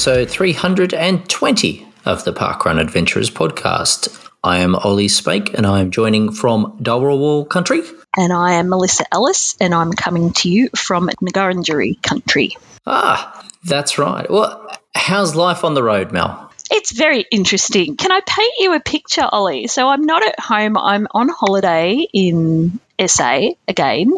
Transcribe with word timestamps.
episode 0.00 0.30
320 0.30 1.86
of 2.06 2.24
the 2.24 2.32
Parkrun 2.32 2.80
Adventurers 2.80 3.28
podcast. 3.28 4.30
I 4.42 4.60
am 4.60 4.74
Olly 4.74 5.08
Spake 5.08 5.52
and 5.52 5.66
I 5.66 5.80
am 5.80 5.90
joining 5.90 6.32
from 6.32 6.78
Dharawal 6.78 7.46
country. 7.50 7.82
And 8.16 8.32
I 8.32 8.54
am 8.54 8.70
Melissa 8.70 9.04
Ellis 9.12 9.56
and 9.60 9.74
I'm 9.74 9.92
coming 9.92 10.32
to 10.32 10.48
you 10.48 10.70
from 10.74 11.10
Ngarrindjeri 11.22 12.02
country. 12.02 12.56
Ah, 12.86 13.46
that's 13.64 13.98
right. 13.98 14.30
Well, 14.30 14.70
how's 14.94 15.36
life 15.36 15.64
on 15.64 15.74
the 15.74 15.82
road, 15.82 16.12
Mel? 16.12 16.50
It's 16.70 16.92
very 16.92 17.26
interesting. 17.30 17.98
Can 17.98 18.10
I 18.10 18.20
paint 18.26 18.54
you 18.58 18.72
a 18.72 18.80
picture, 18.80 19.28
Olly? 19.30 19.66
So 19.66 19.86
I'm 19.86 20.06
not 20.06 20.26
at 20.26 20.40
home, 20.40 20.78
I'm 20.78 21.08
on 21.10 21.28
holiday 21.28 22.06
in 22.14 22.80
SA 23.06 23.40
again, 23.68 24.12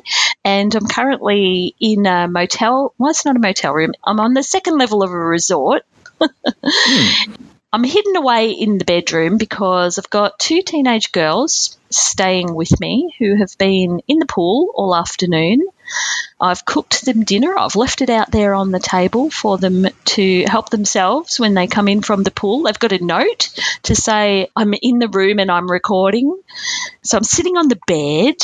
and 0.44 0.74
I'm 0.74 0.86
currently 0.86 1.74
in 1.80 2.06
a 2.06 2.28
motel. 2.28 2.94
Well, 2.98 3.10
it's 3.10 3.24
not 3.24 3.36
a 3.36 3.40
motel 3.40 3.72
room. 3.72 3.92
I'm 4.04 4.20
on 4.20 4.34
the 4.34 4.42
second 4.42 4.78
level 4.78 5.02
of 5.02 5.10
a 5.10 5.16
resort. 5.16 5.84
hmm. 6.20 7.32
I'm 7.74 7.84
hidden 7.84 8.16
away 8.16 8.50
in 8.50 8.76
the 8.76 8.84
bedroom 8.84 9.38
because 9.38 9.96
I've 9.96 10.10
got 10.10 10.38
two 10.38 10.60
teenage 10.60 11.10
girls 11.10 11.78
staying 11.88 12.54
with 12.54 12.78
me 12.80 13.14
who 13.18 13.36
have 13.36 13.56
been 13.56 14.02
in 14.06 14.18
the 14.18 14.26
pool 14.26 14.70
all 14.74 14.94
afternoon. 14.94 15.66
I've 16.38 16.66
cooked 16.66 17.02
them 17.06 17.24
dinner. 17.24 17.56
I've 17.58 17.74
left 17.74 18.02
it 18.02 18.10
out 18.10 18.30
there 18.30 18.54
on 18.54 18.72
the 18.72 18.78
table 18.78 19.30
for 19.30 19.56
them 19.56 19.86
to 20.04 20.44
help 20.46 20.68
themselves 20.68 21.40
when 21.40 21.54
they 21.54 21.66
come 21.66 21.88
in 21.88 22.02
from 22.02 22.24
the 22.24 22.30
pool. 22.30 22.64
They've 22.64 22.78
got 22.78 22.92
a 22.92 23.02
note 23.02 23.48
to 23.84 23.94
say, 23.94 24.48
I'm 24.54 24.74
in 24.74 24.98
the 24.98 25.08
room 25.08 25.38
and 25.38 25.50
I'm 25.50 25.70
recording. 25.70 26.38
So 27.02 27.16
I'm 27.16 27.24
sitting 27.24 27.56
on 27.56 27.68
the 27.68 27.80
bed 27.86 28.36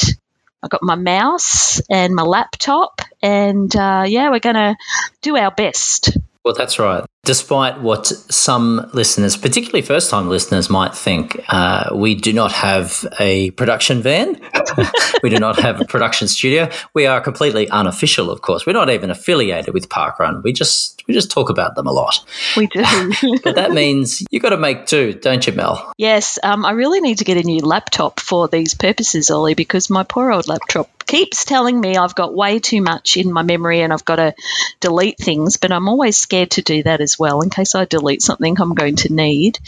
I've 0.62 0.70
got 0.70 0.82
my 0.82 0.96
mouse 0.96 1.80
and 1.88 2.14
my 2.14 2.22
laptop, 2.22 3.00
and 3.22 3.74
uh, 3.74 4.04
yeah, 4.06 4.30
we're 4.30 4.40
going 4.40 4.56
to 4.56 4.76
do 5.22 5.36
our 5.36 5.50
best. 5.50 6.16
Well, 6.48 6.54
that's 6.54 6.78
right. 6.78 7.04
Despite 7.24 7.82
what 7.82 8.06
some 8.06 8.88
listeners, 8.94 9.36
particularly 9.36 9.82
first 9.82 10.08
time 10.08 10.30
listeners, 10.30 10.70
might 10.70 10.94
think, 10.94 11.38
uh, 11.50 11.90
we 11.94 12.14
do 12.14 12.32
not 12.32 12.52
have 12.52 13.04
a 13.20 13.50
production 13.50 14.00
van. 14.00 14.40
we 15.22 15.28
do 15.28 15.36
not 15.36 15.60
have 15.60 15.78
a 15.78 15.84
production 15.84 16.26
studio. 16.26 16.70
We 16.94 17.04
are 17.04 17.20
completely 17.20 17.68
unofficial, 17.68 18.30
of 18.30 18.40
course. 18.40 18.64
We're 18.64 18.72
not 18.72 18.88
even 18.88 19.10
affiliated 19.10 19.74
with 19.74 19.90
Parkrun. 19.90 20.42
We 20.42 20.54
just 20.54 21.04
we 21.06 21.12
just 21.12 21.30
talk 21.30 21.50
about 21.50 21.74
them 21.74 21.86
a 21.86 21.92
lot. 21.92 22.24
We 22.56 22.66
do. 22.68 22.82
but 23.44 23.56
that 23.56 23.72
means 23.72 24.22
you've 24.30 24.42
got 24.42 24.50
to 24.50 24.56
make 24.56 24.86
two, 24.86 25.12
don't 25.12 25.46
you, 25.46 25.52
Mel? 25.52 25.92
Yes. 25.98 26.38
Um, 26.42 26.64
I 26.64 26.70
really 26.70 27.02
need 27.02 27.18
to 27.18 27.24
get 27.24 27.36
a 27.36 27.42
new 27.42 27.60
laptop 27.60 28.20
for 28.20 28.48
these 28.48 28.72
purposes, 28.72 29.30
Olly, 29.30 29.52
because 29.52 29.90
my 29.90 30.02
poor 30.02 30.32
old 30.32 30.48
laptop 30.48 30.97
keeps 31.08 31.44
telling 31.44 31.80
me 31.80 31.96
I've 31.96 32.14
got 32.14 32.34
way 32.34 32.60
too 32.60 32.82
much 32.82 33.16
in 33.16 33.32
my 33.32 33.42
memory 33.42 33.80
and 33.80 33.92
I've 33.92 34.04
got 34.04 34.16
to 34.16 34.34
delete 34.78 35.18
things, 35.18 35.56
but 35.56 35.72
I'm 35.72 35.88
always 35.88 36.16
scared 36.16 36.52
to 36.52 36.62
do 36.62 36.84
that 36.84 37.00
as 37.00 37.18
well 37.18 37.40
in 37.40 37.50
case 37.50 37.74
I 37.74 37.86
delete 37.86 38.22
something 38.22 38.60
I'm 38.60 38.74
going 38.74 38.96
to 38.96 39.12
need. 39.12 39.58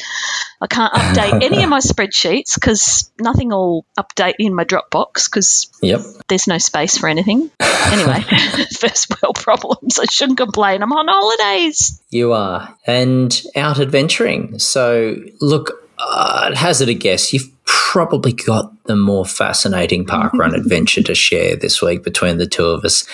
I 0.61 0.67
can't 0.67 0.93
update 0.93 1.43
any 1.43 1.63
of 1.63 1.69
my 1.77 1.81
spreadsheets 1.81 2.55
because 2.55 3.11
nothing 3.19 3.49
will 3.49 3.87
update 3.99 4.35
in 4.39 4.55
my 4.55 4.65
Dropbox 4.65 5.25
because 5.25 5.71
yep. 5.83 6.01
there's 6.29 6.47
no 6.47 6.59
space 6.59 6.97
for 6.97 7.09
anything. 7.09 7.51
Anyway, 7.83 8.21
first 8.79 9.11
world 9.11 9.37
problems. 9.37 9.99
I 9.99 10.05
shouldn't 10.05 10.39
complain. 10.39 10.83
I'm 10.83 10.93
on 10.93 11.09
holidays. 11.09 12.01
You 12.11 12.35
are. 12.35 12.77
And 12.87 13.43
out 13.57 13.81
adventuring. 13.81 14.59
So, 14.61 15.17
look, 15.41 15.80
uh, 16.01 16.55
hazard 16.55 16.89
a 16.89 16.95
guess, 16.95 17.33
you've 17.33 17.51
probably 17.65 18.33
got 18.33 18.73
the 18.85 18.97
more 18.97 19.25
fascinating 19.25 20.07
parkrun 20.07 20.55
adventure 20.57 21.03
to 21.03 21.15
share 21.15 21.57
this 21.57 21.83
week 21.83 22.03
between 22.03 22.39
the 22.39 22.47
two 22.47 22.67
of 22.67 22.85
us. 22.85 23.07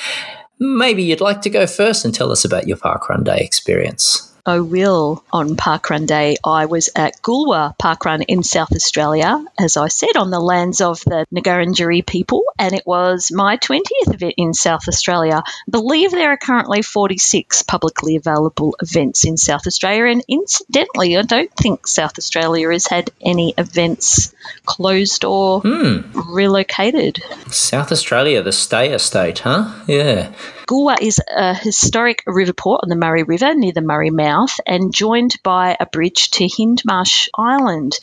Maybe 0.59 1.03
you'd 1.03 1.21
like 1.21 1.43
to 1.43 1.51
go 1.51 1.67
first 1.67 2.05
and 2.05 2.15
tell 2.15 2.33
us 2.33 2.45
about 2.45 2.67
your 2.67 2.77
parkrun 2.77 3.25
day 3.25 3.39
experience. 3.39 4.33
I 4.47 4.61
will 4.61 5.25
on 5.33 5.57
Parkrun 5.57 6.07
Day. 6.07 6.37
I 6.45 6.67
was 6.67 6.89
at 6.95 7.21
Goolwa 7.21 7.77
Parkrun 7.77 8.25
in 8.29 8.45
South 8.45 8.73
Australia, 8.73 9.45
as 9.59 9.77
I 9.77 9.89
said, 9.89 10.17
on 10.17 10.31
the 10.31 10.39
lands 10.39 10.81
of 10.81 11.01
the 11.01 11.27
Ngarrindjeri 11.35 12.07
people, 12.07 12.45
and 12.57 12.73
it 12.73 12.87
was 12.87 13.33
my 13.33 13.57
20th 13.57 14.15
event 14.15 14.35
in 14.37 14.55
South 14.55 14.87
Australia. 14.87 15.43
I 15.45 15.71
believe 15.71 16.13
there 16.13 16.31
are 16.31 16.37
currently 16.37 16.83
46 16.83 17.63
publicly 17.63 18.15
available 18.15 18.77
events 18.81 19.25
in 19.25 19.37
South 19.37 19.67
Australia, 19.67 20.05
and 20.05 20.25
incidentally, 20.29 21.17
I 21.17 21.23
don't 21.23 21.53
think 21.53 21.89
South 21.89 22.17
Australia 22.17 22.71
has 22.71 22.87
had 22.87 23.11
any 23.21 23.53
events 23.59 24.33
closed 24.65 25.25
or 25.25 25.61
hmm. 25.61 26.03
relocated. 26.33 27.21
South 27.51 27.91
Australia, 27.91 28.43
the 28.43 28.53
stay 28.53 28.93
estate, 28.93 29.41
huh? 29.41 29.73
Yeah. 29.89 30.33
Goolwa 30.67 31.01
is 31.01 31.21
a 31.29 31.55
historic 31.55 32.25
river 32.27 32.53
port 32.53 32.81
on 32.83 32.89
the 32.89 32.97
Murray 32.97 33.23
River 33.23 33.55
near 33.55 33.71
the 33.71 33.81
Murray 33.81 34.11
Mouth 34.11 34.59
and 34.67 34.93
joined 34.93 35.37
by 35.45 35.77
a 35.79 35.87
bridge 35.87 36.33
to 36.33 36.49
Hindmarsh 36.49 37.29
Island. 37.39 37.97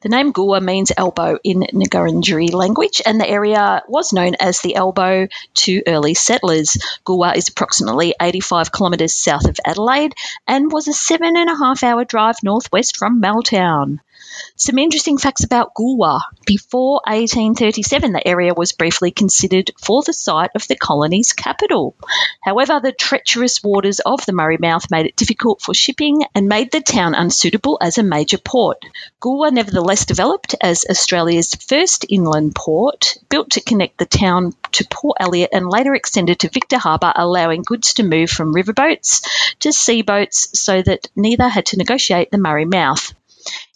The 0.00 0.08
name 0.08 0.32
Goolwa 0.32 0.60
means 0.60 0.90
elbow 0.96 1.38
in 1.44 1.60
Ngarrindjeri 1.60 2.52
language, 2.52 3.00
and 3.06 3.20
the 3.20 3.30
area 3.30 3.84
was 3.86 4.12
known 4.12 4.34
as 4.40 4.60
the 4.60 4.74
elbow 4.74 5.28
to 5.62 5.82
early 5.86 6.14
settlers. 6.14 6.76
Goolwa 7.06 7.36
is 7.36 7.50
approximately 7.50 8.16
85 8.20 8.72
kilometres 8.72 9.14
south 9.14 9.46
of 9.46 9.60
Adelaide 9.64 10.14
and 10.44 10.72
was 10.72 10.88
a 10.88 10.92
seven 10.92 11.36
and 11.36 11.48
a 11.48 11.56
half 11.56 11.84
hour 11.84 12.04
drive 12.04 12.42
northwest 12.42 12.96
from 12.96 13.22
Maltown. 13.22 14.00
Some 14.56 14.78
interesting 14.78 15.18
facts 15.18 15.44
about 15.44 15.74
Goolwa. 15.74 16.20
Before 16.44 17.00
1837, 17.06 18.12
the 18.12 18.26
area 18.26 18.54
was 18.54 18.72
briefly 18.72 19.10
considered 19.10 19.70
for 19.80 20.02
the 20.02 20.12
site 20.12 20.50
of 20.54 20.66
the 20.66 20.74
colony's 20.74 21.32
capital. 21.32 21.94
However, 22.42 22.80
the 22.82 22.92
treacherous 22.92 23.62
waters 23.62 24.00
of 24.00 24.26
the 24.26 24.32
Murray 24.32 24.56
Mouth 24.58 24.90
made 24.90 25.06
it 25.06 25.16
difficult 25.16 25.62
for 25.62 25.74
shipping 25.74 26.24
and 26.34 26.48
made 26.48 26.72
the 26.72 26.80
town 26.80 27.14
unsuitable 27.14 27.78
as 27.80 27.98
a 27.98 28.02
major 28.02 28.38
port. 28.38 28.84
Goolwa 29.20 29.52
nevertheless 29.52 30.04
developed 30.04 30.54
as 30.60 30.84
Australia's 30.90 31.54
first 31.54 32.04
inland 32.08 32.54
port, 32.54 33.16
built 33.28 33.50
to 33.50 33.60
connect 33.60 33.98
the 33.98 34.06
town 34.06 34.54
to 34.72 34.86
Port 34.90 35.18
Elliot 35.20 35.50
and 35.52 35.68
later 35.68 35.94
extended 35.94 36.40
to 36.40 36.48
Victor 36.48 36.78
Harbour, 36.78 37.12
allowing 37.14 37.62
goods 37.62 37.94
to 37.94 38.02
move 38.02 38.30
from 38.30 38.54
riverboats 38.54 39.24
to 39.60 39.68
seaboats 39.68 40.56
so 40.56 40.82
that 40.82 41.08
neither 41.14 41.48
had 41.48 41.66
to 41.66 41.76
negotiate 41.76 42.30
the 42.30 42.38
Murray 42.38 42.64
Mouth. 42.64 43.14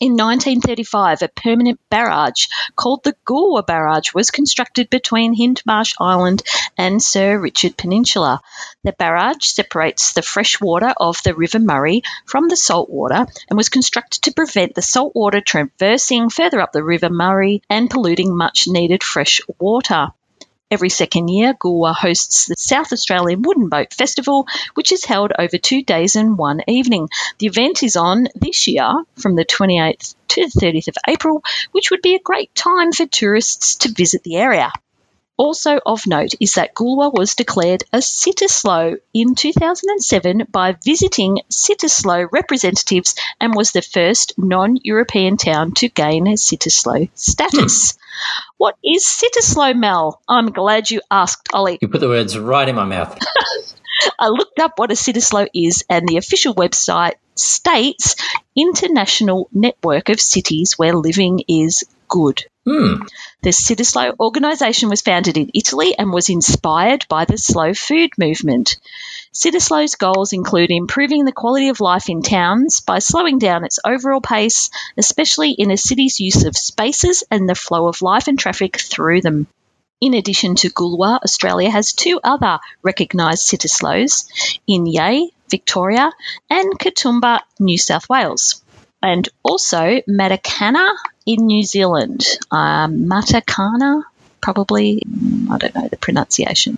In 0.01 0.13
1935, 0.13 1.23
a 1.23 1.29
permanent 1.29 1.81
barrage 1.89 2.47
called 2.75 3.05
the 3.05 3.15
Goolwa 3.25 3.65
Barrage 3.65 4.13
was 4.15 4.31
constructed 4.31 4.91
between 4.91 5.35
Hindmarsh 5.35 5.95
Island 6.01 6.43
and 6.77 7.03
Sir 7.03 7.39
Richard 7.39 7.77
Peninsula. 7.77 8.41
The 8.85 8.93
barrage 8.93 9.47
separates 9.47 10.13
the 10.13 10.23
fresh 10.23 10.61
water 10.61 10.93
of 10.97 11.23
the 11.23 11.35
River 11.35 11.59
Murray 11.59 12.03
from 12.27 12.49
the 12.49 12.57
salt 12.57 12.91
water 12.91 13.27
and 13.49 13.57
was 13.57 13.69
constructed 13.69 14.23
to 14.23 14.33
prevent 14.33 14.75
the 14.75 14.83
salt 14.83 15.15
water 15.15 15.41
traversing 15.41 16.31
further 16.31 16.61
up 16.61 16.73
the 16.73 16.83
River 16.83 17.11
Murray 17.11 17.63
and 17.71 17.89
polluting 17.89 18.37
much 18.37 18.67
needed 18.67 19.03
fresh 19.03 19.41
water. 19.59 20.13
Every 20.73 20.89
second 20.89 21.29
year, 21.29 21.53
Goolwa 21.53 21.95
hosts 21.95 22.47
the 22.47 22.55
South 22.57 22.95
Australian 22.95 23.43
Wooden 23.43 23.69
Boat 23.69 23.93
Festival, 23.93 24.47
which 24.73 24.91
is 24.91 25.05
held 25.05 25.31
over 25.39 25.59
two 25.59 25.83
days 25.83 26.17
and 26.17 26.39
one 26.39 26.63
evening. 26.67 27.11
The 27.37 27.47
event 27.49 27.83
is 27.83 27.95
on 27.95 28.29
this 28.35 28.67
year 28.67 28.91
from 29.19 29.37
the 29.37 29.45
28th 29.45 30.15
to 30.29 30.47
the 30.47 30.61
30th 30.61 30.89
of 30.89 30.97
April, 31.07 31.43
which 31.73 31.91
would 31.91 32.01
be 32.01 32.15
a 32.15 32.21
great 32.25 32.55
time 32.55 32.91
for 32.91 33.05
tourists 33.05 33.75
to 33.85 33.93
visit 33.93 34.23
the 34.23 34.37
area. 34.37 34.73
Also 35.39 35.81
of 35.87 36.07
note 36.07 36.35
is 36.41 36.55
that 36.55 36.75
Goolwa 36.75 37.13
was 37.13 37.35
declared 37.35 37.85
a 37.93 37.99
Cittaslow 37.99 38.99
in 39.15 39.35
2007 39.35 40.47
by 40.51 40.77
visiting 40.85 41.41
Cittaslow 41.51 42.29
representatives 42.31 43.15
and 43.41 43.55
was 43.55 43.73
the 43.73 43.83
first 43.83 44.35
non-European 44.37 45.39
town 45.39 45.73
to 45.73 45.89
gain 45.89 46.27
a 46.27 46.33
Cittaslow 46.33 47.09
status. 47.15 47.93
Hmm. 47.93 47.99
What 48.59 48.77
is 48.85 49.05
Cittaslow, 49.05 49.75
Mel? 49.75 50.21
I'm 50.29 50.53
glad 50.53 50.91
you 50.91 51.01
asked, 51.11 51.49
Olly. 51.53 51.79
You 51.81 51.89
put 51.89 52.01
the 52.01 52.09
words 52.09 52.39
right 52.39 52.69
in 52.69 52.77
my 52.77 52.85
mouth. 52.85 53.19
I 54.19 54.29
looked 54.29 54.59
up 54.59 54.79
what 54.79 54.91
a 54.91 54.95
Cittaslow 54.95 55.49
is, 55.55 55.85
and 55.89 56.07
the 56.07 56.17
official 56.17 56.55
website 56.55 57.15
states 57.35 58.17
International 58.57 59.49
Network 59.53 60.09
of 60.09 60.21
Cities 60.21 60.79
Where 60.79 60.95
Living 60.95 61.41
is 61.49 61.85
Good. 62.13 62.45
Hmm. 62.67 63.05
The 63.41 63.53
Cittaslow 63.53 64.17
organisation 64.21 64.91
was 64.91 65.01
founded 65.01 65.39
in 65.39 65.51
Italy 65.55 65.97
and 65.99 66.13
was 66.13 66.29
inspired 66.29 67.07
by 67.09 67.25
the 67.25 67.39
slow 67.39 67.73
food 67.73 68.11
movement. 68.19 68.77
Cittaslow's 69.33 69.95
goals 69.95 70.35
include 70.35 70.71
improving 70.71 71.25
the 71.25 71.33
quality 71.33 71.71
of 71.71 71.81
life 71.81 72.11
in 72.11 72.21
towns 72.21 72.81
by 72.81 72.99
slowing 72.99 73.39
down 73.39 73.65
its 73.65 73.79
overall 73.83 74.21
pace, 74.21 74.69
especially 74.99 75.53
in 75.53 75.71
a 75.71 75.79
city's 75.79 76.21
use 76.21 76.45
of 76.45 76.55
spaces 76.55 77.25
and 77.31 77.49
the 77.49 77.55
flow 77.55 77.89
of 77.89 78.03
life 78.03 78.29
and 78.29 78.39
traffic 78.39 78.79
through 78.79 79.23
them. 79.23 79.47
In 80.03 80.13
addition 80.13 80.55
to 80.57 80.69
Goolwa, 80.69 81.19
Australia 81.25 81.71
has 81.71 81.95
two 81.95 82.21
other 82.23 82.59
recognised 82.83 83.49
Cittaslows 83.49 84.27
in 84.67 84.85
Yea, 84.85 85.31
Victoria, 85.49 86.13
and 86.51 86.79
Katoomba, 86.79 87.41
New 87.59 87.79
South 87.79 88.07
Wales 88.11 88.63
and 89.03 89.29
also 89.43 90.01
Matakana 90.09 90.95
in 91.27 91.47
New 91.47 91.63
Zealand. 91.63 92.25
Um, 92.51 93.07
Matakana, 93.07 94.03
probably 94.41 95.03
I 95.51 95.59
don't 95.59 95.75
know 95.75 95.89
the 95.89 95.97
pronunciation. 95.97 96.75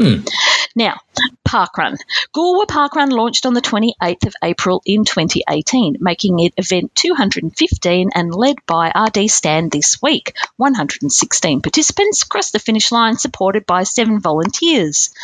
Now, 0.76 1.00
Parkrun. 1.46 1.96
Goolwa 2.34 2.66
Parkrun 2.66 3.10
launched 3.10 3.46
on 3.46 3.54
the 3.54 3.60
28th 3.60 4.26
of 4.26 4.34
April 4.42 4.82
in 4.84 5.04
2018, 5.04 5.98
making 6.00 6.40
it 6.40 6.54
event 6.56 6.94
215 6.94 8.10
and 8.14 8.34
led 8.34 8.56
by 8.66 8.90
RD 8.90 9.30
Stan 9.30 9.68
this 9.68 10.02
week. 10.02 10.34
116 10.56 11.60
participants 11.62 12.24
crossed 12.24 12.52
the 12.52 12.58
finish 12.58 12.90
line, 12.90 13.16
supported 13.16 13.66
by 13.66 13.84
seven 13.84 14.20
volunteers. 14.20 15.14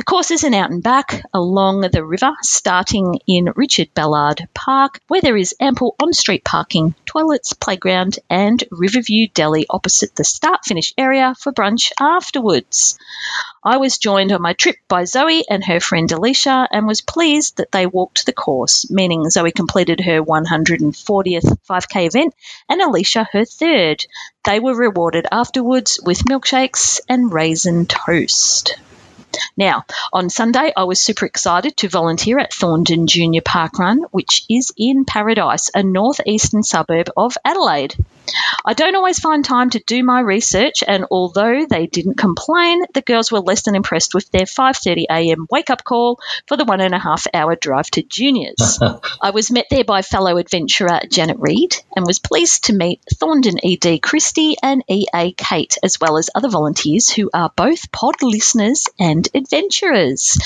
The 0.00 0.04
course 0.04 0.30
is 0.30 0.44
an 0.44 0.54
out 0.54 0.70
and 0.70 0.82
back 0.82 1.22
along 1.34 1.82
the 1.82 2.02
river, 2.02 2.32
starting 2.40 3.20
in 3.26 3.52
Richard 3.54 3.92
Ballard 3.92 4.48
Park, 4.54 4.98
where 5.08 5.20
there 5.20 5.36
is 5.36 5.54
ample 5.60 5.94
on 6.00 6.14
street 6.14 6.42
parking, 6.42 6.94
toilets, 7.04 7.52
playground, 7.52 8.18
and 8.30 8.64
Riverview 8.70 9.28
Deli 9.28 9.66
opposite 9.68 10.16
the 10.16 10.24
start 10.24 10.64
finish 10.64 10.94
area 10.96 11.34
for 11.38 11.52
brunch 11.52 11.92
afterwards. 12.00 12.98
I 13.62 13.76
was 13.76 13.98
joined 13.98 14.32
on 14.32 14.40
my 14.40 14.54
trip 14.54 14.76
by 14.88 15.04
Zoe 15.04 15.44
and 15.50 15.62
her 15.66 15.80
friend 15.80 16.10
Alicia 16.10 16.66
and 16.70 16.86
was 16.86 17.02
pleased 17.02 17.58
that 17.58 17.70
they 17.70 17.84
walked 17.84 18.24
the 18.24 18.32
course, 18.32 18.90
meaning 18.90 19.28
Zoe 19.28 19.52
completed 19.52 20.00
her 20.00 20.22
140th 20.22 21.58
5k 21.68 22.06
event 22.06 22.34
and 22.70 22.80
Alicia 22.80 23.28
her 23.32 23.44
third. 23.44 24.06
They 24.44 24.60
were 24.60 24.74
rewarded 24.74 25.26
afterwards 25.30 26.00
with 26.02 26.24
milkshakes 26.24 27.00
and 27.06 27.30
raisin 27.30 27.84
toast. 27.84 28.78
Now, 29.56 29.84
on 30.12 30.30
Sunday, 30.30 30.72
I 30.76 30.84
was 30.84 31.00
super 31.00 31.26
excited 31.26 31.76
to 31.78 31.88
volunteer 31.88 32.38
at 32.38 32.52
Thorndon 32.52 33.06
Junior 33.06 33.42
Park 33.42 33.78
Run, 33.78 34.04
which 34.10 34.44
is 34.48 34.72
in 34.76 35.04
Paradise, 35.04 35.70
a 35.74 35.82
northeastern 35.82 36.62
suburb 36.62 37.10
of 37.16 37.36
Adelaide. 37.44 37.94
I 38.64 38.74
don't 38.74 38.94
always 38.94 39.18
find 39.18 39.44
time 39.44 39.70
to 39.70 39.82
do 39.86 40.04
my 40.04 40.20
research, 40.20 40.84
and 40.86 41.06
although 41.10 41.64
they 41.68 41.86
didn't 41.86 42.18
complain, 42.18 42.82
the 42.92 43.00
girls 43.00 43.32
were 43.32 43.40
less 43.40 43.62
than 43.62 43.74
impressed 43.74 44.14
with 44.14 44.30
their 44.30 44.46
5:30 44.46 45.06
a.m. 45.10 45.46
wake-up 45.50 45.82
call 45.82 46.20
for 46.46 46.56
the 46.56 46.64
one 46.64 46.80
and 46.80 46.94
a 46.94 46.98
half 46.98 47.26
hour 47.32 47.56
drive 47.56 47.90
to 47.92 48.02
juniors. 48.02 48.78
I 49.22 49.30
was 49.30 49.50
met 49.50 49.66
there 49.70 49.84
by 49.84 50.02
fellow 50.02 50.36
adventurer 50.36 51.00
Janet 51.10 51.38
Reed 51.38 51.76
and 51.96 52.06
was 52.06 52.18
pleased 52.18 52.64
to 52.64 52.74
meet 52.74 53.00
Thorndon 53.14 53.58
ED 53.64 54.02
Christie 54.02 54.56
and 54.62 54.84
EA 54.88 55.32
Kate, 55.36 55.76
as 55.82 55.98
well 56.00 56.18
as 56.18 56.30
other 56.34 56.48
volunteers 56.48 57.08
who 57.08 57.30
are 57.32 57.52
both 57.56 57.90
pod 57.92 58.16
listeners 58.22 58.88
and 58.98 59.28
adventurers. 59.34 60.38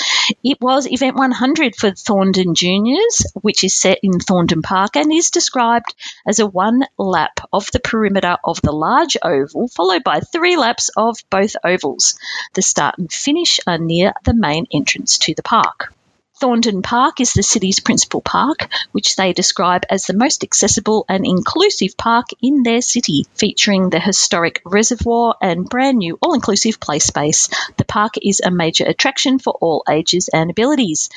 It 0.43 0.59
was 0.61 0.87
event 0.89 1.15
100 1.15 1.75
for 1.75 1.91
Thorndon 1.91 2.55
Juniors, 2.55 3.25
which 3.41 3.63
is 3.63 3.75
set 3.75 3.99
in 4.03 4.13
Thorndon 4.13 4.63
Park 4.63 4.95
and 4.95 5.11
is 5.11 5.31
described 5.31 5.93
as 6.25 6.39
a 6.39 6.47
one 6.47 6.83
lap 6.97 7.39
of 7.51 7.64
the 7.71 7.79
perimeter 7.79 8.37
of 8.43 8.61
the 8.61 8.71
large 8.71 9.17
oval, 9.21 9.67
followed 9.67 10.03
by 10.03 10.19
three 10.19 10.57
laps 10.57 10.89
of 10.95 11.17
both 11.29 11.55
ovals. 11.63 12.17
The 12.53 12.61
start 12.61 12.97
and 12.97 13.11
finish 13.11 13.59
are 13.67 13.77
near 13.77 14.13
the 14.23 14.33
main 14.33 14.65
entrance 14.71 15.17
to 15.19 15.33
the 15.33 15.43
park. 15.43 15.93
Thorndon 16.41 16.83
Park 16.83 17.21
is 17.21 17.31
the 17.31 17.43
city's 17.43 17.79
principal 17.79 18.19
park, 18.19 18.67
which 18.91 19.15
they 19.15 19.31
describe 19.31 19.85
as 19.89 20.05
the 20.05 20.13
most 20.13 20.43
accessible 20.43 21.05
and 21.07 21.25
inclusive 21.25 21.95
park 21.95 22.25
in 22.41 22.63
their 22.63 22.81
city, 22.81 23.25
featuring 23.35 23.89
the 23.89 24.01
historic 24.01 24.61
reservoir 24.65 25.35
and 25.41 25.69
brand 25.69 25.99
new 25.99 26.17
all 26.21 26.33
inclusive 26.33 26.81
play 26.81 26.99
space. 26.99 27.47
The 27.77 27.85
park 27.85 28.15
is 28.21 28.41
a 28.43 28.51
major 28.51 28.83
attraction 28.83 29.39
for 29.39 29.53
all 29.53 29.85
ages 29.89 30.27
and 30.27 30.51
abilities. 30.51 31.09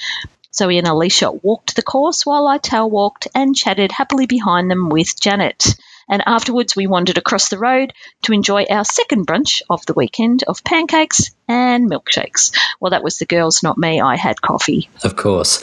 Zoe 0.54 0.78
and 0.78 0.86
Alicia 0.86 1.32
walked 1.32 1.74
the 1.74 1.82
course 1.82 2.24
while 2.24 2.46
I 2.46 2.58
tail 2.58 2.88
walked 2.88 3.26
and 3.34 3.56
chatted 3.56 3.90
happily 3.90 4.26
behind 4.26 4.70
them 4.70 4.88
with 4.88 5.20
Janet. 5.20 5.74
And 6.08 6.22
afterwards, 6.26 6.74
we 6.74 6.86
wandered 6.86 7.18
across 7.18 7.48
the 7.48 7.58
road 7.58 7.92
to 8.22 8.32
enjoy 8.32 8.64
our 8.70 8.84
second 8.84 9.26
brunch 9.26 9.60
of 9.68 9.84
the 9.86 9.92
weekend 9.94 10.42
of 10.48 10.64
pancakes 10.64 11.30
and 11.48 11.90
milkshakes. 11.90 12.56
Well, 12.80 12.90
that 12.90 13.02
was 13.04 13.18
the 13.18 13.26
girls, 13.26 13.62
not 13.62 13.76
me. 13.78 14.00
I 14.00 14.16
had 14.16 14.40
coffee. 14.40 14.88
Of 15.04 15.16
course. 15.16 15.62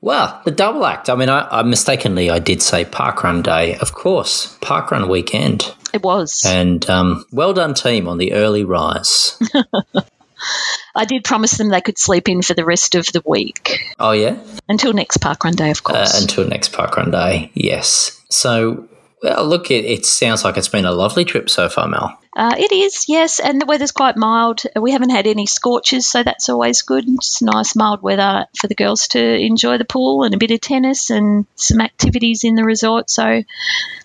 Well, 0.00 0.40
the 0.44 0.50
double 0.50 0.84
act. 0.84 1.08
I 1.08 1.14
mean, 1.14 1.28
I, 1.28 1.46
I 1.60 1.62
mistakenly 1.62 2.28
I 2.28 2.40
did 2.40 2.60
say 2.60 2.84
parkrun 2.84 3.42
day. 3.44 3.76
Of 3.76 3.94
course, 3.94 4.56
parkrun 4.60 5.08
weekend. 5.08 5.72
It 5.94 6.02
was. 6.02 6.42
And 6.44 6.88
um, 6.90 7.24
well 7.30 7.52
done, 7.52 7.74
team, 7.74 8.08
on 8.08 8.18
the 8.18 8.32
early 8.32 8.64
rise. 8.64 9.38
I 10.94 11.04
did 11.04 11.22
promise 11.24 11.52
them 11.56 11.68
they 11.68 11.80
could 11.80 11.98
sleep 11.98 12.28
in 12.28 12.42
for 12.42 12.54
the 12.54 12.64
rest 12.64 12.94
of 12.96 13.06
the 13.06 13.22
week. 13.24 13.94
Oh 13.98 14.10
yeah. 14.12 14.38
Until 14.68 14.92
next 14.92 15.18
parkrun 15.18 15.54
day, 15.54 15.70
of 15.70 15.78
Uh, 15.78 15.92
course. 15.92 16.20
until 16.20 16.46
next 16.48 16.72
parkrun 16.72 17.12
day, 17.12 17.50
yes. 17.54 18.20
So, 18.28 18.88
well, 19.22 19.46
look, 19.46 19.70
it, 19.70 19.84
it 19.84 20.04
sounds 20.04 20.44
like 20.44 20.56
it's 20.56 20.68
been 20.68 20.84
a 20.84 20.92
lovely 20.92 21.24
trip 21.24 21.48
so 21.48 21.68
far, 21.68 21.86
Mel. 21.86 22.18
Uh, 22.34 22.54
it 22.58 22.72
is, 22.72 23.08
yes, 23.08 23.40
and 23.40 23.60
the 23.60 23.66
weather's 23.66 23.92
quite 23.92 24.16
mild. 24.16 24.62
We 24.74 24.92
haven't 24.92 25.10
had 25.10 25.26
any 25.26 25.46
scorches, 25.46 26.06
so 26.06 26.22
that's 26.22 26.48
always 26.48 26.80
good. 26.80 27.04
It's 27.06 27.42
nice, 27.42 27.76
mild 27.76 28.02
weather 28.02 28.46
for 28.56 28.68
the 28.68 28.74
girls 28.74 29.08
to 29.08 29.20
enjoy 29.20 29.76
the 29.76 29.84
pool 29.84 30.24
and 30.24 30.34
a 30.34 30.38
bit 30.38 30.50
of 30.50 30.60
tennis 30.60 31.10
and 31.10 31.46
some 31.56 31.80
activities 31.80 32.42
in 32.42 32.54
the 32.54 32.64
resort. 32.64 33.10
So 33.10 33.42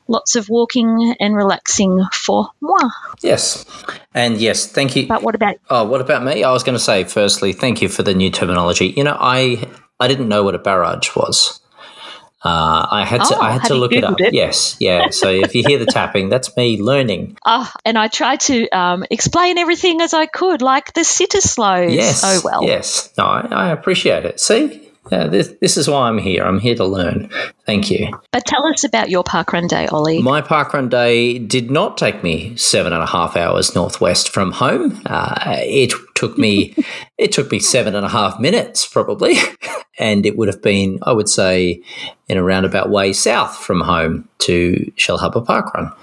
lots 0.09 0.35
of 0.35 0.49
walking 0.49 1.15
and 1.19 1.35
relaxing 1.35 2.03
for 2.11 2.49
moi. 2.59 2.89
Yes, 3.21 3.65
and 4.13 4.37
yes, 4.37 4.67
thank 4.67 4.95
you. 4.97 5.07
But 5.07 5.23
what 5.23 5.35
about 5.35 5.55
Oh, 5.69 5.85
what 5.85 6.01
about 6.01 6.23
me? 6.23 6.43
I 6.43 6.51
was 6.51 6.63
going 6.63 6.77
to 6.77 6.83
say, 6.83 7.05
firstly, 7.05 7.53
thank 7.53 7.81
you 7.81 7.87
for 7.87 8.03
the 8.03 8.13
new 8.13 8.29
terminology. 8.29 8.87
You 8.97 9.05
know, 9.05 9.17
I 9.17 9.69
I 10.01 10.07
didn't 10.09 10.27
know 10.27 10.43
what 10.43 10.53
a 10.53 10.59
barrage 10.59 11.15
was. 11.15 11.61
Uh, 12.47 12.87
I 12.89 13.03
had 13.03 13.23
to 13.25 13.35
Oh, 13.35 13.41
I 13.41 13.51
had 13.51 13.65
to 13.65 13.75
look 13.75 13.91
it 13.91 14.05
up. 14.05 14.21
It? 14.21 14.33
Yes, 14.33 14.77
yeah. 14.79 15.09
So 15.09 15.29
if 15.29 15.53
you 15.53 15.63
hear 15.67 15.79
the 15.79 15.85
tapping, 15.97 16.29
that's 16.29 16.55
me 16.55 16.81
learning. 16.81 17.37
Ah, 17.45 17.73
and 17.83 17.97
I 17.97 18.07
tried 18.07 18.39
to 18.41 18.69
um, 18.69 19.05
explain 19.11 19.57
everything 19.57 19.99
as 20.01 20.13
I 20.13 20.27
could, 20.27 20.61
like 20.61 20.93
the 20.93 21.01
Cittaslows. 21.01 21.93
Yes. 21.93 22.23
Oh 22.23 22.41
well. 22.45 22.63
Yes. 22.63 23.11
No, 23.17 23.25
I, 23.25 23.47
I 23.51 23.69
appreciate 23.71 24.23
it. 24.23 24.39
See, 24.39 24.86
yeah, 25.11 25.27
this 25.27 25.53
this 25.61 25.77
is 25.77 25.87
why 25.87 26.07
I'm 26.07 26.17
here. 26.17 26.43
I'm 26.43 26.59
here 26.59 26.75
to 26.75 26.85
learn. 26.85 27.29
Thank 27.65 27.89
you. 27.91 28.09
But 28.31 28.45
tell 28.45 28.65
us 28.65 28.83
about 28.83 29.09
your 29.09 29.23
parkrun 29.23 29.67
day, 29.67 29.87
Olly. 29.87 30.21
My 30.21 30.41
parkrun 30.41 30.89
day 30.89 31.39
did 31.39 31.71
not 31.71 31.97
take 31.97 32.23
me 32.23 32.55
seven 32.55 32.93
and 32.93 33.03
a 33.03 33.07
half 33.07 33.35
hours 33.35 33.75
northwest 33.75 34.29
from 34.29 34.51
home. 34.51 35.01
Uh, 35.05 35.59
it 35.63 35.93
took 36.15 36.37
me 36.37 36.75
it 37.17 37.31
took 37.31 37.51
me 37.51 37.59
seven 37.59 37.95
and 37.95 38.05
a 38.05 38.09
half 38.09 38.39
minutes 38.39 38.85
probably, 38.85 39.35
and 39.99 40.25
it 40.25 40.37
would 40.37 40.47
have 40.47 40.61
been 40.61 40.99
I 41.03 41.13
would 41.13 41.29
say 41.29 41.81
in 42.27 42.37
a 42.37 42.43
roundabout 42.43 42.89
way 42.89 43.13
south 43.13 43.57
from 43.57 43.81
home 43.81 44.27
to 44.39 44.91
Shell 44.95 45.19
Shellharbour 45.19 45.45
Parkrun, 45.45 45.93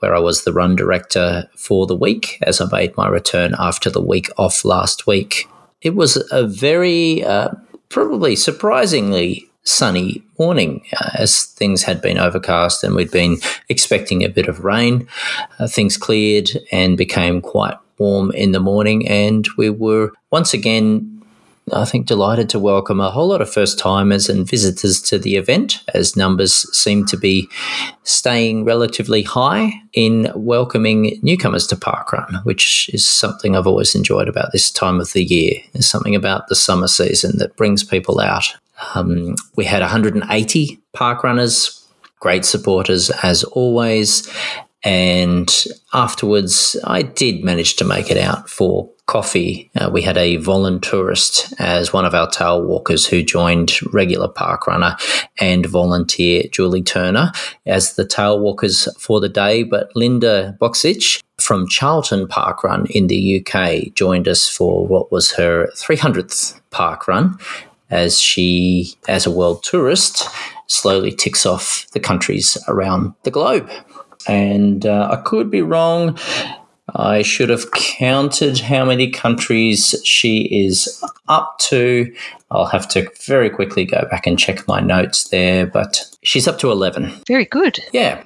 where 0.00 0.14
I 0.14 0.20
was 0.20 0.44
the 0.44 0.52
run 0.52 0.76
director 0.76 1.48
for 1.56 1.86
the 1.86 1.96
week 1.96 2.38
as 2.42 2.60
I 2.60 2.66
made 2.70 2.96
my 2.96 3.08
return 3.08 3.54
after 3.58 3.90
the 3.90 4.02
week 4.02 4.28
off 4.36 4.64
last 4.64 5.06
week. 5.06 5.48
It 5.82 5.94
was 5.94 6.22
a 6.32 6.46
very 6.46 7.22
uh, 7.24 7.50
probably 7.88 8.36
surprisingly 8.36 9.48
sunny 9.64 10.22
morning 10.38 10.82
uh, 10.92 11.10
as 11.14 11.44
things 11.44 11.82
had 11.82 12.00
been 12.00 12.18
overcast 12.18 12.84
and 12.84 12.94
we'd 12.94 13.10
been 13.10 13.36
expecting 13.68 14.22
a 14.22 14.28
bit 14.28 14.48
of 14.48 14.64
rain. 14.64 15.06
Uh, 15.58 15.66
things 15.66 15.96
cleared 15.96 16.50
and 16.70 16.96
became 16.96 17.40
quite 17.40 17.76
warm 17.98 18.30
in 18.32 18.52
the 18.52 18.60
morning, 18.60 19.08
and 19.08 19.48
we 19.56 19.70
were 19.70 20.12
once 20.30 20.54
again. 20.54 21.12
I 21.72 21.84
think 21.84 22.06
delighted 22.06 22.48
to 22.50 22.60
welcome 22.60 23.00
a 23.00 23.10
whole 23.10 23.26
lot 23.26 23.42
of 23.42 23.52
first 23.52 23.76
timers 23.76 24.28
and 24.28 24.48
visitors 24.48 25.00
to 25.02 25.18
the 25.18 25.34
event 25.34 25.82
as 25.94 26.16
numbers 26.16 26.64
seem 26.76 27.04
to 27.06 27.16
be 27.16 27.48
staying 28.04 28.64
relatively 28.64 29.22
high 29.22 29.72
in 29.92 30.30
welcoming 30.36 31.18
newcomers 31.22 31.66
to 31.66 31.76
Parkrun, 31.76 32.44
which 32.44 32.88
is 32.94 33.04
something 33.04 33.56
I've 33.56 33.66
always 33.66 33.96
enjoyed 33.96 34.28
about 34.28 34.52
this 34.52 34.70
time 34.70 35.00
of 35.00 35.12
the 35.12 35.24
year. 35.24 35.54
There's 35.72 35.88
something 35.88 36.14
about 36.14 36.46
the 36.46 36.54
summer 36.54 36.86
season 36.86 37.38
that 37.38 37.56
brings 37.56 37.82
people 37.82 38.20
out. 38.20 38.44
Um, 38.94 39.34
we 39.56 39.64
had 39.64 39.80
180 39.80 40.78
parkrunners 40.94 41.82
great 42.20 42.44
supporters 42.44 43.10
as 43.22 43.44
always. 43.44 44.28
And 44.86 45.52
afterwards, 45.92 46.76
I 46.84 47.02
did 47.02 47.42
manage 47.42 47.74
to 47.76 47.84
make 47.84 48.08
it 48.08 48.16
out 48.16 48.48
for 48.48 48.88
coffee. 49.06 49.68
Uh, 49.74 49.90
we 49.92 50.00
had 50.00 50.16
a 50.16 50.36
volunteerist 50.36 51.52
as 51.58 51.92
one 51.92 52.04
of 52.04 52.14
our 52.14 52.30
tail 52.30 52.62
walkers 52.62 53.04
who 53.04 53.24
joined 53.24 53.80
regular 53.92 54.28
park 54.28 54.68
runner 54.68 54.96
and 55.40 55.66
volunteer 55.66 56.44
Julie 56.52 56.84
Turner 56.84 57.32
as 57.66 57.96
the 57.96 58.06
tail 58.06 58.38
walkers 58.38 58.86
for 58.96 59.18
the 59.18 59.28
day. 59.28 59.64
But 59.64 59.90
Linda 59.96 60.56
Boxich 60.60 61.20
from 61.36 61.66
Charlton 61.66 62.28
Park 62.28 62.62
Run 62.62 62.86
in 62.86 63.08
the 63.08 63.44
UK 63.44 63.92
joined 63.94 64.28
us 64.28 64.48
for 64.48 64.86
what 64.86 65.10
was 65.10 65.32
her 65.32 65.66
300th 65.74 66.60
park 66.70 67.08
run 67.08 67.40
as 67.90 68.20
she, 68.20 68.94
as 69.08 69.26
a 69.26 69.32
world 69.32 69.64
tourist, 69.64 70.28
slowly 70.68 71.10
ticks 71.10 71.44
off 71.44 71.88
the 71.90 72.00
countries 72.00 72.56
around 72.68 73.14
the 73.24 73.32
globe. 73.32 73.68
And 74.28 74.86
uh, 74.86 75.08
I 75.12 75.16
could 75.22 75.50
be 75.50 75.62
wrong. 75.62 76.18
I 76.94 77.22
should 77.22 77.48
have 77.48 77.72
counted 77.72 78.58
how 78.58 78.84
many 78.84 79.10
countries 79.10 79.94
she 80.04 80.42
is 80.66 81.02
up 81.28 81.58
to. 81.58 82.14
I'll 82.50 82.66
have 82.66 82.88
to 82.90 83.10
very 83.26 83.50
quickly 83.50 83.84
go 83.84 84.06
back 84.10 84.26
and 84.26 84.38
check 84.38 84.66
my 84.68 84.80
notes 84.80 85.28
there, 85.28 85.66
but 85.66 86.04
she's 86.22 86.46
up 86.46 86.58
to 86.60 86.70
11. 86.70 87.12
Very 87.26 87.44
good. 87.44 87.80
Yeah. 87.92 88.22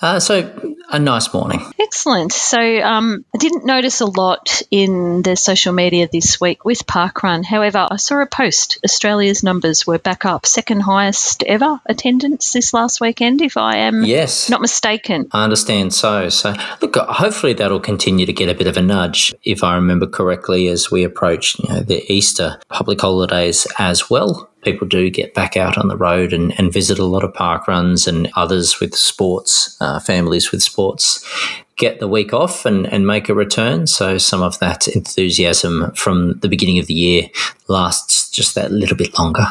Uh, 0.00 0.20
so, 0.20 0.74
a 0.90 0.98
nice 0.98 1.32
morning. 1.32 1.64
Excellent. 1.78 2.32
So, 2.32 2.58
um, 2.58 3.24
I 3.34 3.38
didn't 3.38 3.64
notice 3.64 4.00
a 4.00 4.06
lot 4.06 4.62
in 4.70 5.22
the 5.22 5.36
social 5.36 5.72
media 5.72 6.08
this 6.12 6.40
week 6.40 6.64
with 6.64 6.86
Parkrun. 6.86 7.44
However, 7.44 7.86
I 7.90 7.96
saw 7.96 8.20
a 8.20 8.26
post. 8.26 8.78
Australia's 8.84 9.42
numbers 9.42 9.86
were 9.86 9.98
back 9.98 10.24
up, 10.24 10.44
second 10.44 10.80
highest 10.80 11.42
ever 11.44 11.80
attendance 11.86 12.52
this 12.52 12.74
last 12.74 13.00
weekend, 13.00 13.40
if 13.40 13.56
I 13.56 13.78
am 13.78 14.04
yes. 14.04 14.50
not 14.50 14.60
mistaken. 14.60 15.28
I 15.32 15.44
understand 15.44 15.94
so. 15.94 16.28
So, 16.28 16.54
look, 16.82 16.96
hopefully 16.96 17.54
that'll 17.54 17.80
continue 17.80 18.26
to 18.26 18.32
get 18.32 18.48
a 18.48 18.54
bit 18.54 18.66
of 18.66 18.76
a 18.76 18.82
nudge, 18.82 19.34
if 19.42 19.62
I 19.62 19.76
remember 19.76 20.06
correctly, 20.06 20.68
as 20.68 20.90
we 20.90 21.04
approach 21.04 21.58
you 21.60 21.68
know, 21.68 21.80
the 21.80 22.04
Easter 22.12 22.60
public 22.68 23.00
holidays 23.00 23.66
as 23.78 24.10
well 24.10 24.50
people 24.64 24.86
do 24.86 25.10
get 25.10 25.34
back 25.34 25.56
out 25.56 25.78
on 25.78 25.88
the 25.88 25.96
road 25.96 26.32
and, 26.32 26.58
and 26.58 26.72
visit 26.72 26.98
a 26.98 27.04
lot 27.04 27.24
of 27.24 27.34
park 27.34 27.68
runs 27.68 28.06
and 28.06 28.30
others 28.34 28.80
with 28.80 28.94
sports, 28.94 29.76
uh, 29.80 30.00
families 30.00 30.50
with 30.50 30.62
sports 30.62 31.24
get 31.76 31.98
the 31.98 32.08
week 32.08 32.32
off 32.32 32.66
and, 32.66 32.86
and 32.86 33.06
make 33.06 33.28
a 33.28 33.34
return. 33.34 33.86
So 33.86 34.18
some 34.18 34.42
of 34.42 34.58
that 34.60 34.86
enthusiasm 34.88 35.92
from 35.94 36.38
the 36.40 36.48
beginning 36.48 36.78
of 36.78 36.86
the 36.86 36.94
year 36.94 37.28
lasts 37.68 38.30
just 38.30 38.54
that 38.54 38.70
little 38.70 38.96
bit 38.96 39.18
longer. 39.18 39.46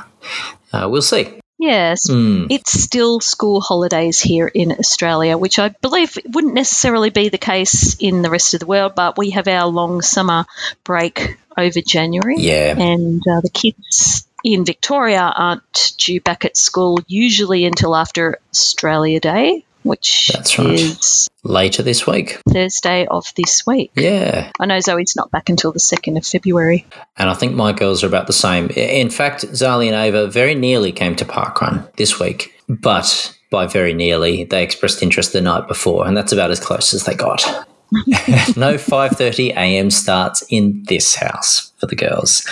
Uh, 0.71 0.87
we'll 0.89 1.01
see. 1.01 1.39
Yes, 1.59 2.09
mm. 2.09 2.47
it's 2.49 2.71
still 2.73 3.21
school 3.21 3.61
holidays 3.61 4.19
here 4.19 4.47
in 4.47 4.73
Australia, 4.73 5.37
which 5.37 5.59
I 5.59 5.69
believe 5.69 6.17
wouldn't 6.25 6.55
necessarily 6.55 7.09
be 7.09 7.29
the 7.29 7.37
case 7.37 7.95
in 7.99 8.21
the 8.21 8.29
rest 8.29 8.53
of 8.53 8.59
the 8.59 8.65
world, 8.65 8.95
but 8.95 9.17
we 9.17 9.29
have 9.29 9.47
our 9.47 9.67
long 9.67 10.01
summer 10.01 10.45
break 10.83 11.37
over 11.55 11.79
January. 11.79 12.35
Yeah. 12.39 12.75
And 12.77 13.21
uh, 13.21 13.39
the 13.41 13.49
kids 13.49 14.27
in 14.43 14.65
Victoria 14.65 15.33
aren't 15.35 15.93
due 15.97 16.21
back 16.21 16.45
at 16.45 16.57
school 16.57 16.99
usually 17.07 17.65
until 17.65 17.95
after 17.95 18.39
Australia 18.51 19.19
Day, 19.19 19.65
which 19.83 20.31
That's 20.33 20.57
right. 20.59 20.71
is 20.71 21.29
later 21.43 21.83
this 21.83 22.05
week. 22.07 22.39
Thursday 22.49 23.05
of 23.07 23.25
this 23.35 23.63
week. 23.65 23.91
Yeah. 23.95 24.51
I 24.59 24.65
know 24.65 24.79
Zoe's 24.79 25.15
not 25.15 25.31
back 25.31 25.49
until 25.49 25.71
the 25.71 25.79
2nd 25.79 26.17
of 26.17 26.25
February. 26.25 26.85
And 27.17 27.29
I 27.29 27.33
think 27.33 27.53
my 27.53 27.71
girls 27.71 28.03
are 28.03 28.07
about 28.07 28.27
the 28.27 28.33
same. 28.33 28.69
In 28.69 29.09
fact, 29.09 29.43
Zali 29.43 29.87
and 29.87 29.95
Ava 29.95 30.27
very 30.27 30.55
nearly 30.55 30.91
came 30.91 31.15
to 31.17 31.25
Parkrun 31.25 31.93
this 31.95 32.19
week, 32.19 32.53
but 32.67 33.35
by 33.49 33.67
very 33.67 33.93
nearly, 33.93 34.45
they 34.45 34.63
expressed 34.63 35.03
interest 35.03 35.31
the 35.31 35.41
night 35.41 35.67
before, 35.67 36.07
and 36.07 36.17
that's 36.17 36.31
about 36.31 36.49
as 36.49 36.59
close 36.59 36.93
as 36.93 37.03
they 37.03 37.13
got. 37.13 37.67
no 38.55 38.75
5:30 38.75 39.51
a.m. 39.51 39.89
starts 39.91 40.43
in 40.49 40.83
this 40.87 41.15
house 41.15 41.71
for 41.79 41.87
the 41.87 41.95
girls. 41.95 42.47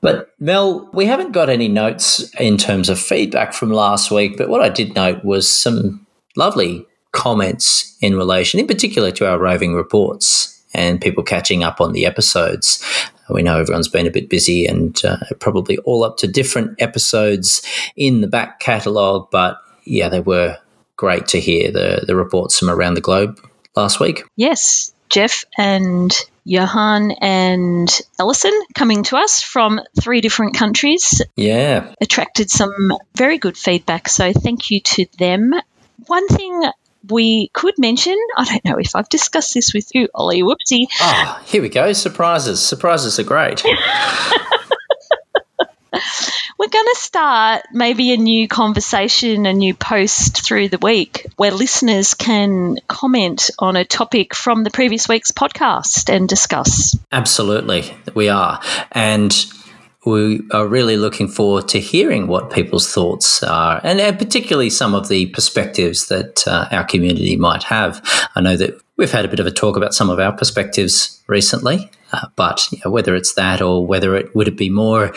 But 0.00 0.32
Mel, 0.38 0.88
we 0.92 1.06
haven't 1.06 1.32
got 1.32 1.48
any 1.48 1.68
notes 1.68 2.32
in 2.34 2.56
terms 2.56 2.88
of 2.88 2.98
feedback 2.98 3.52
from 3.52 3.70
last 3.70 4.10
week, 4.10 4.36
but 4.36 4.48
what 4.48 4.62
I 4.62 4.68
did 4.68 4.94
note 4.94 5.24
was 5.24 5.50
some 5.52 6.06
lovely 6.36 6.86
comments 7.12 7.96
in 8.00 8.16
relation 8.16 8.60
in 8.60 8.66
particular 8.66 9.10
to 9.10 9.28
our 9.28 9.38
roving 9.38 9.74
reports 9.74 10.62
and 10.72 11.00
people 11.00 11.24
catching 11.24 11.64
up 11.64 11.80
on 11.80 11.92
the 11.92 12.06
episodes. 12.06 12.82
We 13.28 13.42
know 13.42 13.58
everyone's 13.58 13.88
been 13.88 14.06
a 14.06 14.12
bit 14.12 14.30
busy 14.30 14.66
and 14.66 14.98
uh, 15.04 15.18
probably 15.38 15.78
all 15.78 16.04
up 16.04 16.16
to 16.18 16.26
different 16.26 16.80
episodes 16.80 17.62
in 17.96 18.20
the 18.20 18.28
back 18.28 18.60
catalogue, 18.60 19.28
but 19.30 19.58
yeah, 19.84 20.08
they 20.08 20.20
were 20.20 20.58
great 20.96 21.26
to 21.28 21.40
hear 21.40 21.70
the, 21.72 22.04
the 22.06 22.14
reports 22.14 22.58
from 22.58 22.70
around 22.70 22.94
the 22.94 23.00
globe 23.00 23.40
last 23.76 24.00
week. 24.00 24.24
Yes, 24.36 24.92
Jeff 25.08 25.44
and 25.58 26.12
Johan 26.44 27.10
and 27.20 28.00
Ellison 28.18 28.58
coming 28.74 29.02
to 29.04 29.16
us 29.16 29.42
from 29.42 29.80
three 30.00 30.20
different 30.20 30.56
countries. 30.56 31.22
Yeah. 31.36 31.94
Attracted 32.00 32.50
some 32.50 32.92
very 33.14 33.38
good 33.38 33.56
feedback. 33.56 34.08
So 34.08 34.32
thank 34.32 34.70
you 34.70 34.80
to 34.80 35.06
them. 35.18 35.52
One 36.06 36.28
thing 36.28 36.62
we 37.08 37.50
could 37.52 37.74
mention, 37.78 38.16
I 38.36 38.44
don't 38.44 38.64
know 38.64 38.78
if 38.78 38.94
I've 38.94 39.08
discussed 39.08 39.54
this 39.54 39.72
with 39.74 39.94
you, 39.94 40.08
Olly. 40.14 40.42
Whoopsie. 40.42 40.86
Ah, 41.00 41.38
oh, 41.38 41.44
here 41.44 41.62
we 41.62 41.68
go. 41.68 41.92
Surprises. 41.92 42.62
Surprises 42.62 43.18
are 43.18 43.24
great. 43.24 43.62
we're 46.58 46.68
going 46.68 46.86
to 46.86 46.96
start 46.96 47.62
maybe 47.72 48.12
a 48.12 48.16
new 48.16 48.48
conversation, 48.48 49.46
a 49.46 49.52
new 49.52 49.74
post 49.74 50.44
through 50.44 50.68
the 50.68 50.78
week 50.78 51.26
where 51.36 51.50
listeners 51.50 52.14
can 52.14 52.78
comment 52.88 53.50
on 53.58 53.76
a 53.76 53.84
topic 53.84 54.34
from 54.34 54.64
the 54.64 54.70
previous 54.70 55.08
week's 55.08 55.32
podcast 55.32 56.12
and 56.14 56.28
discuss. 56.28 56.96
Absolutely, 57.12 57.94
we 58.14 58.28
are. 58.28 58.60
And 58.92 59.34
we 60.06 60.42
are 60.52 60.66
really 60.66 60.96
looking 60.96 61.28
forward 61.28 61.68
to 61.68 61.80
hearing 61.80 62.26
what 62.26 62.50
people's 62.50 62.92
thoughts 62.92 63.42
are, 63.42 63.80
and, 63.84 64.00
and 64.00 64.18
particularly 64.18 64.70
some 64.70 64.94
of 64.94 65.08
the 65.08 65.26
perspectives 65.26 66.08
that 66.08 66.46
uh, 66.46 66.68
our 66.70 66.84
community 66.84 67.36
might 67.36 67.64
have. 67.64 68.00
I 68.34 68.40
know 68.40 68.56
that 68.56 68.80
we've 68.96 69.12
had 69.12 69.24
a 69.24 69.28
bit 69.28 69.40
of 69.40 69.46
a 69.46 69.50
talk 69.50 69.76
about 69.76 69.92
some 69.92 70.08
of 70.08 70.18
our 70.18 70.32
perspectives 70.32 71.22
recently, 71.26 71.90
uh, 72.12 72.26
but 72.36 72.66
you 72.72 72.78
know, 72.84 72.90
whether 72.90 73.14
it's 73.14 73.34
that 73.34 73.60
or 73.62 73.86
whether 73.86 74.16
it 74.16 74.34
would 74.34 74.48
it 74.48 74.56
be 74.56 74.70
more 74.70 75.12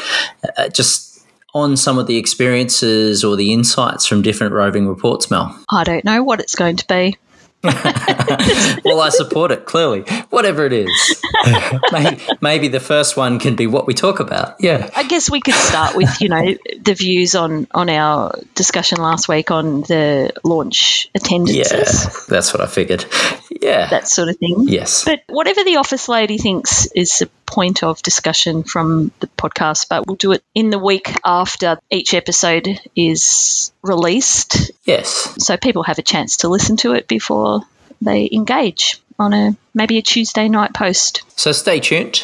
uh, 0.58 0.70
just 0.70 1.26
on 1.54 1.78
some 1.78 2.00
of 2.00 2.08
the 2.08 2.18
experiences 2.18 3.24
or 3.24 3.36
the 3.36 3.54
insights 3.54 4.06
from 4.06 4.22
different 4.22 4.54
roving 4.54 4.88
reports, 4.88 5.30
Mel? 5.30 5.58
I 5.70 5.84
don't 5.84 6.04
know 6.04 6.24
what 6.24 6.40
it's 6.40 6.56
going 6.56 6.78
to 6.78 6.88
be. 6.88 7.18
well, 8.84 9.00
I 9.00 9.08
support 9.10 9.52
it 9.52 9.66
clearly, 9.66 10.02
whatever 10.32 10.66
it 10.66 10.74
is. 10.74 11.24
maybe, 11.94 12.22
maybe, 12.42 12.68
the 12.68 12.82
first 12.82 13.16
one 13.16 13.40
can 13.40 13.56
be 13.56 13.68
what 13.68 13.88
we 13.88 13.94
talk 13.94 14.20
about. 14.20 14.60
Yeah, 14.60 14.90
I 14.94 15.04
guess 15.04 15.32
we 15.32 15.40
could 15.40 15.54
start 15.54 15.96
with 15.96 16.20
you 16.20 16.28
know 16.28 16.58
the 16.82 16.94
views 16.94 17.36
on 17.36 17.68
on 17.72 17.90
our 17.90 18.38
discussion 18.54 18.98
last 18.98 19.30
week 19.30 19.50
on 19.50 19.80
the 19.82 20.34
launch 20.44 21.10
attendances. 21.16 21.72
Yeah, 22.04 22.10
that's 22.28 22.54
what 22.54 22.60
I 22.60 22.68
figured. 22.68 23.06
Yeah, 23.50 23.88
that 23.92 24.10
sort 24.10 24.28
of 24.28 24.38
thing. 24.38 24.66
Yes, 24.68 25.06
but 25.06 25.22
whatever 25.28 25.64
the 25.64 25.78
office 25.78 26.10
lady 26.10 26.38
thinks 26.38 26.88
is 26.88 27.20
the 27.20 27.30
point 27.46 27.84
of 27.84 28.02
discussion 28.02 28.64
from 28.64 29.12
the 29.20 29.28
podcast, 29.28 29.88
but 29.90 30.06
we'll 30.08 30.16
do 30.16 30.32
it 30.32 30.44
in 30.54 30.70
the 30.70 30.80
week 30.80 31.14
after 31.24 31.78
each 31.90 32.14
episode 32.14 32.80
is 32.96 33.72
released. 33.82 34.72
Yes, 34.84 35.36
so 35.44 35.58
people 35.58 35.84
have 35.84 36.00
a 36.00 36.04
chance 36.04 36.38
to 36.38 36.50
listen 36.50 36.78
to 36.78 36.94
it 36.94 37.08
before 37.08 37.62
they 38.02 38.30
engage 38.32 39.02
on 39.18 39.34
a 39.34 39.56
maybe 39.74 39.98
a 39.98 40.02
Tuesday 40.02 40.48
night 40.48 40.74
post. 40.74 41.24
So 41.36 41.52
stay 41.52 41.80
tuned 41.80 42.24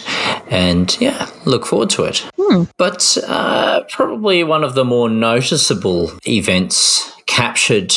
and 0.49 0.95
yeah, 0.99 1.29
look 1.45 1.65
forward 1.65 1.89
to 1.91 2.03
it. 2.03 2.29
Hmm. 2.37 2.63
But 2.77 3.17
uh, 3.27 3.83
probably 3.89 4.43
one 4.43 4.63
of 4.63 4.75
the 4.75 4.85
more 4.85 5.09
noticeable 5.09 6.11
events 6.27 7.11
captured 7.29 7.93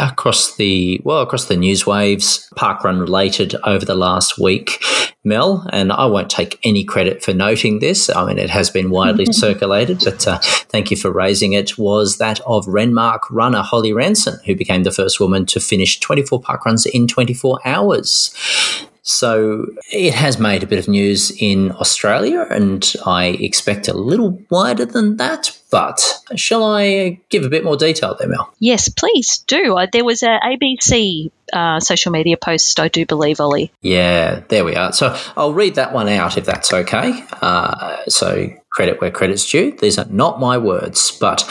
across 0.00 0.56
the 0.56 1.00
well 1.04 1.22
across 1.22 1.44
the 1.44 1.56
news 1.56 1.86
waves 1.86 2.50
parkrun 2.56 3.00
related 3.00 3.54
over 3.64 3.84
the 3.84 3.94
last 3.94 4.40
week 4.40 4.84
mel 5.22 5.64
and 5.72 5.92
i 5.92 6.04
won't 6.04 6.28
take 6.28 6.58
any 6.64 6.82
credit 6.82 7.22
for 7.22 7.32
noting 7.32 7.78
this 7.78 8.10
i 8.10 8.26
mean 8.26 8.40
it 8.40 8.50
has 8.50 8.70
been 8.70 8.90
widely 8.90 9.24
circulated 9.32 10.00
but 10.04 10.26
uh, 10.26 10.36
thank 10.68 10.90
you 10.90 10.96
for 10.96 11.12
raising 11.12 11.52
it 11.52 11.78
was 11.78 12.18
that 12.18 12.40
of 12.40 12.66
renmark 12.66 13.20
runner 13.30 13.62
holly 13.62 13.92
ranson 13.92 14.36
who 14.46 14.56
became 14.56 14.82
the 14.82 14.90
first 14.90 15.20
woman 15.20 15.46
to 15.46 15.60
finish 15.60 16.00
24 16.00 16.42
parkruns 16.42 16.84
in 16.84 17.06
24 17.06 17.60
hours 17.64 18.34
so 19.02 19.66
it 19.92 20.14
has 20.14 20.38
made 20.38 20.62
a 20.62 20.66
bit 20.66 20.78
of 20.78 20.88
news 20.88 21.32
in 21.40 21.72
Australia, 21.72 22.46
and 22.48 22.94
I 23.04 23.26
expect 23.26 23.88
a 23.88 23.92
little 23.92 24.40
wider 24.48 24.84
than 24.84 25.16
that. 25.16 25.58
But 25.70 26.20
shall 26.36 26.64
I 26.64 27.20
give 27.28 27.44
a 27.44 27.48
bit 27.48 27.64
more 27.64 27.76
detail 27.76 28.14
there, 28.18 28.28
Mel? 28.28 28.52
Yes, 28.58 28.88
please 28.88 29.38
do. 29.46 29.76
Uh, 29.76 29.86
there 29.90 30.04
was 30.04 30.22
a 30.22 30.38
ABC 30.44 31.30
uh, 31.52 31.80
social 31.80 32.12
media 32.12 32.36
post, 32.36 32.78
I 32.78 32.88
do 32.88 33.06
believe, 33.06 33.40
Olly. 33.40 33.72
Yeah, 33.80 34.42
there 34.48 34.64
we 34.64 34.76
are. 34.76 34.92
So 34.92 35.18
I'll 35.36 35.54
read 35.54 35.74
that 35.76 35.92
one 35.92 36.08
out 36.08 36.36
if 36.36 36.44
that's 36.44 36.72
okay. 36.72 37.24
Uh, 37.40 38.04
so 38.06 38.50
credit 38.70 39.00
where 39.00 39.10
credit's 39.10 39.50
due. 39.50 39.72
These 39.72 39.98
are 39.98 40.06
not 40.06 40.40
my 40.40 40.58
words, 40.58 41.10
but 41.10 41.42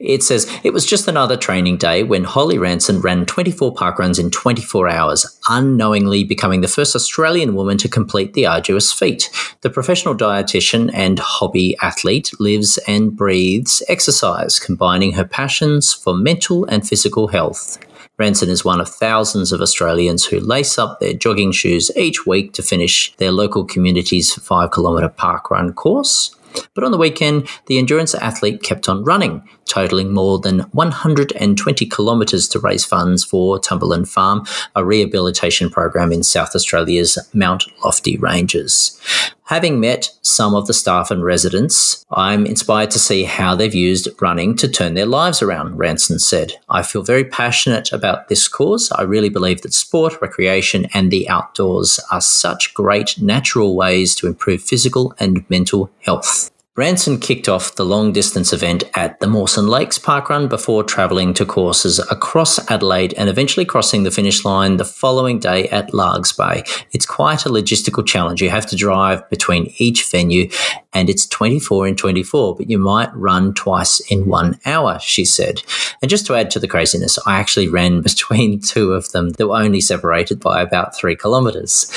it 0.00 0.22
says 0.22 0.50
it 0.64 0.72
was 0.72 0.86
just 0.86 1.06
another 1.06 1.36
training 1.36 1.76
day 1.76 2.02
when 2.02 2.24
Holly 2.24 2.56
Ranson 2.56 3.02
ran 3.02 3.26
24 3.26 3.74
park 3.74 3.98
runs 3.98 4.18
in 4.18 4.30
24 4.30 4.88
hours, 4.88 5.38
unknowingly 5.48 6.24
becoming 6.24 6.62
the 6.62 6.68
first 6.68 6.96
Australian 6.96 7.54
woman 7.54 7.76
to 7.78 7.88
complete 7.88 8.32
the 8.32 8.46
arduous 8.46 8.90
feat. 8.90 9.30
The 9.60 9.68
professional 9.68 10.14
dietitian 10.14 10.90
and 10.94 11.18
hobby 11.18 11.76
athlete 11.82 12.32
lives 12.40 12.78
and 12.88 13.14
breathes 13.14 13.82
exercise, 13.88 14.58
combining 14.58 15.12
her 15.12 15.24
passions 15.24 15.92
for 15.92 16.14
mental 16.14 16.64
and 16.64 16.88
physical 16.88 17.28
health. 17.28 17.78
Ranson 18.18 18.48
is 18.48 18.64
one 18.64 18.80
of 18.80 18.88
thousands 18.88 19.52
of 19.52 19.60
Australians 19.60 20.24
who 20.24 20.40
lace 20.40 20.78
up 20.78 21.00
their 21.00 21.14
jogging 21.14 21.52
shoes 21.52 21.90
each 21.96 22.26
week 22.26 22.52
to 22.54 22.62
finish 22.62 23.14
their 23.16 23.32
local 23.32 23.64
community's 23.64 24.34
five 24.34 24.70
kilometre 24.70 25.08
park 25.10 25.50
run 25.50 25.72
course. 25.72 26.34
But 26.74 26.84
on 26.84 26.92
the 26.92 26.98
weekend, 26.98 27.48
the 27.66 27.78
endurance 27.78 28.14
athlete 28.14 28.62
kept 28.62 28.88
on 28.88 29.04
running, 29.04 29.42
totaling 29.66 30.12
more 30.12 30.38
than 30.38 30.60
120 30.72 31.86
kilometres 31.86 32.48
to 32.48 32.58
raise 32.58 32.84
funds 32.84 33.24
for 33.24 33.58
Tumberland 33.58 34.08
Farm, 34.08 34.44
a 34.74 34.84
rehabilitation 34.84 35.70
program 35.70 36.12
in 36.12 36.22
South 36.22 36.54
Australia's 36.54 37.18
Mount 37.32 37.64
Lofty 37.84 38.16
Ranges. 38.16 39.00
Having 39.50 39.80
met 39.80 40.10
some 40.22 40.54
of 40.54 40.68
the 40.68 40.72
staff 40.72 41.10
and 41.10 41.24
residents, 41.24 42.06
I'm 42.12 42.46
inspired 42.46 42.92
to 42.92 43.00
see 43.00 43.24
how 43.24 43.56
they've 43.56 43.74
used 43.74 44.06
running 44.20 44.54
to 44.58 44.68
turn 44.68 44.94
their 44.94 45.06
lives 45.06 45.42
around, 45.42 45.76
Ranson 45.76 46.20
said. 46.20 46.52
I 46.68 46.84
feel 46.84 47.02
very 47.02 47.24
passionate 47.24 47.90
about 47.90 48.28
this 48.28 48.46
cause. 48.46 48.92
I 48.92 49.02
really 49.02 49.28
believe 49.28 49.62
that 49.62 49.74
sport, 49.74 50.22
recreation, 50.22 50.86
and 50.94 51.10
the 51.10 51.28
outdoors 51.28 51.98
are 52.12 52.20
such 52.20 52.74
great 52.74 53.20
natural 53.20 53.74
ways 53.74 54.14
to 54.14 54.28
improve 54.28 54.62
physical 54.62 55.14
and 55.18 55.44
mental 55.50 55.90
health. 55.98 56.48
Ranson 56.80 57.18
kicked 57.18 57.46
off 57.46 57.74
the 57.74 57.84
long 57.84 58.10
distance 58.10 58.54
event 58.54 58.84
at 58.94 59.20
the 59.20 59.26
Mawson 59.26 59.68
Lakes 59.68 59.98
Parkrun 59.98 60.48
before 60.48 60.82
travelling 60.82 61.34
to 61.34 61.44
courses 61.44 61.98
across 62.10 62.58
Adelaide 62.70 63.12
and 63.18 63.28
eventually 63.28 63.66
crossing 63.66 64.02
the 64.02 64.10
finish 64.10 64.46
line 64.46 64.78
the 64.78 64.84
following 64.86 65.38
day 65.38 65.68
at 65.68 65.92
Largs 65.92 66.32
Bay. 66.32 66.62
It's 66.92 67.04
quite 67.04 67.44
a 67.44 67.50
logistical 67.50 68.06
challenge. 68.06 68.40
You 68.40 68.48
have 68.48 68.64
to 68.64 68.76
drive 68.76 69.28
between 69.28 69.74
each 69.76 70.10
venue 70.10 70.48
and 70.94 71.10
it's 71.10 71.26
24 71.26 71.88
in 71.88 71.96
24, 71.96 72.56
but 72.56 72.70
you 72.70 72.78
might 72.78 73.14
run 73.14 73.52
twice 73.52 74.00
in 74.10 74.26
one 74.26 74.58
hour, 74.64 74.98
she 75.00 75.26
said. 75.26 75.62
And 76.00 76.08
just 76.08 76.24
to 76.28 76.34
add 76.34 76.50
to 76.52 76.58
the 76.58 76.66
craziness, 76.66 77.18
I 77.26 77.38
actually 77.38 77.68
ran 77.68 78.00
between 78.10 78.58
two 78.58 78.94
of 78.94 79.12
them 79.12 79.32
that 79.32 79.48
were 79.48 79.62
only 79.62 79.82
separated 79.82 80.40
by 80.40 80.62
about 80.62 80.96
three 80.96 81.14
kilometres. 81.14 81.92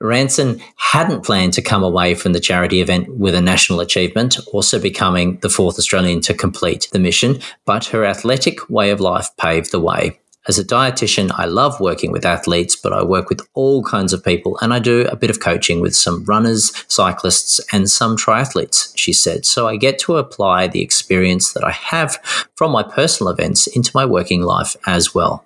Ranson 0.00 0.60
hadn't 0.76 1.24
planned 1.24 1.54
to 1.54 1.62
come 1.62 1.82
away 1.82 2.14
from 2.14 2.32
the 2.32 2.40
charity 2.40 2.80
event 2.80 3.08
with 3.16 3.34
a 3.34 3.40
national 3.40 3.80
achievement, 3.80 4.38
also 4.52 4.80
becoming 4.80 5.38
the 5.38 5.50
fourth 5.50 5.78
Australian 5.78 6.20
to 6.22 6.34
complete 6.34 6.88
the 6.92 7.00
mission, 7.00 7.40
but 7.64 7.86
her 7.86 8.04
athletic 8.04 8.70
way 8.70 8.90
of 8.90 9.00
life 9.00 9.28
paved 9.36 9.72
the 9.72 9.80
way. 9.80 10.20
As 10.46 10.58
a 10.58 10.64
dietitian, 10.64 11.30
I 11.34 11.44
love 11.44 11.78
working 11.78 12.10
with 12.10 12.24
athletes, 12.24 12.74
but 12.74 12.92
I 12.92 13.02
work 13.02 13.28
with 13.28 13.46
all 13.52 13.82
kinds 13.82 14.14
of 14.14 14.24
people 14.24 14.56
and 14.62 14.72
I 14.72 14.78
do 14.78 15.06
a 15.06 15.16
bit 15.16 15.28
of 15.28 15.40
coaching 15.40 15.80
with 15.80 15.94
some 15.94 16.24
runners, 16.24 16.72
cyclists, 16.88 17.60
and 17.70 17.90
some 17.90 18.16
triathletes, 18.16 18.96
she 18.96 19.12
said. 19.12 19.44
So 19.44 19.68
I 19.68 19.76
get 19.76 19.98
to 20.00 20.16
apply 20.16 20.68
the 20.68 20.80
experience 20.80 21.52
that 21.52 21.64
I 21.64 21.72
have 21.72 22.14
from 22.54 22.72
my 22.72 22.82
personal 22.82 23.30
events 23.30 23.66
into 23.66 23.90
my 23.94 24.06
working 24.06 24.42
life 24.42 24.74
as 24.86 25.14
well. 25.14 25.44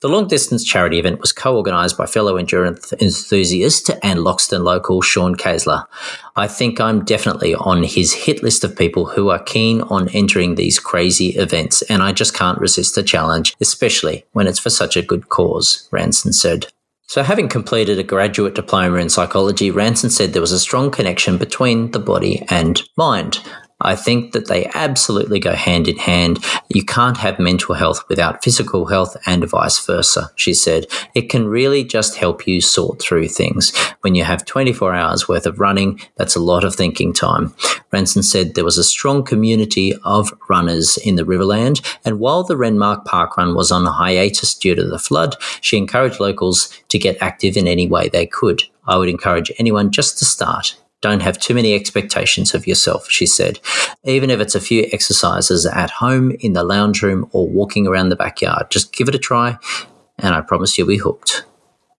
The 0.00 0.08
long 0.08 0.28
distance 0.28 0.64
charity 0.64 0.98
event 0.98 1.20
was 1.20 1.32
co 1.32 1.56
organised 1.56 1.96
by 1.96 2.06
fellow 2.06 2.36
endurance 2.36 2.92
enthusiast 2.94 3.90
and 4.02 4.20
Loxton 4.20 4.62
local 4.62 5.02
Sean 5.02 5.34
Kasler. 5.34 5.84
I 6.36 6.46
think 6.46 6.80
I'm 6.80 7.04
definitely 7.04 7.54
on 7.54 7.82
his 7.82 8.12
hit 8.12 8.42
list 8.42 8.62
of 8.62 8.76
people 8.76 9.06
who 9.06 9.30
are 9.30 9.42
keen 9.42 9.82
on 9.82 10.08
entering 10.10 10.54
these 10.54 10.78
crazy 10.78 11.30
events, 11.30 11.82
and 11.82 12.02
I 12.02 12.12
just 12.12 12.34
can't 12.34 12.60
resist 12.60 12.94
the 12.94 13.02
challenge, 13.02 13.56
especially 13.60 14.24
when 14.32 14.46
it's 14.46 14.60
for 14.60 14.70
such 14.70 14.96
a 14.96 15.02
good 15.02 15.28
cause, 15.28 15.88
Ranson 15.90 16.32
said. 16.32 16.66
So, 17.08 17.22
having 17.22 17.48
completed 17.48 17.98
a 17.98 18.02
graduate 18.02 18.54
diploma 18.54 18.98
in 18.98 19.08
psychology, 19.08 19.70
Ranson 19.70 20.10
said 20.10 20.32
there 20.32 20.42
was 20.42 20.52
a 20.52 20.60
strong 20.60 20.90
connection 20.90 21.38
between 21.38 21.92
the 21.92 21.98
body 21.98 22.44
and 22.50 22.82
mind. 22.96 23.40
I 23.80 23.94
think 23.94 24.32
that 24.32 24.48
they 24.48 24.66
absolutely 24.74 25.38
go 25.38 25.52
hand 25.54 25.86
in 25.86 25.98
hand. 25.98 26.44
You 26.68 26.84
can't 26.84 27.16
have 27.18 27.38
mental 27.38 27.76
health 27.76 28.02
without 28.08 28.42
physical 28.42 28.86
health 28.86 29.16
and 29.24 29.48
vice 29.48 29.84
versa, 29.86 30.32
she 30.34 30.52
said. 30.52 30.86
It 31.14 31.30
can 31.30 31.46
really 31.46 31.84
just 31.84 32.16
help 32.16 32.46
you 32.46 32.60
sort 32.60 33.00
through 33.00 33.28
things. 33.28 33.76
When 34.00 34.16
you 34.16 34.24
have 34.24 34.44
24 34.44 34.94
hours 34.94 35.28
worth 35.28 35.46
of 35.46 35.60
running, 35.60 36.00
that's 36.16 36.34
a 36.34 36.40
lot 36.40 36.64
of 36.64 36.74
thinking 36.74 37.12
time. 37.12 37.54
Ranson 37.92 38.24
said 38.24 38.54
there 38.54 38.64
was 38.64 38.78
a 38.78 38.84
strong 38.84 39.22
community 39.22 39.94
of 40.04 40.32
runners 40.50 40.96
in 40.98 41.14
the 41.14 41.24
Riverland, 41.24 41.80
and 42.04 42.18
while 42.18 42.42
the 42.42 42.56
Renmark 42.56 43.04
Park 43.04 43.36
Run 43.36 43.54
was 43.54 43.70
on 43.70 43.86
hiatus 43.86 44.54
due 44.54 44.74
to 44.74 44.84
the 44.84 44.98
flood, 44.98 45.36
she 45.60 45.76
encouraged 45.76 46.18
locals 46.18 46.68
to 46.88 46.98
get 46.98 47.22
active 47.22 47.56
in 47.56 47.68
any 47.68 47.86
way 47.86 48.08
they 48.08 48.26
could. 48.26 48.64
I 48.86 48.96
would 48.96 49.08
encourage 49.08 49.52
anyone 49.58 49.92
just 49.92 50.18
to 50.18 50.24
start 50.24 50.76
don't 51.00 51.20
have 51.20 51.38
too 51.38 51.54
many 51.54 51.74
expectations 51.74 52.54
of 52.54 52.66
yourself, 52.66 53.08
she 53.10 53.26
said, 53.26 53.60
even 54.04 54.30
if 54.30 54.40
it's 54.40 54.54
a 54.54 54.60
few 54.60 54.88
exercises 54.92 55.66
at 55.66 55.90
home, 55.90 56.32
in 56.40 56.54
the 56.54 56.64
lounge 56.64 57.02
room, 57.02 57.28
or 57.32 57.48
walking 57.48 57.86
around 57.86 58.08
the 58.08 58.16
backyard. 58.16 58.70
Just 58.70 58.92
give 58.92 59.08
it 59.08 59.14
a 59.14 59.18
try, 59.18 59.58
and 60.18 60.34
I 60.34 60.40
promise 60.40 60.76
you'll 60.76 60.88
be 60.88 60.96
hooked. 60.96 61.44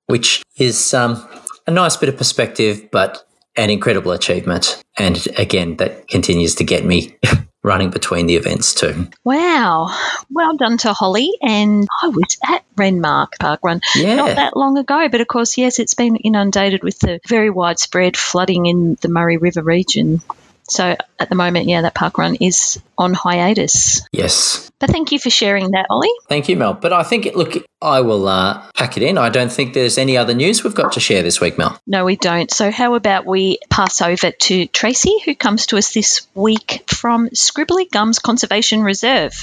Which 0.07 0.43
is 0.57 0.93
um, 0.93 1.25
a 1.67 1.71
nice 1.71 1.95
bit 1.95 2.09
of 2.09 2.17
perspective, 2.17 2.89
but 2.91 3.25
an 3.55 3.69
incredible 3.69 4.11
achievement. 4.11 4.81
And 4.97 5.25
again, 5.37 5.77
that 5.77 6.07
continues 6.07 6.55
to 6.55 6.63
get 6.63 6.85
me 6.85 7.17
running 7.63 7.89
between 7.89 8.25
the 8.25 8.35
events 8.35 8.73
too. 8.73 9.07
Wow. 9.23 9.95
Well 10.29 10.55
done 10.55 10.77
to 10.79 10.93
Holly. 10.93 11.31
And 11.41 11.87
I 12.01 12.07
was 12.07 12.37
at 12.47 12.63
Renmark 12.75 13.39
Park 13.39 13.59
Run 13.63 13.81
yeah. 13.95 14.15
not 14.15 14.35
that 14.35 14.55
long 14.55 14.77
ago. 14.77 15.09
But 15.09 15.21
of 15.21 15.27
course, 15.27 15.57
yes, 15.57 15.79
it's 15.79 15.93
been 15.93 16.15
inundated 16.15 16.83
with 16.83 16.99
the 16.99 17.19
very 17.27 17.49
widespread 17.49 18.15
flooding 18.15 18.65
in 18.65 18.97
the 19.01 19.09
Murray 19.09 19.37
River 19.37 19.61
region. 19.61 20.21
So 20.69 20.95
at 21.19 21.29
the 21.29 21.35
moment, 21.35 21.67
yeah, 21.67 21.81
that 21.81 21.95
park 21.95 22.17
run 22.17 22.35
is 22.35 22.81
on 22.97 23.13
hiatus. 23.13 24.01
Yes. 24.11 24.71
But 24.79 24.91
thank 24.91 25.11
you 25.11 25.19
for 25.19 25.29
sharing 25.29 25.71
that, 25.71 25.87
Olly. 25.89 26.09
Thank 26.29 26.47
you, 26.47 26.55
Mel. 26.55 26.73
But 26.73 26.93
I 26.93 27.03
think, 27.03 27.25
look, 27.35 27.57
I 27.81 28.01
will 28.01 28.27
uh, 28.27 28.63
pack 28.75 28.95
it 28.95 29.03
in. 29.03 29.17
I 29.17 29.29
don't 29.29 29.51
think 29.51 29.73
there's 29.73 29.97
any 29.97 30.15
other 30.15 30.33
news 30.33 30.63
we've 30.63 30.75
got 30.75 30.93
to 30.93 30.99
share 30.99 31.21
this 31.21 31.41
week, 31.41 31.57
Mel. 31.57 31.77
No, 31.85 32.05
we 32.05 32.15
don't. 32.15 32.49
So 32.51 32.71
how 32.71 32.95
about 32.95 33.25
we 33.25 33.59
pass 33.69 34.01
over 34.01 34.31
to 34.31 34.67
Tracey, 34.67 35.19
who 35.25 35.35
comes 35.35 35.67
to 35.67 35.77
us 35.77 35.93
this 35.93 36.27
week 36.33 36.83
from 36.87 37.29
Scribbly 37.29 37.89
Gums 37.91 38.19
Conservation 38.19 38.81
Reserve. 38.81 39.33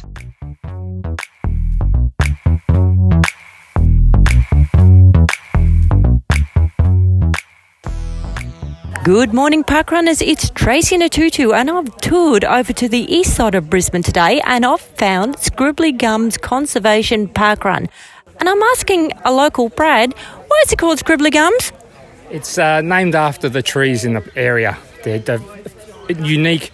Good 9.07 9.33
morning, 9.33 9.63
parkrunners. 9.63 10.21
It's 10.21 10.51
Tracey 10.51 10.99
Natutu, 10.99 11.55
and 11.55 11.71
I've 11.71 11.97
toured 11.99 12.45
over 12.45 12.73
to 12.73 12.89
the 12.89 13.03
east 13.03 13.37
side 13.37 13.55
of 13.55 13.71
Brisbane 13.71 14.03
today, 14.03 14.41
and 14.45 14.67
I've 14.67 14.81
found 14.81 15.37
Scribbly 15.37 15.97
Gums 15.97 16.37
Conservation 16.37 17.29
Parkrun. 17.29 17.89
And 18.41 18.49
I'm 18.49 18.61
asking 18.65 19.13
a 19.25 19.33
local 19.33 19.69
Brad, 19.69 20.13
why 20.13 20.63
is 20.65 20.73
it 20.73 20.81
called 20.81 20.99
Scribbly 20.99 21.31
Gums? 21.31 21.71
It's 22.31 22.59
uh, 22.59 22.81
named 22.81 23.15
after 23.15 23.49
the 23.49 23.63
trees 23.63 24.05
in 24.05 24.15
the 24.15 24.29
area. 24.35 24.77
They're 25.05 25.21
the 25.21 25.41
unique 26.19 26.73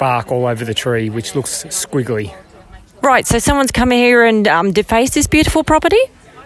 bark 0.00 0.32
all 0.32 0.46
over 0.46 0.64
the 0.64 0.74
tree, 0.74 1.08
which 1.08 1.36
looks 1.36 1.62
squiggly. 1.66 2.34
Right, 3.00 3.28
so 3.28 3.38
someone's 3.38 3.70
come 3.70 3.92
here 3.92 4.24
and 4.24 4.48
um, 4.48 4.72
defaced 4.72 5.14
this 5.14 5.28
beautiful 5.28 5.62
property? 5.62 6.02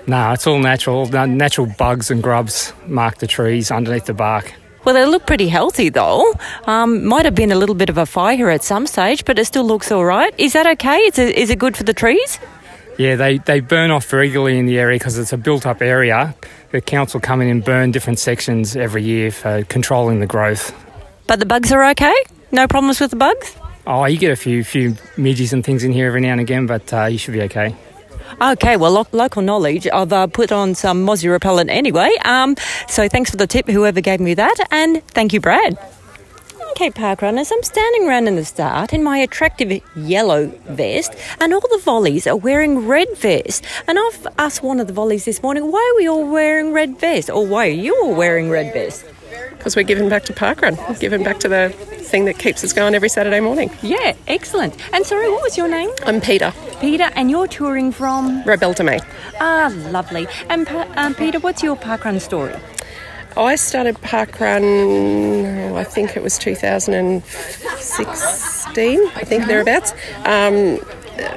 No, 0.06 0.32
it's 0.32 0.46
all 0.46 0.58
natural. 0.58 1.06
Natural 1.06 1.66
bugs 1.78 2.10
and 2.10 2.22
grubs 2.22 2.74
mark 2.86 3.16
the 3.16 3.26
trees 3.26 3.70
underneath 3.70 4.04
the 4.04 4.12
bark. 4.12 4.52
Well, 4.88 4.94
they 4.94 5.04
look 5.04 5.26
pretty 5.26 5.48
healthy 5.48 5.90
though. 5.90 6.32
Um, 6.64 7.04
might 7.04 7.26
have 7.26 7.34
been 7.34 7.52
a 7.52 7.56
little 7.56 7.74
bit 7.74 7.90
of 7.90 7.98
a 7.98 8.06
fire 8.06 8.48
at 8.48 8.64
some 8.64 8.86
stage, 8.86 9.26
but 9.26 9.38
it 9.38 9.44
still 9.44 9.64
looks 9.64 9.92
all 9.92 10.02
right. 10.02 10.32
Is 10.38 10.54
that 10.54 10.66
okay? 10.66 10.96
Is 11.00 11.18
it, 11.18 11.36
is 11.36 11.50
it 11.50 11.58
good 11.58 11.76
for 11.76 11.82
the 11.82 11.92
trees? 11.92 12.38
Yeah, 12.96 13.14
they, 13.14 13.36
they 13.36 13.60
burn 13.60 13.90
off 13.90 14.10
regularly 14.14 14.58
in 14.58 14.64
the 14.64 14.78
area 14.78 14.98
because 14.98 15.18
it's 15.18 15.34
a 15.34 15.36
built 15.36 15.66
up 15.66 15.82
area. 15.82 16.34
The 16.70 16.80
council 16.80 17.20
come 17.20 17.42
in 17.42 17.48
and 17.48 17.62
burn 17.62 17.90
different 17.90 18.18
sections 18.18 18.76
every 18.76 19.02
year 19.02 19.30
for 19.30 19.62
controlling 19.64 20.20
the 20.20 20.26
growth. 20.26 20.74
But 21.26 21.38
the 21.38 21.44
bugs 21.44 21.70
are 21.70 21.84
okay? 21.90 22.14
No 22.50 22.66
problems 22.66 22.98
with 22.98 23.10
the 23.10 23.16
bugs? 23.16 23.58
Oh, 23.86 24.06
you 24.06 24.16
get 24.16 24.32
a 24.32 24.36
few 24.36 24.64
few 24.64 24.96
midges 25.18 25.52
and 25.52 25.62
things 25.62 25.84
in 25.84 25.92
here 25.92 26.06
every 26.06 26.22
now 26.22 26.32
and 26.32 26.40
again, 26.40 26.64
but 26.64 26.90
uh, 26.94 27.04
you 27.04 27.18
should 27.18 27.34
be 27.34 27.42
okay. 27.42 27.76
Okay, 28.40 28.76
well, 28.76 28.92
lo- 28.92 29.06
local 29.12 29.42
knowledge. 29.42 29.88
I've 29.92 30.12
uh, 30.12 30.26
put 30.26 30.52
on 30.52 30.74
some 30.74 31.04
mozzie 31.04 31.30
repellent 31.30 31.70
anyway. 31.70 32.10
Um, 32.24 32.56
so 32.88 33.08
thanks 33.08 33.30
for 33.30 33.36
the 33.36 33.46
tip, 33.46 33.66
whoever 33.68 34.00
gave 34.00 34.20
me 34.20 34.34
that, 34.34 34.56
and 34.70 35.02
thank 35.08 35.32
you, 35.32 35.40
Brad. 35.40 35.78
Okay, 36.72 36.90
park 36.90 37.22
runners, 37.22 37.50
I'm 37.50 37.62
standing 37.64 38.06
around 38.06 38.28
in 38.28 38.36
the 38.36 38.44
start 38.44 38.92
in 38.92 39.02
my 39.02 39.18
attractive 39.18 39.82
yellow 39.96 40.46
vest, 40.66 41.14
and 41.40 41.52
all 41.52 41.60
the 41.60 41.80
volleys 41.82 42.26
are 42.26 42.36
wearing 42.36 42.86
red 42.86 43.08
vests. 43.16 43.66
And 43.88 43.98
I've 43.98 44.26
asked 44.38 44.62
one 44.62 44.78
of 44.78 44.86
the 44.86 44.92
volleys 44.92 45.24
this 45.24 45.42
morning, 45.42 45.72
why 45.72 45.92
are 45.92 45.96
we 45.96 46.08
all 46.08 46.30
wearing 46.30 46.72
red 46.72 47.00
vests? 47.00 47.30
Or 47.30 47.44
why 47.44 47.66
are 47.66 47.70
you 47.70 48.00
all 48.04 48.14
wearing 48.14 48.48
red 48.48 48.72
vests? 48.72 49.04
Because 49.58 49.76
we're 49.76 49.82
giving 49.82 50.08
back 50.08 50.22
to 50.24 50.32
parkrun, 50.32 50.76
giving 51.00 51.22
back 51.22 51.38
to 51.40 51.48
the 51.48 51.68
thing 52.08 52.24
that 52.24 52.38
keeps 52.38 52.64
us 52.64 52.72
going 52.72 52.94
every 52.94 53.08
Saturday 53.08 53.40
morning. 53.40 53.70
Yeah, 53.82 54.14
excellent. 54.26 54.74
And 54.94 55.04
sorry, 55.04 55.28
what 55.28 55.42
was 55.42 55.58
your 55.58 55.68
name? 55.68 55.90
I'm 56.06 56.20
Peter. 56.20 56.54
Peter, 56.80 57.10
and 57.14 57.30
you're 57.30 57.48
touring 57.48 57.92
from? 57.92 58.42
Robelle 58.44 58.74
Ah, 59.40 59.72
lovely. 59.90 60.26
And 60.48 60.66
um, 60.96 61.14
Peter, 61.14 61.38
what's 61.40 61.62
your 61.62 61.76
parkrun 61.76 62.20
story? 62.20 62.54
I 63.36 63.56
started 63.56 63.96
parkrun, 63.96 65.74
I 65.76 65.84
think 65.84 66.16
it 66.16 66.22
was 66.22 66.38
2016, 66.38 67.22
I 69.14 69.24
think 69.24 69.46
thereabouts. 69.46 69.92
Um, 70.24 70.80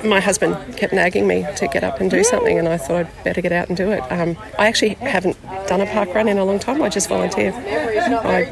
my 0.04 0.20
husband 0.20 0.56
kept 0.78 0.94
nagging 0.94 1.28
me 1.28 1.46
to 1.56 1.68
get 1.68 1.84
up 1.84 2.00
and 2.00 2.10
do 2.10 2.24
something, 2.24 2.58
and 2.58 2.68
I 2.68 2.78
thought 2.78 3.06
I'd 3.06 3.24
better 3.24 3.42
get 3.42 3.52
out 3.52 3.68
and 3.68 3.78
do 3.78 3.92
it. 3.92 4.02
Um, 4.12 4.38
I 4.60 4.68
actually 4.68 4.96
haven't 4.96 5.42
done 5.68 5.82
a 5.82 5.86
park 5.86 6.14
run 6.14 6.28
in 6.28 6.38
a 6.38 6.46
long 6.46 6.60
time. 6.60 6.82
I 6.82 6.90
just 6.90 7.10
volunteer. 7.10 7.54
I 7.54 8.44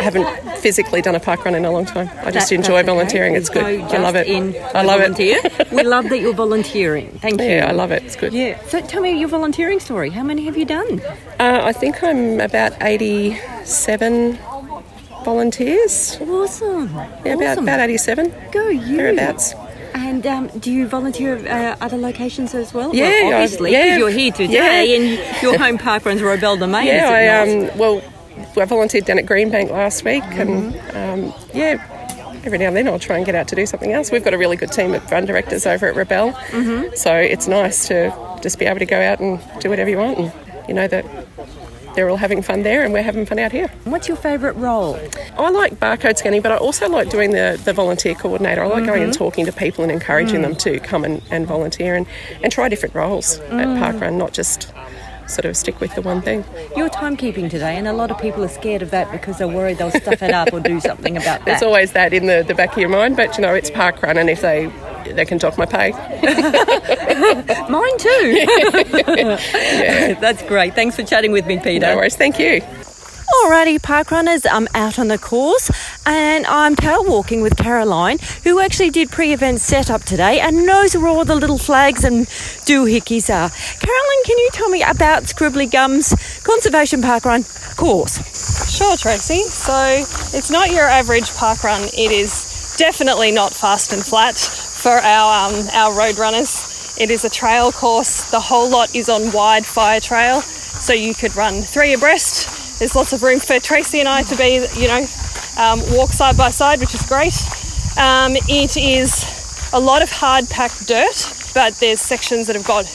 haven't 0.00 0.58
physically 0.58 1.02
done 1.02 1.14
a 1.14 1.20
park 1.20 1.44
run 1.44 1.54
in 1.54 1.64
a 1.64 1.70
long 1.70 1.84
time. 1.84 2.10
I 2.24 2.30
just 2.30 2.52
enjoy 2.52 2.82
volunteering. 2.82 3.32
Okay. 3.32 3.40
It's 3.40 3.48
good. 3.50 3.64
I 3.64 3.98
love 3.98 4.16
it. 4.16 4.28
I 4.28 4.82
love 4.82 5.00
volunteer. 5.00 5.40
it. 5.44 5.70
we 5.72 5.82
love 5.82 6.08
that 6.08 6.18
you're 6.20 6.34
volunteering. 6.34 7.10
Thank 7.18 7.40
you. 7.40 7.46
Yeah, 7.46 7.68
I 7.68 7.72
love 7.72 7.90
it. 7.90 8.02
It's 8.04 8.16
good. 8.16 8.32
Yeah. 8.32 8.60
So 8.66 8.80
tell 8.80 9.02
me 9.02 9.18
your 9.18 9.28
volunteering 9.28 9.80
story. 9.80 10.10
How 10.10 10.22
many 10.22 10.44
have 10.44 10.56
you 10.56 10.64
done? 10.64 11.00
Uh, 11.38 11.60
I 11.64 11.72
think 11.72 12.02
I'm 12.02 12.40
about 12.40 12.72
87 12.80 14.38
volunteers. 15.24 16.18
Awesome. 16.20 16.94
Yeah, 17.24 17.34
about, 17.34 17.58
about 17.58 17.80
87. 17.80 18.32
Go 18.52 18.68
you. 18.68 18.96
Thereabouts. 18.96 19.54
And 20.00 20.26
um, 20.26 20.46
do 20.58 20.70
you 20.70 20.86
volunteer 20.86 21.36
at 21.36 21.80
uh, 21.80 21.84
other 21.84 21.96
locations 21.96 22.54
as 22.54 22.72
well? 22.72 22.94
Yeah, 22.94 23.08
well, 23.24 23.32
obviously, 23.42 23.70
because 23.72 23.86
yeah. 23.86 23.96
you're 23.98 24.10
here 24.10 24.32
today 24.32 24.96
and 24.96 25.42
your 25.42 25.58
home 25.58 25.76
park 25.76 26.04
runs 26.04 26.20
Robelle 26.20 26.58
Domain. 26.58 26.86
Yeah, 26.86 27.08
I 27.10 27.68
um, 27.70 27.78
well, 27.78 28.00
I 28.56 28.64
volunteered 28.64 29.04
down 29.06 29.18
at 29.18 29.26
Greenbank 29.26 29.70
last 29.70 30.04
week, 30.04 30.22
Mm-hmm. 30.22 30.96
and 30.96 31.26
um, 31.26 31.34
yeah, 31.52 32.40
every 32.44 32.58
now 32.58 32.68
and 32.68 32.76
then 32.76 32.86
I'll 32.88 32.98
try 33.00 33.16
and 33.16 33.26
get 33.26 33.34
out 33.34 33.48
to 33.48 33.56
do 33.56 33.66
something 33.66 33.92
else. 33.92 34.12
We've 34.12 34.24
got 34.24 34.34
a 34.34 34.38
really 34.38 34.56
good 34.56 34.70
team 34.72 34.94
of 34.94 35.10
run 35.10 35.26
directors 35.26 35.66
over 35.66 35.86
at 35.88 35.94
Robelle, 35.96 36.32
Mm-hmm. 36.32 36.94
so 36.94 37.12
it's 37.14 37.48
nice 37.48 37.88
to 37.88 38.14
just 38.40 38.58
be 38.60 38.66
able 38.66 38.78
to 38.78 38.86
go 38.86 39.00
out 39.00 39.18
and 39.20 39.40
do 39.60 39.68
whatever 39.68 39.90
you 39.90 39.98
want, 39.98 40.18
and 40.18 40.32
you 40.68 40.74
know 40.74 40.86
that 40.86 41.04
they're 41.94 42.08
all 42.08 42.16
having 42.16 42.42
fun 42.42 42.62
there, 42.62 42.84
and 42.84 42.92
we're 42.92 43.02
having 43.02 43.26
fun 43.26 43.38
out 43.38 43.52
here. 43.52 43.68
What's 43.84 44.08
your 44.08 44.16
favourite 44.16 44.56
role? 44.56 44.98
I 45.38 45.50
like 45.50 45.80
barcode 45.80 46.16
scanning, 46.18 46.42
but 46.42 46.52
I 46.52 46.56
also 46.56 46.88
like 46.88 47.10
doing 47.10 47.30
the, 47.32 47.60
the 47.64 47.72
volunteer 47.72 48.14
coordinator. 48.14 48.62
I 48.62 48.66
like 48.66 48.86
going 48.86 49.02
and 49.02 49.12
mm-hmm. 49.12 49.24
talking 49.24 49.46
to 49.46 49.52
people 49.52 49.82
and 49.82 49.92
encouraging 49.92 50.42
them 50.42 50.54
mm. 50.54 50.58
to 50.60 50.80
come 50.80 51.04
and, 51.04 51.22
and 51.30 51.46
volunteer 51.46 51.94
and, 51.94 52.06
and 52.42 52.52
try 52.52 52.68
different 52.68 52.94
roles 52.94 53.38
at 53.38 53.50
mm. 53.50 53.78
Parkrun, 53.78 54.14
not 54.14 54.32
just 54.32 54.72
sort 55.28 55.44
of 55.44 55.56
stick 55.56 55.80
with 55.80 55.94
the 55.94 56.02
one 56.02 56.22
thing. 56.22 56.44
You're 56.76 56.88
timekeeping 56.88 57.50
today, 57.50 57.76
and 57.76 57.86
a 57.86 57.92
lot 57.92 58.10
of 58.10 58.18
people 58.18 58.44
are 58.44 58.48
scared 58.48 58.82
of 58.82 58.90
that 58.90 59.10
because 59.12 59.38
they're 59.38 59.48
worried 59.48 59.78
they'll 59.78 59.90
stuff 59.90 60.22
it 60.22 60.32
up 60.32 60.52
or 60.52 60.60
do 60.60 60.80
something 60.80 61.16
about 61.16 61.40
that. 61.40 61.44
There's 61.44 61.62
always 61.62 61.92
that 61.92 62.12
in 62.12 62.26
the, 62.26 62.44
the 62.46 62.54
back 62.54 62.72
of 62.72 62.78
your 62.78 62.88
mind, 62.88 63.16
but 63.16 63.36
you 63.36 63.42
know, 63.42 63.54
it's 63.54 63.70
Parkrun, 63.70 64.16
and 64.16 64.30
if 64.30 64.40
they 64.40 64.70
they 65.14 65.24
can 65.24 65.38
dock 65.38 65.56
my 65.56 65.66
pay. 65.66 65.92
Mine 67.68 67.98
too. 67.98 68.26
yeah. 69.58 70.14
That's 70.20 70.42
great. 70.42 70.74
Thanks 70.74 70.96
for 70.96 71.02
chatting 71.02 71.32
with 71.32 71.46
me, 71.46 71.58
Peter. 71.58 71.86
No 71.86 71.96
worries, 71.96 72.16
thank 72.16 72.38
you. 72.38 72.60
Alrighty, 73.34 73.80
park 73.82 74.10
runners, 74.10 74.46
I'm 74.46 74.68
out 74.74 74.98
on 74.98 75.08
the 75.08 75.18
course 75.18 75.70
and 76.06 76.46
I'm 76.46 76.74
tail 76.74 77.04
walking 77.04 77.42
with 77.42 77.58
Caroline, 77.58 78.18
who 78.42 78.58
actually 78.58 78.88
did 78.88 79.10
pre 79.10 79.34
event 79.34 79.60
setup 79.60 80.02
today 80.04 80.40
and 80.40 80.64
knows 80.64 80.96
where 80.96 81.08
all 81.08 81.26
the 81.26 81.34
little 81.34 81.58
flags 81.58 82.04
and 82.04 82.26
doohickeys 82.64 83.28
are. 83.28 83.50
Caroline, 83.80 84.24
can 84.24 84.38
you 84.38 84.48
tell 84.52 84.70
me 84.70 84.82
about 84.82 85.24
Scribbly 85.24 85.70
Gums 85.70 86.14
Conservation 86.42 87.02
Park 87.02 87.26
Run 87.26 87.44
course? 87.76 88.16
Sure, 88.74 88.96
Tracey. 88.96 89.42
So 89.42 89.96
it's 90.36 90.50
not 90.50 90.70
your 90.70 90.86
average 90.86 91.30
park 91.34 91.62
run. 91.64 91.82
It 91.82 92.10
is 92.10 92.74
definitely 92.78 93.30
not 93.30 93.52
fast 93.52 93.92
and 93.92 94.04
flat 94.04 94.36
for 94.36 94.92
our 94.92 95.50
um, 95.50 95.68
our 95.74 95.96
road 95.98 96.16
runners. 96.18 96.96
It 96.98 97.10
is 97.10 97.26
a 97.26 97.30
trail 97.30 97.72
course. 97.72 98.22
The 98.30 98.40
whole 98.40 98.70
lot 98.70 98.94
is 98.94 99.10
on 99.10 99.32
wide 99.32 99.66
fire 99.66 100.00
trail, 100.00 100.40
so 100.40 100.94
you 100.94 101.12
could 101.14 101.36
run 101.36 101.60
three 101.62 101.92
abreast. 101.92 102.57
There's 102.78 102.94
lots 102.94 103.12
of 103.12 103.22
room 103.22 103.40
for 103.40 103.58
Tracey 103.58 104.00
and 104.00 104.08
I 104.08 104.22
to 104.22 104.36
be, 104.36 104.66
you 104.80 104.86
know, 104.86 105.06
um, 105.56 105.80
walk 105.92 106.12
side 106.12 106.36
by 106.36 106.50
side, 106.50 106.78
which 106.78 106.94
is 106.94 107.02
great. 107.02 107.34
Um, 107.98 108.36
it 108.48 108.76
is 108.76 109.26
a 109.72 109.80
lot 109.80 110.02
of 110.02 110.10
hard 110.10 110.48
packed 110.48 110.86
dirt, 110.86 111.32
but 111.54 111.74
there's 111.76 112.00
sections 112.00 112.46
that 112.46 112.54
have 112.54 112.64
got 112.64 112.86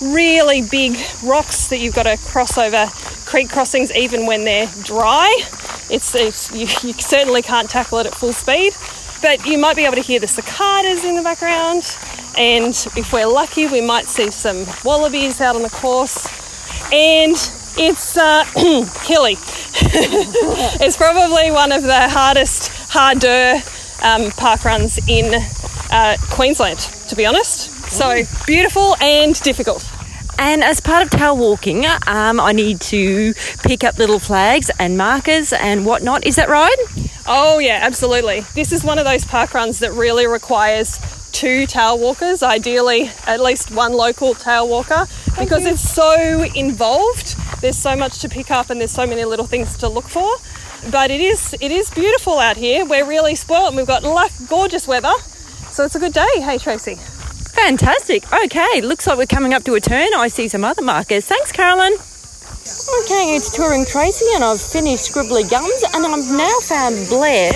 really 0.00 0.62
big 0.62 0.96
rocks 1.22 1.66
that 1.66 1.78
you've 1.78 1.94
got 1.94 2.04
to 2.04 2.16
cross 2.18 2.56
over 2.56 2.86
creek 3.24 3.48
crossings 3.50 3.90
even 3.92 4.26
when 4.26 4.44
they're 4.44 4.70
dry. 4.82 5.42
It's, 5.90 6.14
it's 6.14 6.52
you, 6.52 6.60
you 6.88 6.94
certainly 6.94 7.42
can't 7.42 7.68
tackle 7.68 7.98
it 7.98 8.06
at 8.06 8.14
full 8.14 8.32
speed, 8.32 8.74
but 9.20 9.44
you 9.44 9.58
might 9.58 9.74
be 9.74 9.84
able 9.84 9.96
to 9.96 10.02
hear 10.02 10.20
the 10.20 10.28
cicadas 10.28 11.04
in 11.04 11.16
the 11.16 11.22
background. 11.22 11.96
And 12.38 12.74
if 12.96 13.12
we're 13.12 13.26
lucky, 13.26 13.66
we 13.66 13.80
might 13.80 14.06
see 14.06 14.30
some 14.30 14.66
wallabies 14.84 15.40
out 15.40 15.56
on 15.56 15.62
the 15.62 15.70
course. 15.70 16.28
And 16.92 17.36
it's 17.76 18.16
uh, 18.16 18.44
killy. 19.04 19.34
it's 20.80 20.96
probably 20.96 21.50
one 21.50 21.72
of 21.72 21.82
the 21.82 22.08
hardest, 22.08 22.68
harder 22.90 23.60
um, 24.02 24.30
park 24.32 24.64
runs 24.64 24.98
in 25.08 25.42
uh, 25.90 26.16
Queensland, 26.30 26.78
to 27.08 27.16
be 27.16 27.26
honest. 27.26 27.70
So 27.90 28.22
beautiful 28.46 28.96
and 29.00 29.40
difficult. 29.42 29.88
And 30.38 30.64
as 30.64 30.80
part 30.80 31.04
of 31.04 31.10
tail 31.10 31.36
walking, 31.36 31.84
um, 32.06 32.40
I 32.40 32.52
need 32.52 32.80
to 32.82 33.34
pick 33.62 33.84
up 33.84 33.98
little 33.98 34.18
flags 34.18 34.70
and 34.78 34.96
markers 34.96 35.52
and 35.52 35.86
whatnot. 35.86 36.26
Is 36.26 36.36
that 36.36 36.48
right? 36.48 36.76
Oh, 37.26 37.58
yeah, 37.58 37.78
absolutely. 37.82 38.40
This 38.54 38.72
is 38.72 38.82
one 38.82 38.98
of 38.98 39.04
those 39.04 39.24
park 39.24 39.54
runs 39.54 39.78
that 39.80 39.92
really 39.92 40.26
requires 40.26 40.98
two 41.32 41.66
tail 41.66 41.98
walkers, 41.98 42.42
ideally 42.42 43.10
at 43.26 43.40
least 43.40 43.70
one 43.70 43.92
local 43.92 44.34
tail 44.34 44.68
walker, 44.68 45.06
because 45.38 45.66
it's 45.66 45.80
so 45.80 46.44
involved. 46.54 47.36
There's 47.62 47.78
so 47.78 47.94
much 47.94 48.18
to 48.18 48.28
pick 48.28 48.50
up 48.50 48.70
and 48.70 48.80
there's 48.80 48.90
so 48.90 49.06
many 49.06 49.24
little 49.24 49.46
things 49.46 49.76
to 49.78 49.88
look 49.88 50.08
for. 50.08 50.28
But 50.90 51.12
it 51.12 51.20
is 51.20 51.54
it 51.60 51.70
is 51.70 51.90
beautiful 51.90 52.40
out 52.40 52.56
here. 52.56 52.84
We're 52.84 53.06
really 53.06 53.36
spoilt 53.36 53.68
and 53.68 53.76
we've 53.76 53.86
got 53.86 54.02
luck, 54.02 54.32
gorgeous 54.48 54.88
weather. 54.88 55.12
So 55.70 55.84
it's 55.84 55.94
a 55.94 56.00
good 56.00 56.12
day. 56.12 56.28
Hey, 56.40 56.58
Tracey. 56.58 56.96
Fantastic. 56.96 58.30
Okay, 58.32 58.80
looks 58.80 59.06
like 59.06 59.16
we're 59.16 59.26
coming 59.26 59.54
up 59.54 59.62
to 59.64 59.74
a 59.74 59.80
turn. 59.80 60.08
I 60.16 60.26
see 60.26 60.48
some 60.48 60.64
other 60.64 60.82
markers. 60.82 61.24
Thanks, 61.24 61.52
Carolyn. 61.52 61.94
Okay, 62.62 63.34
it's 63.34 63.50
Touring 63.50 63.82
Tracey, 63.82 64.30
and 64.38 64.46
I've 64.46 64.62
finished 64.62 65.10
Scribbly 65.10 65.42
Gums, 65.42 65.82
and 65.82 66.06
I've 66.06 66.30
now 66.30 66.54
found 66.62 66.94
Blair, 67.10 67.50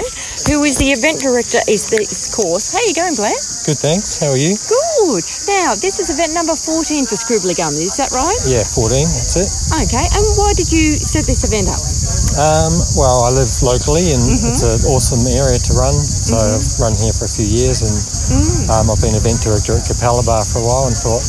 who 0.51 0.67
is 0.67 0.83
the 0.83 0.91
event 0.91 1.23
director 1.23 1.63
of 1.63 1.79
this 1.95 2.27
course. 2.35 2.75
How 2.75 2.83
are 2.83 2.89
you 2.91 2.97
going, 2.99 3.15
Blair? 3.15 3.39
Good, 3.63 3.79
thanks. 3.79 4.19
How 4.19 4.35
are 4.35 4.41
you? 4.41 4.59
Good. 4.67 5.23
Now, 5.47 5.79
this 5.79 6.03
is 6.03 6.11
event 6.11 6.35
number 6.35 6.59
14 6.59 7.07
for 7.07 7.15
Scribbly 7.15 7.55
Gums, 7.55 7.79
is 7.79 7.95
that 8.03 8.11
right? 8.11 8.35
Yeah, 8.51 8.67
14, 8.67 9.07
that's 9.07 9.39
it. 9.39 9.47
Okay, 9.87 10.11
and 10.11 10.27
why 10.35 10.51
did 10.59 10.75
you 10.75 10.99
set 10.99 11.23
this 11.23 11.47
event 11.47 11.71
up? 11.71 11.79
Um, 12.35 12.75
well, 12.99 13.25
I 13.25 13.31
live 13.31 13.49
locally 13.63 14.11
and 14.11 14.21
it's 14.27 14.67
an 14.67 14.83
awesome 14.91 15.23
area 15.25 15.57
to 15.57 15.73
run. 15.79 15.95
So 15.95 16.35
I've 16.37 16.67
run 16.83 16.93
here 16.99 17.15
for 17.15 17.25
a 17.25 17.33
few 17.33 17.47
years 17.47 17.81
and 17.81 17.95
um, 18.75 18.91
I've 18.91 19.01
been 19.01 19.15
event 19.15 19.41
director 19.41 19.79
at 19.79 19.87
Capalaba 19.87 20.43
for 20.45 20.61
a 20.61 20.67
while 20.67 20.85
and 20.91 20.97
thought, 20.99 21.25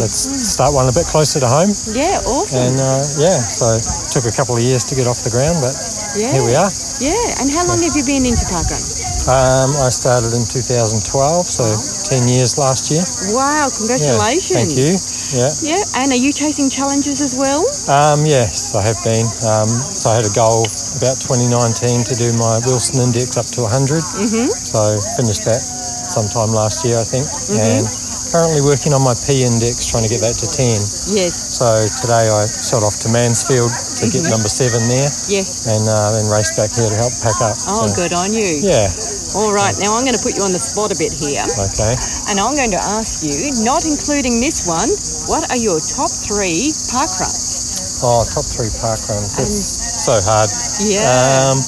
let's 0.00 0.16
start 0.54 0.74
one 0.74 0.88
a 0.88 0.94
bit 0.94 1.06
closer 1.06 1.40
to 1.40 1.48
home. 1.48 1.70
Yeah, 1.92 2.20
awesome. 2.24 2.58
And 2.58 2.76
uh, 2.80 3.02
yeah, 3.20 3.38
so 3.42 3.76
it 3.76 3.84
took 4.10 4.24
a 4.24 4.34
couple 4.34 4.56
of 4.56 4.62
years 4.62 4.84
to 4.88 4.94
get 4.94 5.06
off 5.06 5.22
the 5.24 5.30
ground, 5.30 5.58
but 5.60 5.74
yeah. 6.16 6.32
here 6.32 6.44
we 6.44 6.54
are. 6.54 6.70
Yeah, 7.00 7.40
and 7.42 7.50
how 7.50 7.66
long 7.68 7.82
have 7.82 7.94
you 7.94 8.04
been 8.04 8.24
into 8.26 8.44
parkrun? 8.48 8.80
Um, 9.28 9.76
I 9.84 9.92
started 9.92 10.32
in 10.32 10.40
2012, 10.48 11.04
so 11.44 11.64
10 12.08 12.32
years 12.32 12.56
last 12.56 12.88
year. 12.88 13.04
Wow, 13.36 13.68
Yeah, 13.68 13.76
congratulations. 13.76 14.56
thank 14.56 14.72
you. 14.72 14.96
Yeah. 15.36 15.52
Yeah, 15.60 16.00
and 16.00 16.08
are 16.16 16.16
you 16.16 16.32
chasing 16.32 16.72
challenges 16.72 17.20
as 17.20 17.36
well? 17.36 17.68
Um, 17.92 18.24
yes, 18.24 18.72
I 18.72 18.80
have 18.80 18.96
been. 19.04 19.28
Um, 19.44 19.68
so 19.68 20.08
I 20.08 20.16
had 20.16 20.24
a 20.24 20.32
goal 20.32 20.64
about 20.96 21.20
2019 21.20 22.08
to 22.08 22.14
do 22.16 22.32
my 22.40 22.64
Wilson 22.64 23.04
Index 23.04 23.36
up 23.36 23.44
to 23.60 23.68
100. 23.68 24.00
Mm-hmm. 24.00 24.48
So 24.48 24.96
finished 25.20 25.44
that 25.44 25.60
sometime 25.60 26.56
last 26.56 26.80
year, 26.88 26.96
I 26.96 27.04
think. 27.04 27.28
And 27.52 27.84
currently 28.30 28.60
working 28.60 28.92
on 28.92 29.00
my 29.02 29.16
P 29.24 29.42
Index, 29.44 29.88
trying 29.88 30.04
to 30.04 30.12
get 30.12 30.20
that 30.20 30.36
to 30.40 30.46
10. 30.48 30.80
Yes, 31.16 31.56
So 31.56 31.88
today 32.04 32.28
I 32.28 32.44
shot 32.46 32.84
off 32.84 33.00
to 33.04 33.08
Mansfield 33.08 33.72
to 33.72 34.04
get 34.12 34.28
number 34.28 34.48
seven 34.48 34.84
there, 34.88 35.08
yes. 35.32 35.64
and 35.66 35.88
uh, 35.88 36.12
then 36.12 36.28
raced 36.28 36.56
back 36.60 36.72
here 36.76 36.88
to 36.88 36.96
help 36.96 37.12
pack 37.24 37.40
up. 37.40 37.56
Oh, 37.66 37.88
So, 37.88 37.96
good 37.96 38.12
on 38.12 38.32
you. 38.36 38.60
Yeah. 38.60 38.92
All 39.36 39.52
right, 39.52 39.76
now 39.80 39.96
I'm 39.96 40.04
going 40.04 40.16
to 40.16 40.24
put 40.24 40.36
you 40.36 40.44
on 40.44 40.52
the 40.52 40.60
spot 40.60 40.92
a 40.92 40.96
bit 40.96 41.12
here, 41.12 41.44
Okay. 41.44 41.92
and 42.32 42.36
I'm 42.40 42.56
going 42.56 42.72
to 42.72 42.80
ask 42.80 43.24
you, 43.24 43.52
not 43.64 43.84
including 43.84 44.40
this 44.40 44.64
one, 44.68 44.88
what 45.28 45.48
are 45.52 45.60
your 45.60 45.80
top 45.80 46.08
three 46.12 46.72
park 46.88 47.12
runs? 47.20 48.00
Oh, 48.00 48.22
top 48.24 48.44
three 48.46 48.70
park 48.80 49.00
runs. 49.08 49.36
That's 49.36 50.04
so 50.04 50.16
hard. 50.22 50.48
Yeah. 50.80 51.52
Um, 51.52 51.58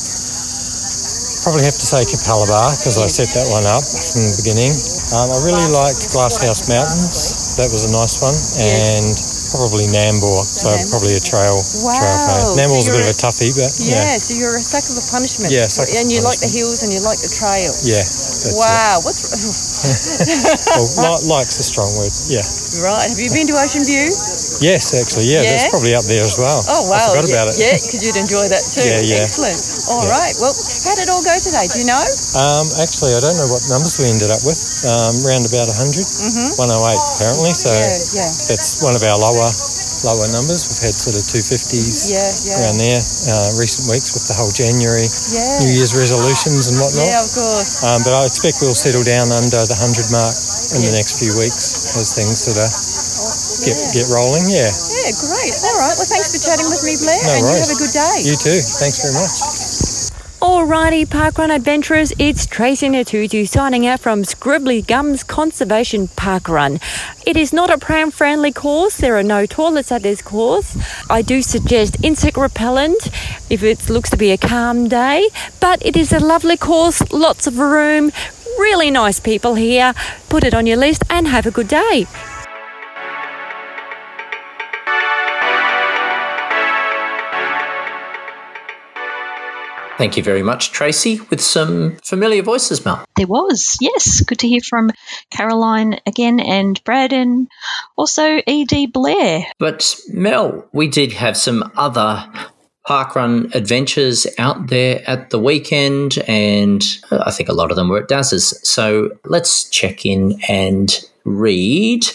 probably 1.50 1.66
have 1.66 1.74
to 1.74 1.88
say 1.90 2.06
Capalaba 2.06 2.78
because 2.78 2.94
I 3.02 3.10
set 3.10 3.26
that 3.34 3.50
one 3.50 3.66
up 3.66 3.82
from 3.82 4.22
the 4.22 4.38
beginning. 4.38 4.70
Um, 5.10 5.34
I 5.34 5.38
really 5.42 5.66
liked 5.74 6.06
Glasshouse 6.14 6.70
Mountains. 6.70 7.58
That 7.58 7.74
was 7.74 7.90
a 7.90 7.90
nice 7.90 8.22
one, 8.22 8.38
and 8.62 9.18
probably 9.50 9.90
Nambour. 9.90 10.46
So 10.46 10.70
Okay. 10.70 10.86
probably 10.94 11.18
a 11.18 11.22
trail. 11.22 11.58
Wow. 11.82 11.90
Trail 11.98 12.18
play. 12.22 12.40
So 12.46 12.54
Nambour's 12.54 12.86
a 12.86 12.94
bit 12.94 13.02
you're 13.02 13.10
of 13.10 13.18
a 13.18 13.18
toughie, 13.18 13.50
but 13.50 13.66
yeah, 13.82 14.14
yeah, 14.14 14.22
so 14.22 14.38
you're 14.38 14.54
a 14.54 14.62
sucker 14.62 14.94
for 14.94 15.02
punishment. 15.10 15.50
Yeah, 15.50 15.66
sucker 15.66 15.90
And 15.98 16.06
you 16.06 16.22
like 16.22 16.38
the 16.38 16.46
hills 16.46 16.86
and 16.86 16.94
you 16.94 17.02
like 17.02 17.18
the 17.18 17.32
trail. 17.34 17.74
yeah. 17.82 18.06
Wow, 18.54 19.02
what's 19.02 19.26
It. 19.80 20.86
Well, 20.96 21.18
li- 21.18 21.24
like's 21.28 21.58
a 21.58 21.64
strong 21.66 21.90
word. 21.98 22.12
Yeah. 22.30 22.44
right? 22.84 23.08
Have 23.10 23.18
you 23.18 23.28
been 23.34 23.48
to 23.50 23.56
Ocean 23.58 23.82
View? 23.84 24.12
Yes, 24.62 24.92
actually. 24.96 25.26
Yeah, 25.28 25.42
Yeah? 25.42 25.56
that's 25.56 25.68
probably 25.72 25.92
up 25.96 26.04
there 26.04 26.20
as 26.22 26.36
well. 26.38 26.60
Oh 26.68 26.84
wow! 26.88 27.00
I 27.00 27.16
forgot 27.16 27.28
yeah, 27.28 27.34
about 27.36 27.48
it. 27.52 27.56
Yeah, 27.60 27.74
because 27.80 28.00
you'd 28.04 28.16
enjoy 28.20 28.44
that 28.48 28.60
too. 28.70 28.84
Yeah, 28.92 29.00
yeah. 29.00 29.24
Excellent. 29.24 29.56
All 29.90 30.06
Yeah. 30.06 30.14
right. 30.14 30.34
Well, 30.38 30.54
how 30.86 30.94
did 30.94 31.04
it 31.06 31.10
all 31.10 31.22
go 31.22 31.34
today? 31.42 31.66
Do 31.66 31.78
you 31.82 31.84
know? 31.84 32.04
Um, 32.38 32.70
actually, 32.78 33.14
I 33.14 33.20
don't 33.20 33.36
know 33.36 33.50
what 33.50 33.66
numbers 33.68 33.98
we 33.98 34.06
ended 34.06 34.30
up 34.30 34.42
with. 34.46 34.58
Um, 34.86 35.20
round 35.26 35.44
about 35.50 35.66
100, 35.66 36.06
108 36.54 36.98
apparently. 37.18 37.52
So 37.54 37.70
Mm-hmm. 37.70 38.16
Yeah, 38.16 38.30
yeah. 38.30 38.30
that's 38.48 38.78
one 38.80 38.94
of 38.94 39.02
our 39.02 39.18
lower 39.18 39.50
lower 40.00 40.24
numbers. 40.32 40.64
We've 40.64 40.80
had 40.80 40.94
sort 40.96 41.12
of 41.18 41.28
250s 41.28 42.08
Yeah, 42.08 42.32
yeah. 42.48 42.56
around 42.64 42.78
there 42.80 43.02
uh, 43.28 43.52
recent 43.58 43.84
weeks 43.92 44.14
with 44.16 44.24
the 44.24 44.32
whole 44.32 44.48
January 44.54 45.10
Yeah. 45.28 45.60
New 45.60 45.68
Year's 45.76 45.92
resolutions 45.92 46.68
and 46.72 46.80
whatnot. 46.80 47.04
Yeah, 47.04 47.20
of 47.20 47.28
course. 47.36 47.84
Um, 47.84 48.00
but 48.00 48.16
I 48.16 48.24
expect 48.24 48.62
we'll 48.64 48.72
settle 48.78 49.04
down 49.04 49.28
under 49.28 49.60
the 49.68 49.76
100 49.76 50.08
mark 50.08 50.32
in 50.72 50.80
the 50.86 50.92
next 50.94 51.18
few 51.20 51.36
weeks 51.36 51.92
as 52.00 52.14
things 52.16 52.40
sort 52.40 52.56
of 52.56 52.72
get 53.60 53.76
get 53.92 54.08
rolling. 54.08 54.48
Yeah. 54.48 54.72
Yeah, 54.72 55.12
great. 55.20 55.52
All 55.68 55.76
right. 55.76 55.92
Well, 56.00 56.08
thanks 56.08 56.32
for 56.32 56.40
chatting 56.40 56.68
with 56.72 56.80
me, 56.80 56.96
Blair. 56.96 57.20
No 57.20 57.36
and 57.36 57.42
worries. 57.44 57.68
you 57.68 57.76
have 57.76 57.76
a 57.76 57.80
good 57.84 57.92
day. 57.92 58.16
You 58.24 58.36
too. 58.40 58.60
Thanks 58.80 59.04
very 59.04 59.12
much. 59.12 59.36
Alrighty, 60.40 61.04
Parkrun 61.04 61.54
adventurers, 61.54 62.14
it's 62.18 62.46
Tracey 62.46 62.88
Natutu 62.88 63.46
signing 63.46 63.86
out 63.86 64.00
from 64.00 64.22
Scribbly 64.22 64.80
Gums 64.86 65.22
Conservation 65.22 66.08
Parkrun. 66.08 66.80
It 67.26 67.36
is 67.36 67.52
not 67.52 67.68
a 67.68 67.76
pram 67.76 68.10
friendly 68.10 68.50
course, 68.50 68.96
there 68.96 69.18
are 69.18 69.22
no 69.22 69.44
toilets 69.44 69.92
at 69.92 70.02
this 70.02 70.22
course. 70.22 70.78
I 71.10 71.20
do 71.20 71.42
suggest 71.42 72.02
insect 72.02 72.38
repellent 72.38 73.08
if 73.50 73.62
it 73.62 73.90
looks 73.90 74.08
to 74.10 74.16
be 74.16 74.30
a 74.30 74.38
calm 74.38 74.88
day, 74.88 75.28
but 75.60 75.84
it 75.84 75.94
is 75.94 76.10
a 76.10 76.20
lovely 76.20 76.56
course, 76.56 77.12
lots 77.12 77.46
of 77.46 77.58
room, 77.58 78.10
really 78.58 78.90
nice 78.90 79.20
people 79.20 79.56
here. 79.56 79.92
Put 80.30 80.44
it 80.44 80.54
on 80.54 80.66
your 80.66 80.78
list 80.78 81.02
and 81.10 81.28
have 81.28 81.44
a 81.44 81.50
good 81.50 81.68
day. 81.68 82.06
Thank 90.00 90.16
you 90.16 90.22
very 90.22 90.42
much, 90.42 90.72
Tracey, 90.72 91.20
with 91.28 91.42
some 91.42 91.98
familiar 92.02 92.40
voices, 92.42 92.86
Mel. 92.86 93.04
There 93.16 93.26
was, 93.26 93.76
yes. 93.82 94.22
Good 94.22 94.38
to 94.38 94.48
hear 94.48 94.62
from 94.66 94.92
Caroline 95.30 96.00
again 96.06 96.40
and 96.40 96.82
Brad 96.84 97.12
and 97.12 97.48
also 97.98 98.40
E.D. 98.46 98.86
Blair. 98.86 99.44
But, 99.58 99.94
Mel, 100.08 100.66
we 100.72 100.88
did 100.88 101.12
have 101.12 101.36
some 101.36 101.70
other 101.76 102.26
parkrun 102.88 103.54
adventures 103.54 104.26
out 104.38 104.68
there 104.68 105.02
at 105.06 105.28
the 105.28 105.38
weekend, 105.38 106.16
and 106.26 106.82
uh, 107.10 107.22
I 107.26 107.30
think 107.30 107.50
a 107.50 107.54
lot 107.54 107.70
of 107.70 107.76
them 107.76 107.90
were 107.90 107.98
at 107.98 108.08
Daz's. 108.08 108.58
So 108.66 109.10
let's 109.26 109.68
check 109.68 110.06
in 110.06 110.40
and 110.48 110.98
read 111.26 112.06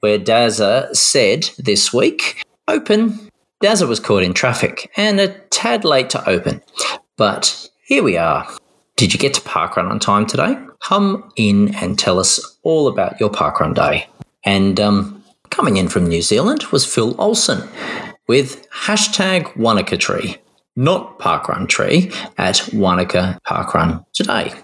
where 0.00 0.18
Dazza 0.18 0.96
said 0.96 1.50
this 1.58 1.92
week 1.92 2.42
open. 2.66 3.28
Dazza 3.62 3.86
was 3.86 4.00
caught 4.00 4.22
in 4.22 4.32
traffic 4.32 4.90
and 4.96 5.20
a 5.20 5.28
tad 5.50 5.84
late 5.84 6.08
to 6.08 6.26
open. 6.26 6.62
But 7.20 7.68
here 7.84 8.02
we 8.02 8.16
are. 8.16 8.48
Did 8.96 9.12
you 9.12 9.18
get 9.18 9.34
to 9.34 9.42
parkrun 9.42 9.90
on 9.90 9.98
time 9.98 10.24
today? 10.24 10.56
Come 10.82 11.30
in 11.36 11.74
and 11.74 11.98
tell 11.98 12.18
us 12.18 12.56
all 12.62 12.88
about 12.88 13.20
your 13.20 13.28
parkrun 13.28 13.74
day. 13.74 14.08
And 14.42 14.80
um, 14.80 15.22
coming 15.50 15.76
in 15.76 15.88
from 15.88 16.06
New 16.06 16.22
Zealand 16.22 16.64
was 16.72 16.86
Phil 16.86 17.14
Olson 17.20 17.68
with 18.26 18.66
hashtag 18.70 19.54
Wanaka 19.54 19.98
Tree, 19.98 20.38
not 20.76 21.18
Parkrun 21.18 21.68
Tree, 21.68 22.10
at 22.38 22.66
Wanaka 22.72 23.38
Parkrun 23.46 24.02
today. 24.14 24.54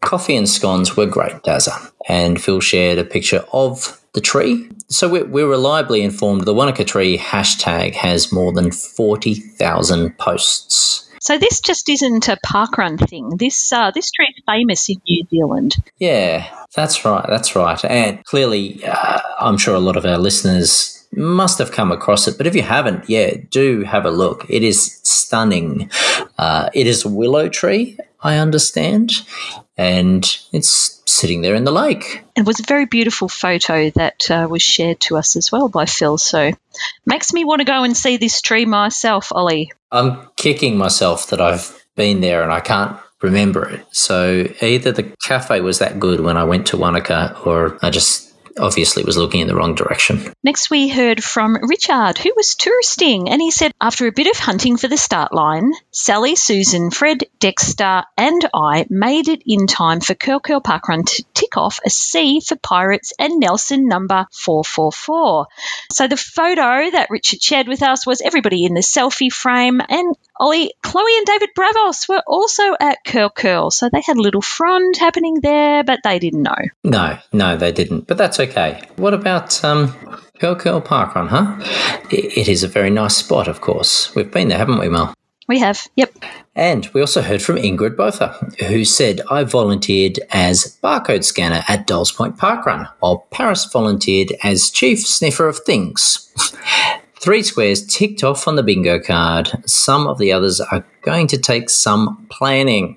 Coffee 0.00 0.34
and 0.34 0.48
scones 0.48 0.96
were 0.96 1.06
great, 1.06 1.34
Dazza. 1.44 1.92
And 2.08 2.42
Phil 2.42 2.58
shared 2.58 2.98
a 2.98 3.04
picture 3.04 3.44
of 3.52 4.02
the 4.14 4.20
tree. 4.20 4.68
So 4.88 5.08
we're, 5.08 5.26
we're 5.26 5.48
reliably 5.48 6.02
informed 6.02 6.46
the 6.46 6.52
Wanaka 6.52 6.82
Tree 6.82 7.16
hashtag 7.16 7.94
has 7.94 8.32
more 8.32 8.52
than 8.52 8.72
40,000 8.72 10.18
posts. 10.18 11.08
So 11.22 11.38
this 11.38 11.60
just 11.60 11.88
isn't 11.88 12.26
a 12.26 12.36
parkrun 12.44 12.98
thing. 13.08 13.36
This 13.36 13.72
uh, 13.72 13.92
this 13.92 14.10
tree 14.10 14.26
is 14.36 14.42
famous 14.44 14.88
in 14.88 14.96
New 15.06 15.24
Zealand. 15.30 15.76
Yeah, 15.98 16.52
that's 16.74 17.04
right. 17.04 17.24
That's 17.28 17.54
right. 17.54 17.82
And 17.84 18.24
clearly, 18.24 18.84
uh, 18.84 19.20
I'm 19.38 19.56
sure 19.56 19.76
a 19.76 19.78
lot 19.78 19.96
of 19.96 20.04
our 20.04 20.18
listeners 20.18 21.06
must 21.12 21.58
have 21.58 21.70
come 21.70 21.92
across 21.92 22.26
it. 22.26 22.36
But 22.36 22.48
if 22.48 22.56
you 22.56 22.62
haven't, 22.62 23.08
yeah, 23.08 23.36
do 23.50 23.82
have 23.82 24.04
a 24.04 24.10
look. 24.10 24.46
It 24.48 24.64
is 24.64 24.98
stunning. 25.04 25.92
Uh, 26.38 26.70
it 26.74 26.88
is 26.88 27.04
a 27.04 27.08
willow 27.08 27.48
tree, 27.48 27.96
I 28.22 28.38
understand, 28.38 29.12
and 29.76 30.24
it's 30.52 31.02
sitting 31.06 31.42
there 31.42 31.54
in 31.54 31.64
the 31.64 31.72
lake. 31.72 32.24
It 32.36 32.46
was 32.46 32.60
a 32.60 32.64
very 32.64 32.86
beautiful 32.86 33.28
photo 33.28 33.90
that 33.90 34.30
uh, 34.30 34.46
was 34.48 34.62
shared 34.62 35.00
to 35.00 35.16
us 35.16 35.36
as 35.36 35.50
well 35.50 35.68
by 35.68 35.86
Phil. 35.86 36.18
So 36.18 36.52
makes 37.04 37.32
me 37.32 37.44
want 37.44 37.60
to 37.60 37.64
go 37.64 37.82
and 37.82 37.96
see 37.96 38.16
this 38.16 38.40
tree 38.40 38.64
myself, 38.64 39.32
Olly. 39.32 39.72
I'm 39.90 40.28
kicking 40.36 40.76
myself 40.76 41.28
that 41.28 41.40
I've 41.40 41.84
been 41.96 42.20
there 42.20 42.42
and 42.42 42.52
I 42.52 42.60
can't 42.60 42.96
remember 43.20 43.68
it. 43.68 43.86
So 43.92 44.48
either 44.60 44.92
the 44.92 45.12
cafe 45.22 45.60
was 45.60 45.78
that 45.78 46.00
good 46.00 46.20
when 46.20 46.36
I 46.36 46.44
went 46.44 46.66
to 46.68 46.76
Wanaka 46.76 47.38
or 47.44 47.78
I 47.82 47.90
just 47.90 48.31
obviously 48.58 49.04
was 49.04 49.16
looking 49.16 49.40
in 49.40 49.48
the 49.48 49.54
wrong 49.54 49.74
direction. 49.74 50.32
Next, 50.42 50.70
we 50.70 50.88
heard 50.88 51.22
from 51.22 51.56
Richard, 51.62 52.18
who 52.18 52.32
was 52.36 52.54
touristing, 52.54 53.28
and 53.30 53.40
he 53.40 53.50
said, 53.50 53.72
After 53.80 54.06
a 54.06 54.12
bit 54.12 54.26
of 54.26 54.36
hunting 54.38 54.76
for 54.76 54.88
the 54.88 54.96
start 54.96 55.32
line, 55.32 55.72
Sally, 55.90 56.36
Susan, 56.36 56.90
Fred, 56.90 57.24
Dexter, 57.38 58.04
and 58.16 58.48
I 58.54 58.86
made 58.90 59.28
it 59.28 59.42
in 59.46 59.66
time 59.66 60.00
for 60.00 60.14
Curl 60.14 60.40
Curl 60.40 60.60
Parkrun 60.60 61.04
to 61.06 61.24
tick 61.34 61.56
off 61.56 61.80
a 61.84 61.90
C 61.90 62.40
for 62.40 62.56
Pirates 62.56 63.12
and 63.18 63.40
Nelson 63.40 63.88
number 63.88 64.26
444. 64.32 65.46
So 65.90 66.08
the 66.08 66.16
photo 66.16 66.90
that 66.90 67.10
Richard 67.10 67.42
shared 67.42 67.68
with 67.68 67.82
us 67.82 68.06
was 68.06 68.20
everybody 68.20 68.64
in 68.64 68.74
the 68.74 68.80
selfie 68.80 69.32
frame, 69.32 69.80
and 69.88 70.16
Olly, 70.38 70.72
Chloe, 70.82 71.16
and 71.18 71.26
David 71.26 71.50
Bravos 71.54 72.08
were 72.08 72.22
also 72.26 72.74
at 72.80 73.04
Curl 73.04 73.30
Curl. 73.30 73.70
So 73.70 73.88
they 73.88 74.00
had 74.00 74.16
a 74.16 74.22
little 74.22 74.42
frond 74.42 74.96
happening 74.96 75.40
there, 75.40 75.84
but 75.84 76.00
they 76.02 76.18
didn't 76.18 76.42
know. 76.42 76.56
No, 76.82 77.18
no, 77.32 77.56
they 77.56 77.72
didn't. 77.72 78.06
But 78.06 78.18
that's 78.18 78.40
okay. 78.42 78.82
What 78.96 79.14
about 79.14 79.62
um, 79.64 79.94
Curl 80.38 80.56
Curl 80.56 80.80
Parkrun, 80.80 81.28
huh? 81.28 81.56
It, 82.10 82.36
it 82.36 82.48
is 82.48 82.62
a 82.62 82.68
very 82.68 82.90
nice 82.90 83.16
spot, 83.16 83.48
of 83.48 83.60
course. 83.60 84.14
We've 84.14 84.30
been 84.30 84.48
there, 84.48 84.58
haven't 84.58 84.78
we, 84.78 84.88
Mel? 84.88 85.14
We 85.48 85.58
have, 85.58 85.86
yep. 85.96 86.12
And 86.54 86.88
we 86.92 87.00
also 87.00 87.22
heard 87.22 87.42
from 87.42 87.56
Ingrid 87.56 87.96
Botha, 87.96 88.28
who 88.66 88.84
said, 88.84 89.20
I 89.30 89.44
volunteered 89.44 90.20
as 90.30 90.78
barcode 90.82 91.24
scanner 91.24 91.62
at 91.68 91.86
Dolls 91.86 92.12
Point 92.12 92.36
Parkrun, 92.36 92.90
while 93.00 93.26
Paris 93.30 93.64
volunteered 93.64 94.32
as 94.42 94.70
chief 94.70 95.00
sniffer 95.00 95.48
of 95.48 95.58
things. 95.58 96.32
Three 97.20 97.42
squares 97.42 97.86
ticked 97.86 98.24
off 98.24 98.48
on 98.48 98.56
the 98.56 98.62
bingo 98.62 98.98
card. 98.98 99.50
Some 99.64 100.06
of 100.08 100.18
the 100.18 100.32
others 100.32 100.60
are 100.60 100.84
going 101.02 101.28
to 101.28 101.38
take 101.38 101.70
some 101.70 102.26
planning. 102.30 102.96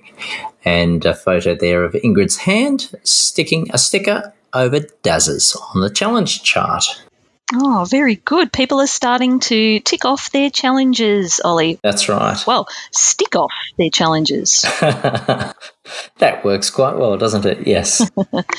And 0.64 1.04
a 1.06 1.14
photo 1.14 1.54
there 1.54 1.84
of 1.84 1.92
Ingrid's 1.92 2.38
hand 2.38 2.90
sticking 3.04 3.70
a 3.72 3.78
sticker 3.78 4.34
over 4.56 4.80
Daz's 5.02 5.56
on 5.74 5.80
the 5.80 5.90
challenge 5.90 6.42
chart. 6.42 6.84
Oh, 7.54 7.86
very 7.88 8.16
good. 8.16 8.52
People 8.52 8.80
are 8.80 8.88
starting 8.88 9.38
to 9.40 9.78
tick 9.80 10.04
off 10.04 10.32
their 10.32 10.50
challenges, 10.50 11.40
Olly. 11.44 11.78
That's 11.82 12.08
right. 12.08 12.36
Well, 12.44 12.68
stick 12.90 13.36
off 13.36 13.52
their 13.78 13.90
challenges. 13.90 14.66
that 16.18 16.44
works 16.44 16.70
quite 16.70 16.96
well, 16.96 17.16
doesn't 17.16 17.46
it? 17.46 17.66
Yes. 17.66 18.10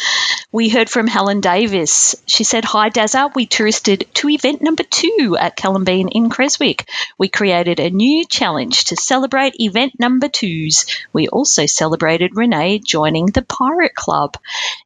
we 0.52 0.70
heard 0.70 0.90
from 0.90 1.08
Helen 1.08 1.42
Davis. 1.42 2.16
She 2.26 2.44
said, 2.44 2.66
Hi, 2.66 2.90
Dazza. 2.90 3.34
We 3.34 3.46
touristed 3.46 4.08
to 4.16 4.30
event 4.30 4.62
number 4.62 4.84
two 4.84 5.38
at 5.40 5.58
Calembeen 5.58 6.10
in 6.12 6.30
Creswick. 6.30 6.88
We 7.18 7.30
created 7.30 7.80
a 7.80 7.90
new 7.90 8.26
challenge 8.26 8.86
to 8.86 8.96
celebrate 8.96 9.60
event 9.60 10.00
number 10.00 10.30
twos. 10.30 10.86
We 11.14 11.28
also 11.28 11.66
celebrated 11.66 12.36
Renee 12.36 12.80
joining 12.80 13.28
the 13.28 13.42
Pirate 13.42 13.96
Club. 13.96 14.38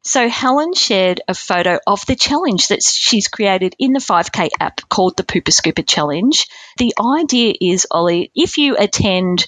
So 0.01 0.29
Helen 0.29 0.73
shared 0.73 1.21
a 1.27 1.33
photo 1.33 1.79
of 1.85 2.05
the 2.05 2.15
challenge 2.15 2.69
that 2.69 2.83
she's 2.83 3.27
created 3.27 3.75
in 3.79 3.93
the 3.93 3.99
5K 3.99 4.49
app 4.59 4.81
called 4.89 5.17
the 5.17 5.23
Pooper 5.23 5.51
Scooper 5.51 5.85
Challenge. 5.85 6.47
The 6.77 6.93
idea 6.99 7.53
is, 7.59 7.87
Olly, 7.91 8.31
if 8.35 8.57
you 8.57 8.75
attend 8.77 9.45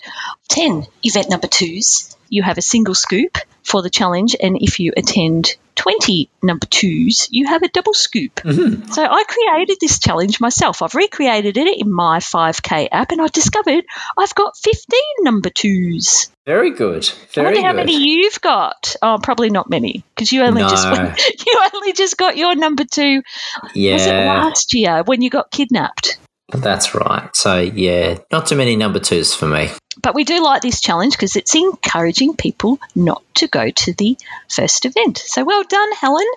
10 0.49 0.86
event 1.03 1.29
number 1.29 1.47
twos, 1.47 2.15
you 2.34 2.43
have 2.43 2.58
a 2.58 2.62
single 2.62 2.96
scoop 2.96 3.38
for 3.63 3.82
the 3.82 3.89
challenge, 3.89 4.36
and 4.41 4.58
if 4.60 4.80
you 4.80 4.91
attend 4.98 5.56
20 5.76 6.30
number 6.41 6.65
twos, 6.67 7.28
you 7.32 7.48
have 7.48 7.63
a 7.63 7.67
double 7.69 7.93
scoop. 7.93 8.36
Mm-hmm. 8.36 8.91
So 8.91 9.04
I 9.04 9.24
created 9.24 9.78
this 9.80 10.00
challenge 10.00 10.39
myself. 10.39 10.82
I've 10.82 10.96
recreated 10.96 11.58
it 11.58 11.80
in 11.80 11.91
my 11.91 12.19
5K 12.19 12.89
app, 12.91 13.12
and 13.12 13.22
I 13.22 13.28
discovered 13.28 13.86
I've 14.17 14.36
got 14.36 14.58
15 14.58 15.00
number 15.22 15.50
twos. 15.50 16.30
Very 16.46 16.72
good. 16.72 17.10
Very 17.34 17.48
I 17.48 17.52
wonder 17.52 17.62
how 17.67 17.72
good. 17.74 17.78
many 17.86 17.96
you've 18.04 18.41
got. 18.41 18.96
Oh, 19.02 19.17
probably 19.22 19.50
not 19.50 19.69
many 19.69 20.04
because 20.15 20.32
you 20.32 20.43
only 20.43 20.62
No. 20.62 20.69
just 20.69 20.86
you 21.48 21.62
only 21.74 21.93
just 21.93 22.17
got 22.17 22.36
your 22.38 22.56
number 22.56 22.84
two. 22.84 23.22
Was 23.63 23.72
it 23.76 23.76
Yeah, 23.76 24.34
last 24.43 24.74
year 24.74 25.04
when 25.06 25.22
you 25.22 25.30
got 25.30 25.52
kidnapped? 25.52 26.17
that's 26.54 26.93
right. 26.93 27.36
So, 27.36 27.60
yeah, 27.60 28.19
not 28.32 28.46
too 28.46 28.56
many 28.56 28.76
number 28.76 29.00
twos 29.00 29.34
for 29.34 29.48
me. 29.48 29.69
But 30.04 30.13
we 30.13 30.26
do 30.26 30.44
like 30.44 30.62
this 30.62 30.82
challenge 30.82 31.13
because 31.13 31.36
it's 31.36 31.56
encouraging 31.56 32.36
people 32.36 32.78
not 32.94 33.24
to 33.36 33.48
go 33.48 33.72
to 33.72 33.94
the 33.94 34.18
first 34.50 34.86
event. 34.86 35.18
So 35.18 35.44
well 35.44 35.63
done, 35.63 35.92
Helen. 35.94 36.28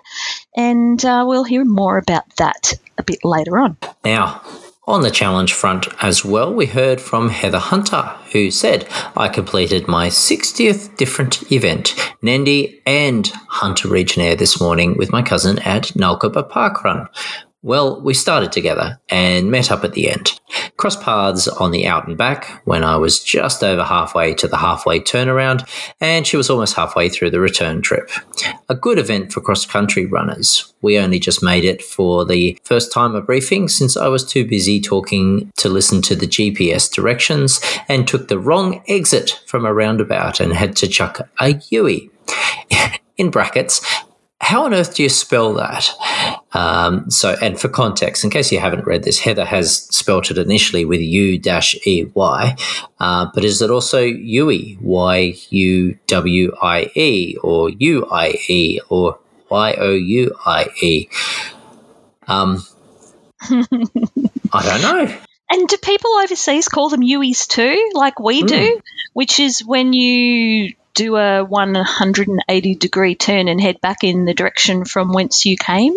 And 0.56 1.04
uh, 1.04 1.24
we'll 1.26 1.44
hear 1.44 1.64
more 1.64 1.98
about 1.98 2.24
that 2.36 2.74
a 2.96 3.02
bit 3.02 3.24
later 3.24 3.58
on. 3.58 3.76
Now, 4.04 4.40
on 4.86 5.02
the 5.02 5.10
challenge 5.10 5.52
front 5.52 5.88
as 6.00 6.24
well, 6.24 6.54
we 6.54 6.66
heard 6.66 7.00
from 7.00 7.28
Heather 7.28 7.58
Hunter, 7.58 8.02
who 8.30 8.52
said, 8.52 8.86
I 9.16 9.28
completed 9.28 9.88
my 9.88 10.08
60th 10.08 10.96
different 10.96 11.50
event, 11.50 11.88
Nendi 12.22 12.80
and 12.86 13.26
Hunter 13.48 13.88
Region 13.88 14.22
Air 14.22 14.36
this 14.36 14.60
morning 14.60 14.96
with 14.96 15.10
my 15.10 15.22
cousin 15.22 15.58
at 15.58 15.86
Nulkaba 15.96 16.48
Park 16.48 16.84
Run. 16.84 17.08
Well, 17.66 18.00
we 18.00 18.14
started 18.14 18.52
together 18.52 19.00
and 19.08 19.50
met 19.50 19.72
up 19.72 19.82
at 19.82 19.94
the 19.94 20.08
end. 20.08 20.38
Cross 20.76 21.02
paths 21.02 21.48
on 21.48 21.72
the 21.72 21.88
out 21.88 22.06
and 22.06 22.16
back 22.16 22.62
when 22.64 22.84
I 22.84 22.96
was 22.96 23.18
just 23.18 23.64
over 23.64 23.82
halfway 23.82 24.34
to 24.34 24.46
the 24.46 24.58
halfway 24.58 25.00
turnaround, 25.00 25.68
and 26.00 26.24
she 26.24 26.36
was 26.36 26.48
almost 26.48 26.76
halfway 26.76 27.08
through 27.08 27.30
the 27.30 27.40
return 27.40 27.82
trip. 27.82 28.08
A 28.68 28.76
good 28.76 29.00
event 29.00 29.32
for 29.32 29.40
cross 29.40 29.66
country 29.66 30.06
runners. 30.06 30.72
We 30.80 30.96
only 30.96 31.18
just 31.18 31.42
made 31.42 31.64
it 31.64 31.82
for 31.82 32.24
the 32.24 32.56
first 32.62 32.92
time 32.92 33.16
of 33.16 33.26
briefing 33.26 33.66
since 33.66 33.96
I 33.96 34.06
was 34.06 34.24
too 34.24 34.46
busy 34.46 34.80
talking 34.80 35.50
to 35.56 35.68
listen 35.68 36.02
to 36.02 36.14
the 36.14 36.28
GPS 36.28 36.88
directions 36.88 37.60
and 37.88 38.06
took 38.06 38.28
the 38.28 38.38
wrong 38.38 38.80
exit 38.86 39.42
from 39.44 39.66
a 39.66 39.74
roundabout 39.74 40.38
and 40.38 40.52
had 40.52 40.76
to 40.76 40.86
chuck 40.86 41.28
a 41.40 41.60
Yui. 41.70 42.12
In 43.16 43.30
brackets, 43.30 43.80
how 44.40 44.64
on 44.66 44.74
earth 44.74 44.94
do 44.94 45.02
you 45.02 45.08
spell 45.08 45.54
that? 45.54 45.90
Um, 46.56 47.10
so, 47.10 47.36
and 47.42 47.60
for 47.60 47.68
context, 47.68 48.24
in 48.24 48.30
case 48.30 48.50
you 48.50 48.58
haven't 48.58 48.86
read 48.86 49.02
this, 49.02 49.18
Heather 49.18 49.44
has 49.44 49.82
spelt 49.94 50.30
it 50.30 50.38
initially 50.38 50.86
with 50.86 51.00
U 51.00 51.38
E 51.84 52.06
Y, 52.14 52.56
uh, 52.98 53.26
but 53.34 53.44
is 53.44 53.60
it 53.60 53.70
also 53.70 54.00
Yui, 54.00 54.78
Y 54.80 55.34
U 55.50 55.98
W 56.06 56.56
I 56.62 56.90
E, 56.94 57.36
or 57.42 57.68
U 57.68 58.06
I 58.10 58.38
E, 58.48 58.80
or 58.88 59.18
Y 59.50 59.74
O 59.78 59.92
U 59.92 60.34
I 60.46 60.68
E? 60.80 61.08
Um, 62.26 62.64
I 63.50 64.62
don't 64.62 64.82
know. 64.82 65.18
And 65.48 65.68
do 65.68 65.76
people 65.76 66.10
overseas 66.14 66.66
call 66.68 66.88
them 66.88 67.02
Uis 67.02 67.46
too, 67.46 67.90
like 67.94 68.18
we 68.18 68.40
Hmm. 68.40 68.46
do? 68.46 68.80
Which 69.12 69.38
is 69.38 69.60
when 69.60 69.92
you 69.92 70.74
do 70.96 71.16
a 71.16 71.44
180 71.44 72.74
degree 72.74 73.14
turn 73.14 73.46
and 73.46 73.60
head 73.60 73.80
back 73.80 74.02
in 74.02 74.24
the 74.24 74.34
direction 74.34 74.84
from 74.84 75.12
whence 75.12 75.46
you 75.46 75.56
came, 75.56 75.94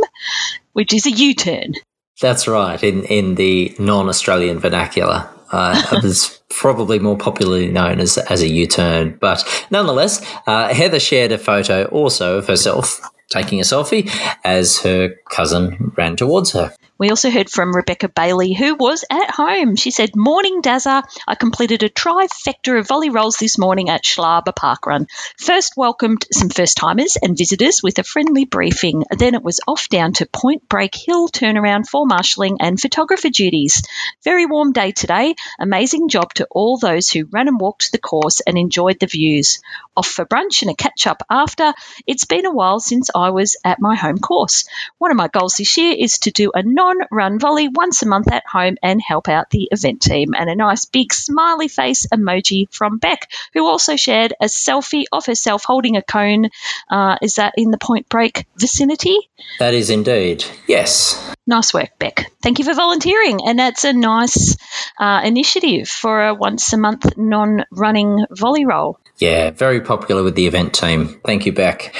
which 0.74 0.94
is 0.94 1.08
a 1.08 1.12
U 1.12 1.34
turn. 1.34 1.74
That's 2.22 2.48
right. 2.48 2.82
In 2.84 3.04
in 3.06 3.36
the 3.36 3.76
non-Australian 3.80 4.60
vernacular, 4.60 5.28
uh, 5.52 5.82
it 5.94 6.04
was 6.04 6.40
probably 6.50 7.00
more 7.00 7.18
popularly 7.18 7.72
known 7.72 8.00
as 8.00 8.18
as 8.18 8.42
a 8.42 8.48
U-turn. 8.48 9.18
But 9.20 9.44
nonetheless, 9.72 10.26
uh, 10.46 10.74
Heather 10.74 11.00
shared 11.00 11.32
a 11.32 11.38
photo 11.38 11.86
also 11.86 12.38
of 12.38 12.48
herself 12.48 13.02
taking 13.30 13.60
a 13.60 13.64
selfie 13.64 14.12
as 14.44 14.80
her 14.82 15.16
cousin 15.30 15.94
ran 15.96 16.16
towards 16.16 16.52
her. 16.52 16.74
We 17.00 17.12
also 17.12 17.30
heard 17.30 17.50
from 17.50 17.74
Rebecca 17.74 18.10
Bailey, 18.10 18.52
who 18.52 18.76
was 18.76 19.06
at 19.10 19.32
home. 19.32 19.78
She 19.78 19.90
said, 19.90 20.18
Morning, 20.18 20.62
Dazza. 20.62 21.02
I 21.26 21.36
completed 21.36 21.82
a 21.82 21.88
trifecta 21.88 22.78
of 22.78 22.90
volley 22.90 23.10
rolls 23.10 23.38
this 23.38 23.58
morning 23.58 23.90
at 23.90 24.04
Shellharbour 24.04 24.54
Park 24.54 24.86
Run. 24.86 25.08
First, 25.38 25.78
welcomed 25.78 26.26
some 26.34 26.50
first 26.50 26.76
timers 26.76 27.16
and 27.16 27.38
visitors 27.38 27.82
with 27.82 28.00
a 28.00 28.04
friendly 28.04 28.44
briefing. 28.44 29.06
Then 29.18 29.34
it 29.34 29.42
was 29.42 29.62
off 29.66 29.88
down 29.88 30.12
to 30.16 30.26
Point 30.26 30.68
Break 30.68 30.94
Hill 30.94 31.30
turnaround 31.30 31.88
for 31.88 32.06
marshalling 32.06 32.58
and 32.60 32.78
photographer 32.78 33.30
duties. 33.30 33.82
Very 34.26 34.46
warm 34.46 34.74
day 34.74 34.92
today. 34.92 35.36
Amazing 35.58 36.10
job 36.10 36.34
to 36.34 36.48
all 36.52 36.78
those 36.78 37.08
who 37.08 37.30
ran 37.32 37.48
and 37.48 37.62
walked 37.62 37.94
the 37.94 37.98
course 37.98 38.42
and 38.42 38.58
enjoyed 38.58 39.00
the 39.00 39.08
views. 39.08 39.62
Off 39.96 40.08
for 40.08 40.26
brunch 40.26 40.64
and 40.64 40.72
a 40.72 40.76
catch 40.76 41.08
up 41.08 41.24
after. 41.30 41.74
It's 42.06 42.26
been 42.26 42.46
a 42.46 42.52
while 42.52 42.82
since 42.82 43.10
I 43.16 43.30
was 43.30 43.56
at 43.64 43.80
my 43.80 43.96
home 43.96 44.18
course. 44.18 44.68
One 44.98 45.12
of 45.12 45.18
my 45.18 45.30
goals 45.30 45.56
this 45.56 45.78
year 45.78 45.96
is 45.98 46.20
to 46.20 46.32
do 46.32 46.52
a 46.54 46.62
run 47.12 47.39
volley 47.39 47.67
once 47.67 48.02
a 48.02 48.08
month 48.08 48.32
at 48.32 48.43
home 48.45 48.78
and 48.82 49.02
help 49.02 49.28
out 49.28 49.49
the 49.49 49.69
event 49.71 50.02
team. 50.02 50.34
And 50.38 50.49
a 50.49 50.56
nice 50.56 50.86
big 50.86 51.13
smiley 51.13 51.67
face 51.67 52.06
emoji 52.08 52.71
from 52.73 52.97
Beck, 52.97 53.32
who 53.54 53.67
also 53.67 53.95
shared 53.95 54.34
a 54.39 54.45
selfie 54.45 55.06
of 55.12 55.25
herself 55.25 55.63
holding 55.65 55.97
a 55.97 56.02
cone. 56.02 56.49
Uh, 56.89 57.17
is 57.21 57.36
that 57.36 57.54
in 57.58 57.71
the 57.71 57.78
Point 57.78 58.10
Break 58.10 58.45
vicinity? 58.58 59.17
That 59.60 59.73
is 59.73 59.89
indeed 59.89 60.45
yes. 60.67 61.34
Nice 61.47 61.73
work, 61.73 61.89
Beck. 61.97 62.32
Thank 62.43 62.60
you 62.60 62.65
for 62.65 62.73
volunteering. 62.73 63.39
And 63.45 63.58
that's 63.58 63.84
a 63.84 63.93
nice 63.93 64.56
uh, 64.99 65.21
initiative 65.23 65.88
for 65.88 66.28
a 66.28 66.34
once 66.34 66.71
a 66.73 66.78
month 66.78 67.17
non 67.17 67.65
running 67.71 68.25
volley 68.32 68.65
roll. 68.65 68.99
Yeah, 69.17 69.52
very 69.52 69.82
popular 69.82 70.23
with 70.23 70.36
the 70.36 70.47
event 70.47 70.73
team. 70.73 71.19
Thank 71.25 71.45
you, 71.45 71.52
Beck. 71.52 71.93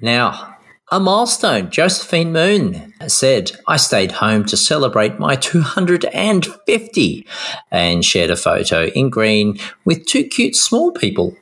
Now, 0.00 0.55
a 0.92 1.00
milestone. 1.00 1.70
Josephine 1.70 2.32
Moon 2.32 2.94
said, 3.08 3.50
I 3.66 3.76
stayed 3.76 4.12
home 4.12 4.44
to 4.46 4.56
celebrate 4.56 5.18
my 5.18 5.34
250 5.36 7.26
and 7.70 8.04
shared 8.04 8.30
a 8.30 8.36
photo 8.36 8.86
in 8.86 9.10
green 9.10 9.58
with 9.84 10.06
two 10.06 10.24
cute 10.24 10.54
small 10.54 10.92
people 10.92 11.36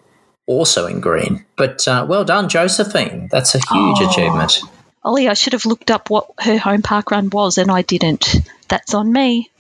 also 0.47 0.87
in 0.87 1.01
green. 1.01 1.45
But 1.57 1.87
uh, 1.89 2.07
well 2.09 2.25
done, 2.25 2.49
Josephine. 2.49 3.29
That's 3.31 3.55
a 3.55 3.59
huge 3.59 3.99
Oh. 4.01 4.09
achievement. 4.11 4.61
Ollie, 5.03 5.29
I 5.29 5.35
should 5.35 5.53
have 5.53 5.67
looked 5.67 5.91
up 5.91 6.09
what 6.09 6.31
her 6.41 6.57
home 6.57 6.81
park 6.83 7.11
run 7.11 7.29
was 7.31 7.59
and 7.59 7.71
I 7.71 7.83
didn't. 7.83 8.37
That's 8.69 8.95
on 8.95 9.13
me. 9.13 9.51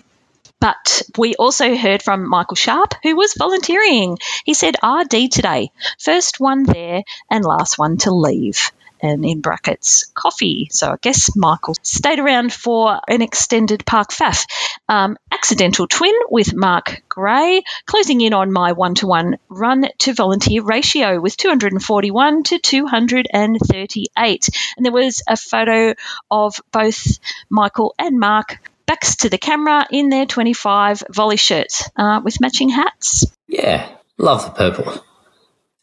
But 0.60 1.02
we 1.18 1.34
also 1.34 1.76
heard 1.76 2.02
from 2.02 2.26
Michael 2.26 2.54
Sharp, 2.56 2.94
who 3.02 3.14
was 3.16 3.34
volunteering. 3.38 4.16
He 4.44 4.54
said 4.54 4.76
RD 4.82 5.30
today. 5.30 5.70
First 6.00 6.40
one 6.40 6.62
there 6.64 7.02
and 7.30 7.44
last 7.44 7.76
one 7.78 7.98
to 7.98 8.14
leave. 8.14 8.70
And 9.04 9.22
in 9.22 9.42
brackets, 9.42 10.10
coffee. 10.14 10.68
So 10.70 10.90
I 10.92 10.96
guess 10.98 11.36
Michael 11.36 11.76
stayed 11.82 12.18
around 12.18 12.54
for 12.54 12.98
an 13.06 13.20
extended 13.20 13.84
park 13.84 14.08
faff. 14.08 14.46
Um, 14.88 15.18
accidental 15.30 15.86
twin 15.86 16.14
with 16.30 16.54
Mark 16.54 17.02
Gray, 17.10 17.62
closing 17.84 18.22
in 18.22 18.32
on 18.32 18.50
my 18.50 18.72
one 18.72 18.94
to 18.96 19.06
one 19.06 19.36
run 19.50 19.86
to 19.98 20.14
volunteer 20.14 20.62
ratio 20.62 21.20
with 21.20 21.36
241 21.36 22.44
to 22.44 22.58
238. 22.58 24.48
And 24.76 24.86
there 24.86 24.92
was 24.92 25.22
a 25.28 25.36
photo 25.36 25.92
of 26.30 26.54
both 26.72 27.18
Michael 27.50 27.94
and 27.98 28.18
Mark 28.18 28.58
backs 28.86 29.16
to 29.16 29.28
the 29.28 29.36
camera 29.36 29.86
in 29.90 30.08
their 30.08 30.24
25 30.24 31.02
volley 31.10 31.36
shirts 31.36 31.90
uh, 31.96 32.22
with 32.24 32.40
matching 32.40 32.70
hats. 32.70 33.26
Yeah, 33.48 33.86
love 34.16 34.46
the 34.46 34.50
purple. 34.52 35.04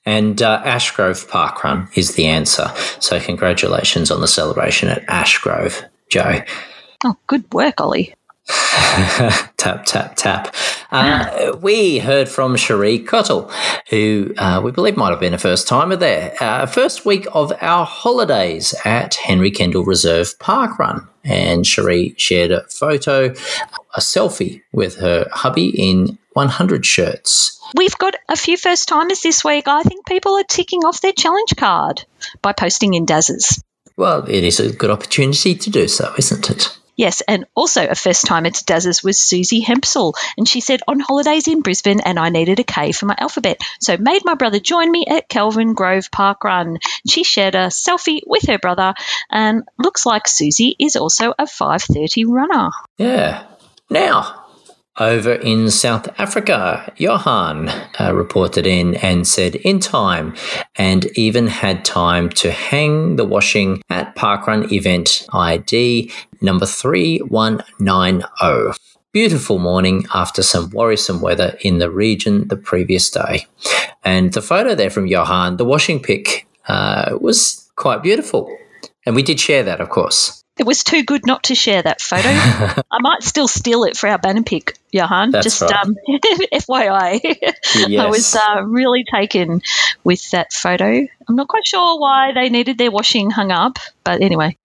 And 0.05 0.41
uh, 0.41 0.63
Ashgrove 0.63 1.29
Park 1.29 1.63
Run 1.63 1.87
is 1.95 2.15
the 2.15 2.25
answer. 2.25 2.71
So 2.99 3.19
congratulations 3.19 4.09
on 4.09 4.21
the 4.21 4.27
celebration 4.27 4.89
at 4.89 5.05
Ashgrove, 5.07 5.87
Joe. 6.09 6.41
Oh, 7.03 7.15
good 7.27 7.51
work, 7.53 7.79
Ollie. 7.79 8.15
tap, 9.57 9.85
tap, 9.85 10.15
tap. 10.15 10.55
Uh, 10.91 11.55
we 11.61 11.99
heard 11.99 12.27
from 12.27 12.57
Cherie 12.57 12.99
Cottle, 12.99 13.49
who 13.89 14.33
uh, 14.37 14.59
we 14.63 14.71
believe 14.71 14.97
might 14.97 15.11
have 15.11 15.21
been 15.21 15.33
a 15.33 15.37
first 15.37 15.67
timer 15.67 15.95
there. 15.95 16.33
Uh, 16.41 16.65
first 16.65 17.05
week 17.05 17.25
of 17.33 17.53
our 17.61 17.85
holidays 17.85 18.75
at 18.83 19.15
Henry 19.15 19.51
Kendall 19.51 19.85
Reserve 19.85 20.37
Park 20.39 20.77
Run. 20.79 21.07
And 21.23 21.65
Cherie 21.65 22.13
shared 22.17 22.51
a 22.51 22.63
photo, 22.67 23.27
a 23.95 23.99
selfie 23.99 24.61
with 24.73 24.97
her 24.97 25.27
hubby 25.31 25.69
in 25.69 26.17
100 26.33 26.85
shirts. 26.85 27.59
We've 27.75 27.97
got 27.97 28.15
a 28.29 28.35
few 28.35 28.57
first 28.57 28.87
timers 28.89 29.21
this 29.21 29.43
week. 29.43 29.67
I 29.67 29.83
think 29.83 30.05
people 30.05 30.37
are 30.37 30.43
ticking 30.43 30.81
off 30.81 31.01
their 31.01 31.13
challenge 31.13 31.55
card 31.57 32.05
by 32.41 32.53
posting 32.53 32.93
in 32.93 33.05
Daz's. 33.05 33.63
Well, 33.97 34.25
it 34.27 34.43
is 34.43 34.59
a 34.59 34.73
good 34.73 34.89
opportunity 34.89 35.55
to 35.55 35.69
do 35.69 35.87
so, 35.87 36.13
isn't 36.17 36.49
it? 36.49 36.77
Yes, 36.97 37.21
and 37.21 37.45
also 37.55 37.87
a 37.87 37.95
first 37.95 38.25
timer 38.25 38.49
to 38.51 38.65
Daz's 38.65 39.03
was 39.03 39.19
Susie 39.19 39.61
Hempsel. 39.61 40.13
And 40.37 40.47
she 40.47 40.61
said, 40.61 40.81
on 40.87 40.99
holidays 40.99 41.47
in 41.47 41.61
Brisbane, 41.61 41.99
and 42.01 42.19
I 42.19 42.29
needed 42.29 42.59
a 42.59 42.63
K 42.63 42.91
for 42.91 43.05
my 43.05 43.15
alphabet. 43.17 43.59
So 43.79 43.97
made 43.97 44.23
my 44.23 44.35
brother 44.35 44.59
join 44.59 44.91
me 44.91 45.05
at 45.09 45.29
Kelvin 45.29 45.73
Grove 45.73 46.11
Park 46.11 46.43
Run. 46.43 46.77
She 47.07 47.23
shared 47.23 47.55
a 47.55 47.67
selfie 47.67 48.21
with 48.27 48.43
her 48.47 48.59
brother, 48.59 48.93
and 49.29 49.63
looks 49.79 50.05
like 50.05 50.27
Susie 50.27 50.75
is 50.79 50.95
also 50.95 51.31
a 51.31 51.45
5.30 51.45 52.25
runner. 52.27 52.69
Yeah. 52.97 53.45
Now, 53.89 54.40
over 54.99 55.33
in 55.33 55.71
South 55.71 56.07
Africa, 56.19 56.91
Johan 56.97 57.69
uh, 57.99 58.13
reported 58.13 58.67
in 58.67 58.95
and 58.95 59.27
said 59.27 59.55
in 59.55 59.79
time 59.79 60.35
and 60.75 61.05
even 61.17 61.47
had 61.47 61.85
time 61.85 62.29
to 62.29 62.51
hang 62.51 63.15
the 63.15 63.25
washing 63.25 63.81
at 63.89 64.15
Parkrun 64.15 64.71
event 64.71 65.25
ID 65.33 66.11
number 66.41 66.65
3190. 66.65 68.77
Beautiful 69.13 69.59
morning 69.59 70.05
after 70.13 70.41
some 70.41 70.69
worrisome 70.69 71.21
weather 71.21 71.57
in 71.61 71.79
the 71.79 71.89
region 71.89 72.47
the 72.47 72.55
previous 72.55 73.09
day. 73.09 73.45
And 74.03 74.33
the 74.33 74.41
photo 74.41 74.73
there 74.73 74.89
from 74.89 75.07
Johan, 75.07 75.57
the 75.57 75.65
washing 75.65 76.01
pic, 76.01 76.47
uh, 76.67 77.17
was 77.19 77.69
quite 77.75 78.03
beautiful. 78.03 78.55
And 79.05 79.15
we 79.15 79.23
did 79.23 79.39
share 79.39 79.63
that, 79.63 79.81
of 79.81 79.89
course. 79.89 80.40
It 80.61 80.67
was 80.67 80.83
too 80.83 81.01
good 81.01 81.25
not 81.25 81.45
to 81.45 81.55
share 81.55 81.81
that 81.81 82.01
photo. 82.01 82.29
I 82.91 82.99
might 82.99 83.23
still 83.23 83.47
steal 83.47 83.83
it 83.83 83.97
for 83.97 84.07
our 84.07 84.19
banner 84.19 84.43
pick, 84.43 84.77
Johan. 84.91 85.31
That's 85.31 85.43
Just 85.43 85.63
right. 85.63 85.73
um, 85.73 85.95
FYI. 86.53 87.19
I 87.99 88.05
was 88.05 88.35
uh, 88.35 88.61
really 88.67 89.03
taken 89.03 89.63
with 90.03 90.29
that 90.29 90.53
photo. 90.53 90.85
I'm 91.27 91.35
not 91.35 91.47
quite 91.47 91.65
sure 91.65 91.99
why 91.99 92.33
they 92.33 92.49
needed 92.49 92.77
their 92.77 92.91
washing 92.91 93.31
hung 93.31 93.49
up, 93.51 93.79
but 94.03 94.21
anyway. 94.21 94.55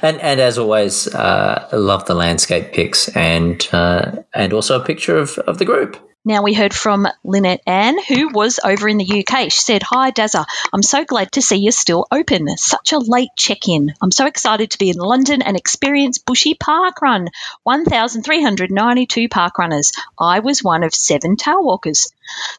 and 0.00 0.18
and 0.18 0.40
as 0.40 0.56
always, 0.56 1.14
uh, 1.14 1.68
love 1.74 2.06
the 2.06 2.14
landscape 2.14 2.72
pics 2.72 3.14
and 3.14 3.68
uh, 3.72 4.22
and 4.32 4.54
also 4.54 4.80
a 4.80 4.82
picture 4.82 5.18
of, 5.18 5.36
of 5.40 5.58
the 5.58 5.66
group. 5.66 5.98
Now 6.28 6.42
we 6.42 6.54
heard 6.54 6.74
from 6.74 7.06
Lynette 7.22 7.62
Ann, 7.68 8.02
who 8.02 8.30
was 8.30 8.58
over 8.64 8.88
in 8.88 8.96
the 8.96 9.24
UK. 9.24 9.42
She 9.52 9.60
said, 9.60 9.84
Hi, 9.84 10.10
Dazza. 10.10 10.44
I'm 10.72 10.82
so 10.82 11.04
glad 11.04 11.30
to 11.32 11.40
see 11.40 11.54
you're 11.54 11.70
still 11.70 12.08
open. 12.10 12.48
Such 12.56 12.92
a 12.92 12.98
late 12.98 13.28
check 13.36 13.68
in. 13.68 13.94
I'm 14.02 14.10
so 14.10 14.26
excited 14.26 14.72
to 14.72 14.78
be 14.78 14.90
in 14.90 14.96
London 14.96 15.40
and 15.40 15.56
experience 15.56 16.18
Bushy 16.18 16.54
Park 16.54 17.00
Run. 17.00 17.28
1,392 17.62 19.28
park 19.28 19.56
runners. 19.56 19.92
I 20.18 20.40
was 20.40 20.64
one 20.64 20.82
of 20.82 20.92
seven 20.92 21.36
tail 21.36 21.62
walkers. 21.62 22.12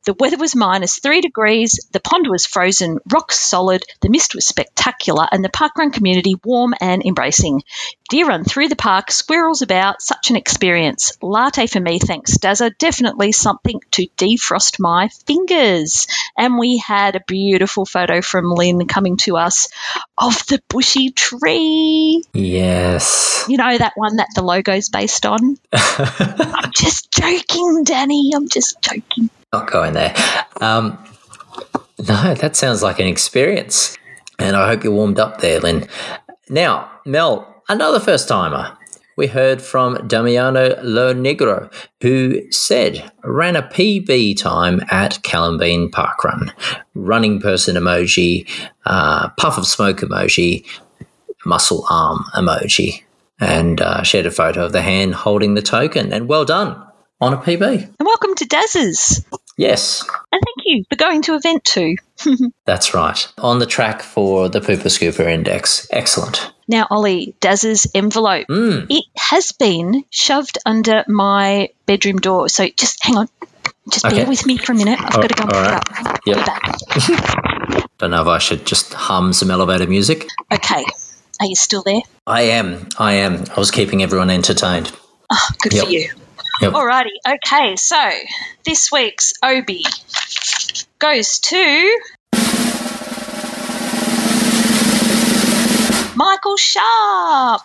The 0.06 0.14
weather 0.14 0.38
was 0.38 0.56
minus 0.56 1.00
three 1.00 1.22
degrees, 1.22 1.88
the 1.92 2.00
pond 2.00 2.28
was 2.30 2.46
frozen, 2.46 3.00
rock 3.12 3.32
solid, 3.32 3.84
the 4.02 4.10
mist 4.10 4.36
was 4.36 4.46
spectacular, 4.46 5.28
and 5.32 5.44
the 5.44 5.50
parkrun 5.50 5.94
community 5.94 6.36
warm 6.44 6.74
and 6.80 7.04
embracing. 7.06 7.64
Deer 8.10 8.28
run 8.28 8.44
through 8.46 8.70
the 8.70 8.76
park, 8.76 9.12
squirrels 9.12 9.62
about, 9.62 10.02
such 10.02 10.30
an 10.30 10.38
experience. 10.38 11.18
Latte 11.22 11.68
for 11.68 11.80
me, 11.80 12.00
thanks, 12.00 12.38
Dazza. 12.38 12.72
Definitely 12.78 13.34
something 13.34 13.82
to 13.92 14.08
defrost 14.18 14.80
my 14.80 15.10
fingers. 15.26 16.08
And 16.38 16.58
we 16.58 16.78
had 16.78 17.16
a 17.16 17.24
beautiful 17.28 17.86
photo 17.86 18.22
from 18.22 18.50
Lynn 18.50 18.88
coming 18.88 19.18
to 19.18 19.38
us 19.38 19.68
of 20.18 20.46
the 20.48 20.62
bushy 20.70 21.12
tree. 21.12 22.24
Yes. 22.34 23.46
You 23.50 23.58
know, 23.58 23.78
that 23.78 23.94
one 23.96 24.18
that 24.18 24.30
the 24.36 24.42
logo's 24.42 24.90
based 24.90 25.26
on? 25.26 25.58
I'm 25.74 26.72
just 26.72 27.12
joking, 27.12 27.84
Danny. 27.84 28.32
I'm 28.34 28.48
just 28.48 28.82
joking. 28.82 29.30
Not 29.54 29.72
going 29.72 29.94
there. 29.94 30.14
Um, 30.60 30.98
no, 32.00 32.34
that 32.34 32.56
sounds 32.56 32.84
like 32.84 33.00
an 33.00 33.08
experience. 33.08 33.98
And 34.40 34.56
I 34.56 34.68
hope 34.68 34.84
you're 34.84 34.94
warmed 34.94 35.20
up 35.20 35.40
there, 35.40 35.60
Lynn. 35.60 35.88
Now, 36.50 36.92
Mel, 37.06 37.64
another 37.70 38.00
first 38.00 38.28
timer. 38.28 38.78
We 39.16 39.26
heard 39.26 39.64
from 39.64 40.08
Damiano 40.08 40.80
Lo 40.84 41.12
Negro, 41.12 41.74
who 42.02 42.52
said 42.52 43.12
ran 43.24 43.56
a 43.56 43.64
PB 43.64 44.38
time 44.38 44.82
at 44.92 45.24
Calembeen 45.24 45.90
Parkrun. 45.90 46.52
Running 46.94 47.42
person 47.42 47.78
emoji, 47.78 48.48
uh, 48.86 49.30
puff 49.30 49.58
of 49.58 49.66
smoke 49.66 50.02
emoji, 50.02 50.68
muscle 51.46 51.84
arm 51.90 52.26
emoji, 52.36 53.02
and 53.40 53.82
uh, 53.82 54.04
shared 54.04 54.28
a 54.28 54.32
photo 54.32 54.66
of 54.66 54.72
the 54.72 54.84
hand 54.84 55.16
holding 55.16 55.56
the 55.56 55.64
token. 55.64 56.14
And 56.14 56.28
well 56.28 56.46
done 56.46 56.80
on 57.20 57.34
a 57.34 57.38
PB. 57.38 57.62
And 57.64 58.06
welcome 58.06 58.36
to 58.36 58.46
Daz's. 58.46 59.26
Yes. 59.58 60.04
And 60.32 60.42
thank 60.46 60.66
you 60.66 60.84
for 60.90 60.96
going 60.96 61.22
to 61.24 61.36
event 61.36 61.64
two. 61.64 61.96
That's 62.66 62.94
right. 62.94 63.28
On 63.40 63.60
the 63.60 63.66
track 63.66 64.02
for 64.04 64.50
the 64.50 64.60
Pooper 64.60 64.84
Scooper 64.90 65.26
Index. 65.28 65.88
Excellent. 65.92 66.52
Now, 66.68 66.86
Ollie, 66.92 67.34
Daz's 67.40 67.88
envelope. 67.96 68.48
Mm. 68.50 68.86
It 68.90 69.06
has 69.18 69.52
been 69.54 70.04
shoved 70.12 70.58
under 70.66 71.04
my 71.08 71.70
bedroom 71.86 72.18
door. 72.18 72.50
So 72.50 72.68
just 72.78 73.04
hang 73.04 73.18
on. 73.18 73.30
Just 73.90 74.06
Okay. 74.06 74.18
bear 74.18 74.26
with 74.28 74.46
me 74.46 74.58
for 74.58 74.74
a 74.74 74.76
minute. 74.76 75.00
I've 75.02 75.16
Oh, 75.16 75.22
got 75.22 75.28
to 75.30 75.34
go 75.36 75.44
and 75.44 75.52
pick 75.52 75.62
right. 75.62 76.08
up. 76.08 76.20
Yep. 76.26 76.46
Back. 76.46 77.88
Don't 77.98 78.12
know 78.12 78.22
if 78.22 78.28
I 78.28 78.38
should 78.38 78.66
just 78.66 78.94
hum 78.94 79.34
some 79.34 79.50
elevator 79.50 79.88
music. 79.88 80.28
Okay. 80.54 80.84
Are 81.40 81.46
you 81.48 81.56
still 81.56 81.84
there? 81.84 82.02
I 82.28 82.42
am. 82.44 82.88
I 83.00 83.14
am. 83.14 83.46
I 83.56 83.60
was 83.60 83.72
keeping 83.72 84.04
everyone 84.04 84.30
entertained. 84.30 84.92
Oh, 85.32 85.50
good 85.62 85.74
Yep. 85.74 85.86
for 85.86 85.92
you. 85.92 86.10
Yep. 86.62 86.74
Alrighty. 86.74 87.12
Okay. 87.28 87.76
So 87.76 88.10
this 88.66 88.92
week's 88.92 89.34
Obi 89.44 89.84
goes 91.00 91.40
to 91.40 92.00
Michael 96.16 96.58
Sharp. 96.58 97.62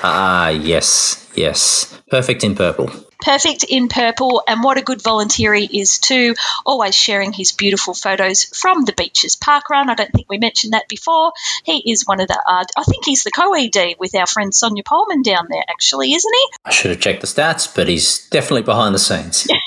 Ah, 0.00 0.48
yes. 0.50 1.28
Yes. 1.34 1.98
Perfect 2.10 2.44
in 2.44 2.54
purple. 2.54 3.07
Perfect 3.20 3.64
in 3.64 3.88
purple, 3.88 4.42
and 4.46 4.62
what 4.62 4.78
a 4.78 4.82
good 4.82 5.02
volunteer 5.02 5.52
he 5.54 5.80
is 5.80 5.98
too. 5.98 6.34
Always 6.64 6.94
sharing 6.94 7.32
his 7.32 7.52
beautiful 7.52 7.94
photos 7.94 8.44
from 8.44 8.84
the 8.84 8.92
beaches 8.92 9.34
park 9.34 9.70
run. 9.70 9.90
I 9.90 9.94
don't 9.94 10.12
think 10.12 10.28
we 10.28 10.38
mentioned 10.38 10.72
that 10.72 10.88
before. 10.88 11.32
He 11.64 11.90
is 11.90 12.06
one 12.06 12.20
of 12.20 12.28
the. 12.28 12.40
Uh, 12.46 12.64
I 12.76 12.84
think 12.84 13.04
he's 13.04 13.24
the 13.24 13.30
co-ed 13.30 13.96
with 13.98 14.14
our 14.14 14.26
friend 14.26 14.54
Sonia 14.54 14.82
Pullman 14.84 15.22
down 15.22 15.48
there, 15.50 15.64
actually, 15.68 16.12
isn't 16.14 16.32
he? 16.32 16.48
I 16.64 16.70
should 16.70 16.92
have 16.92 17.00
checked 17.00 17.20
the 17.20 17.26
stats, 17.26 17.74
but 17.74 17.88
he's 17.88 18.28
definitely 18.28 18.62
behind 18.62 18.94
the 18.94 18.98
scenes. 18.98 19.46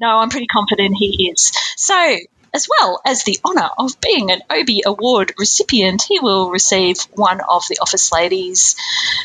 No, 0.00 0.18
I'm 0.18 0.30
pretty 0.30 0.46
confident 0.46 0.96
he 0.96 1.30
is. 1.32 1.52
So. 1.76 2.16
As 2.54 2.66
well 2.66 2.98
as 3.04 3.24
the 3.24 3.38
honour 3.44 3.68
of 3.78 4.00
being 4.00 4.30
an 4.30 4.40
Obi 4.48 4.80
Award 4.86 5.34
recipient, 5.38 6.02
he 6.02 6.18
will 6.18 6.50
receive 6.50 6.98
one 7.12 7.42
of 7.42 7.68
the 7.68 7.76
office 7.78 8.10
ladies' 8.10 8.74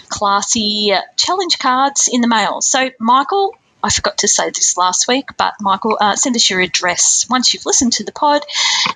classy 0.09 0.93
challenge 1.15 1.57
cards 1.57 2.09
in 2.11 2.19
the 2.19 2.28
mail. 2.28 2.59
So, 2.59 2.91
Michael, 2.99 3.55
I 3.84 3.89
forgot 3.89 4.19
to 4.19 4.27
say 4.27 4.49
this 4.49 4.77
last 4.77 5.07
week, 5.07 5.29
but 5.38 5.55
Michael, 5.59 5.97
uh, 5.99 6.15
send 6.15 6.36
us 6.36 6.49
your 6.49 6.61
address 6.61 7.27
once 7.29 7.53
you've 7.53 7.65
listened 7.65 7.93
to 7.93 8.05
the 8.05 8.11
pod, 8.13 8.43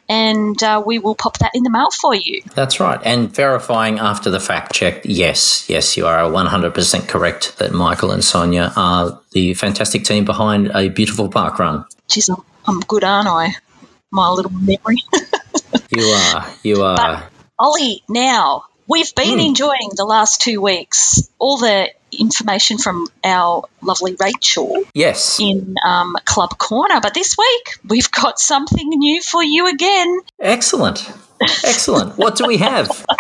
and 0.08 0.62
uh, 0.64 0.82
we 0.86 0.98
will 0.98 1.16
pop 1.16 1.38
that 1.40 1.52
in 1.54 1.64
the 1.64 1.70
mail 1.70 1.90
for 1.92 2.16
you. 2.16 2.42
That's 2.56 2.80
right. 2.80 3.00
And 3.04 3.30
verifying 3.34 4.00
after 4.00 4.30
the 4.30 4.40
fact 4.40 4.74
check, 4.74 5.02
yes, 5.04 5.70
yes, 5.70 5.98
you 5.98 6.08
are 6.08 6.20
100% 6.20 7.08
correct 7.08 7.58
that 7.58 7.74
Michael 7.74 8.12
and 8.12 8.24
Sonia 8.24 8.72
are 8.76 9.20
the 9.32 9.54
fantastic 9.54 10.06
team 10.06 10.24
behind 10.24 10.72
a 10.74 10.90
beautiful 10.90 11.30
park 11.30 11.60
run. 11.60 11.86
Jeez, 12.08 12.30
I'm, 12.30 12.44
I'm 12.66 12.80
good, 12.80 13.04
aren't 13.04 13.28
I? 13.28 13.56
My 14.12 14.30
little 14.30 14.52
memory. 14.52 15.04
You 15.90 16.04
are. 16.04 16.48
You 16.64 16.82
are. 16.84 17.30
Ollie, 17.58 18.04
now 18.10 18.66
we've 18.88 19.14
been 19.16 19.40
enjoying 19.40 19.90
the 19.96 20.06
last 20.06 20.42
two 20.42 20.62
weeks 20.62 21.30
all 21.40 21.58
the 21.58 21.90
information 22.12 22.78
from 22.78 23.08
our 23.24 23.64
lovely 23.82 24.16
Rachel 24.20 24.84
yes. 24.94 25.40
in 25.40 25.76
um, 25.86 26.16
Club 26.26 26.58
Corner, 26.58 27.00
but 27.02 27.14
this 27.14 27.36
week 27.38 27.80
we've 27.88 28.12
got 28.12 28.40
something 28.40 28.88
new 28.88 29.22
for 29.22 29.44
you 29.44 29.68
again. 29.68 30.20
Excellent. 30.40 31.12
Excellent. 31.42 32.18
what 32.18 32.36
do 32.36 32.46
we 32.48 32.58
have? 32.58 33.06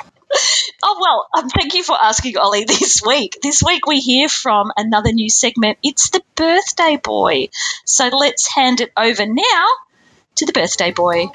Oh, 0.83 0.97
well, 1.01 1.43
um, 1.43 1.49
thank 1.49 1.73
you 1.73 1.83
for 1.83 1.97
asking, 1.99 2.37
Ollie, 2.37 2.63
this 2.67 3.01
week. 3.05 3.37
This 3.41 3.63
week 3.65 3.87
we 3.87 3.99
hear 3.99 4.29
from 4.29 4.71
another 4.75 5.11
new 5.11 5.29
segment. 5.29 5.77
It's 5.83 6.09
the 6.09 6.21
birthday 6.35 6.97
boy. 7.01 7.49
So 7.85 8.09
let's 8.09 8.53
hand 8.53 8.81
it 8.81 8.91
over 8.95 9.25
now 9.25 9.65
to 10.35 10.45
the 10.45 10.53
birthday 10.53 10.91
boy. 10.91 11.27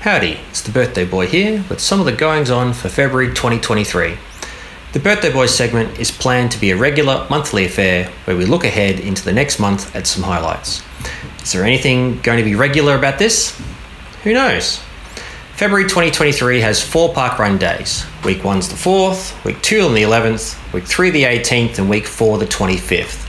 Howdy, 0.00 0.38
it's 0.48 0.62
the 0.62 0.72
Birthday 0.72 1.04
Boy 1.04 1.26
here 1.26 1.62
with 1.68 1.78
some 1.78 2.00
of 2.00 2.06
the 2.06 2.12
goings 2.12 2.50
on 2.50 2.72
for 2.72 2.88
February 2.88 3.34
2023. 3.34 4.16
The 4.94 4.98
Birthday 4.98 5.30
Boy 5.30 5.44
segment 5.44 5.98
is 5.98 6.10
planned 6.10 6.52
to 6.52 6.58
be 6.58 6.70
a 6.70 6.76
regular 6.78 7.26
monthly 7.28 7.66
affair 7.66 8.10
where 8.24 8.34
we 8.34 8.46
look 8.46 8.64
ahead 8.64 8.98
into 8.98 9.22
the 9.22 9.34
next 9.34 9.60
month 9.60 9.94
at 9.94 10.06
some 10.06 10.22
highlights. 10.22 10.82
Is 11.42 11.52
there 11.52 11.66
anything 11.66 12.18
going 12.22 12.38
to 12.38 12.44
be 12.44 12.54
regular 12.54 12.96
about 12.96 13.18
this? 13.18 13.60
Who 14.24 14.32
knows? 14.32 14.78
February 15.56 15.84
2023 15.84 16.62
has 16.62 16.82
four 16.82 17.12
park 17.12 17.38
run 17.38 17.58
days. 17.58 18.06
Week 18.24 18.38
1's 18.38 18.70
the 18.70 18.76
4th, 18.76 19.44
week 19.44 19.60
2 19.60 19.82
on 19.82 19.92
the 19.92 20.02
11th, 20.02 20.72
week 20.72 20.84
3 20.84 21.10
the 21.10 21.24
18th, 21.24 21.78
and 21.78 21.90
week 21.90 22.06
4 22.06 22.38
the 22.38 22.46
25th. 22.46 23.28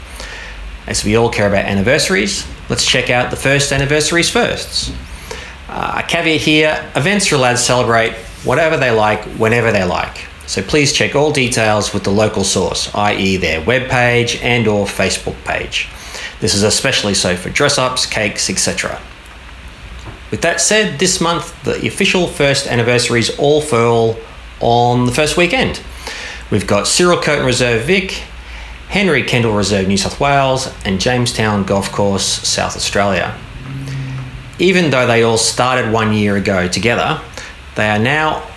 As 0.88 1.04
we 1.04 1.18
all 1.18 1.30
care 1.30 1.50
about 1.50 1.66
anniversaries, 1.66 2.48
let's 2.70 2.86
check 2.86 3.10
out 3.10 3.30
the 3.30 3.36
first 3.36 3.74
anniversaries 3.74 4.30
first. 4.30 4.94
Uh, 5.72 6.02
caveat 6.02 6.42
here 6.42 6.92
events 6.98 7.32
are 7.32 7.36
allowed 7.36 7.54
to 7.54 7.58
celebrate 7.58 8.12
whatever 8.44 8.76
they 8.76 8.92
like, 8.92 9.24
whenever 9.40 9.72
they 9.72 9.86
like. 9.86 10.26
So 10.46 10.62
please 10.62 10.92
check 10.92 11.16
all 11.16 11.32
details 11.32 11.94
with 11.94 12.04
the 12.04 12.10
local 12.10 12.44
source, 12.44 12.94
i.e., 12.94 13.38
their 13.38 13.62
webpage 13.62 14.44
and 14.44 14.68
or 14.68 14.86
Facebook 14.86 15.42
page. 15.46 15.88
This 16.42 16.54
is 16.54 16.64
especially 16.64 17.14
so 17.14 17.38
for 17.38 17.50
dress 17.50 17.78
ups, 17.78 18.06
cakes, 18.06 18.50
etc. 18.50 19.00
With 20.30 20.42
that 20.42 20.60
said, 20.60 21.00
this 21.00 21.22
month 21.22 21.64
the 21.64 21.88
official 21.88 22.28
first 22.28 22.68
anniversary 22.68 23.22
is 23.22 23.30
all 23.40 23.62
for 23.62 23.80
all 23.80 24.18
on 24.60 25.06
the 25.06 25.14
first 25.14 25.38
weekend. 25.38 25.82
We've 26.52 26.68
got 26.68 26.86
Cyril 26.86 27.22
Curtin 27.22 27.46
Reserve 27.46 27.86
Vic, 27.86 28.24
Henry 28.90 29.24
Kendall 29.24 29.54
Reserve 29.54 29.88
New 29.88 29.96
South 29.96 30.20
Wales, 30.20 30.74
and 30.84 31.00
Jamestown 31.00 31.64
Golf 31.64 31.94
Course 31.94 32.26
South 32.26 32.76
Australia. 32.76 33.38
Even 34.60 34.92
though 34.92 35.08
they 35.08 35.24
all 35.24 35.38
started 35.38 35.92
one 35.92 36.14
year 36.14 36.36
ago 36.36 36.68
together, 36.68 37.22
they 37.76 37.90
are 37.90 38.00
now 38.00 38.48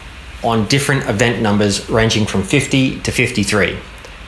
on 0.42 0.66
different 0.66 1.08
event 1.08 1.40
numbers 1.40 1.88
ranging 1.88 2.26
from 2.26 2.42
50 2.42 3.00
to 3.00 3.10
53. 3.10 3.78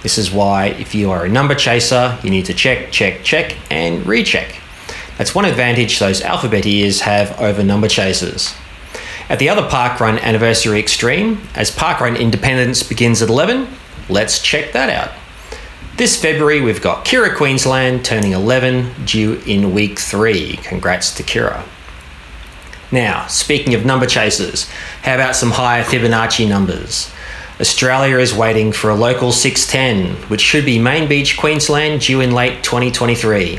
This 0.03 0.19
is 0.19 0.31
why, 0.31 0.67
if 0.67 0.95
you 0.95 1.11
are 1.11 1.25
a 1.25 1.29
number 1.29 1.55
chaser, 1.55 2.19
you 2.23 2.31
need 2.31 2.47
to 2.47 2.55
check, 2.55 2.91
check, 2.93 3.23
check, 3.23 3.57
and 3.71 4.07
recheck. 4.07 4.61
That's 5.19 5.35
one 5.35 5.45
advantage 5.45 5.99
those 5.99 6.21
alphabeteers 6.21 7.01
have 7.01 7.39
over 7.41 7.63
number 7.63 7.89
chasers. 7.89 8.55
At 9.29 9.39
the 9.39 9.49
other 9.49 9.63
Parkrun 9.63 10.21
Anniversary 10.21 10.79
Extreme, 10.79 11.41
as 11.55 11.71
Parkrun 11.71 12.19
Independence 12.19 12.83
begins 12.83 13.23
at 13.23 13.29
11, 13.29 13.67
let's 14.09 14.41
check 14.41 14.73
that 14.73 14.89
out. 14.89 15.13
This 15.97 16.21
February, 16.21 16.61
we've 16.61 16.83
got 16.83 17.07
Kirra 17.07 17.35
Queensland 17.35 18.05
turning 18.05 18.33
11, 18.33 19.07
due 19.07 19.41
in 19.47 19.73
week 19.73 19.99
3. 19.99 20.59
Congrats 20.59 21.15
to 21.15 21.23
Kirra. 21.23 21.65
Now, 22.93 23.27
speaking 23.29 23.73
of 23.73 23.87
number 23.87 24.05
chasers, 24.05 24.69
how 25.05 25.15
about 25.15 25.37
some 25.37 25.53
higher 25.53 25.83
Fibonacci 25.83 26.47
numbers? 26.47 27.11
Australia 27.59 28.19
is 28.19 28.35
waiting 28.35 28.73
for 28.73 28.91
a 28.91 28.95
local 28.95 29.33
610, 29.33 30.29
which 30.29 30.43
should 30.43 30.67
be 30.67 30.79
Main 30.79 31.09
Beach, 31.09 31.39
Queensland, 31.39 32.03
due 32.03 32.21
in 32.21 32.33
late 32.33 32.63
2023. 32.63 33.59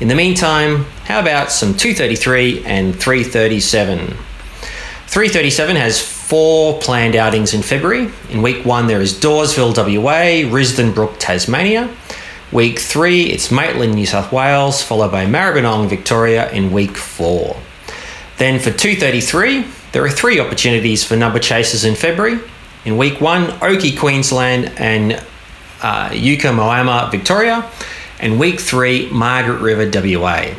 In 0.00 0.08
the 0.08 0.14
meantime, 0.14 0.84
how 1.06 1.20
about 1.20 1.50
some 1.50 1.74
233 1.74 2.66
and 2.66 2.94
337? 3.00 4.08
337 5.06 5.76
has 5.76 6.17
four 6.28 6.78
planned 6.78 7.16
outings 7.16 7.54
in 7.54 7.62
February. 7.62 8.12
In 8.28 8.42
week 8.42 8.62
one, 8.66 8.86
there 8.86 9.00
is 9.00 9.14
Dawesville, 9.14 9.74
WA, 9.74 10.46
Risdon 10.46 10.94
Brook, 10.94 11.14
Tasmania. 11.18 11.88
Week 12.52 12.78
three, 12.78 13.22
it's 13.30 13.50
Maitland, 13.50 13.94
New 13.94 14.04
South 14.04 14.30
Wales, 14.30 14.82
followed 14.82 15.10
by 15.10 15.24
Maribyrnong, 15.24 15.88
Victoria 15.88 16.50
in 16.50 16.70
week 16.70 16.98
four. 16.98 17.56
Then 18.36 18.60
for 18.60 18.70
233, 18.70 19.64
there 19.92 20.04
are 20.04 20.10
three 20.10 20.38
opportunities 20.38 21.02
for 21.02 21.16
number 21.16 21.38
chasers 21.38 21.86
in 21.86 21.94
February. 21.94 22.38
In 22.84 22.98
week 22.98 23.22
one, 23.22 23.50
Oakey, 23.62 23.96
Queensland, 23.96 24.70
and 24.76 25.14
uh, 25.82 26.10
Echuca 26.12 26.48
Moama, 26.48 27.10
Victoria. 27.10 27.70
And 28.20 28.38
week 28.38 28.60
three, 28.60 29.08
Margaret 29.10 29.62
River, 29.62 29.90
WA. 29.90 30.54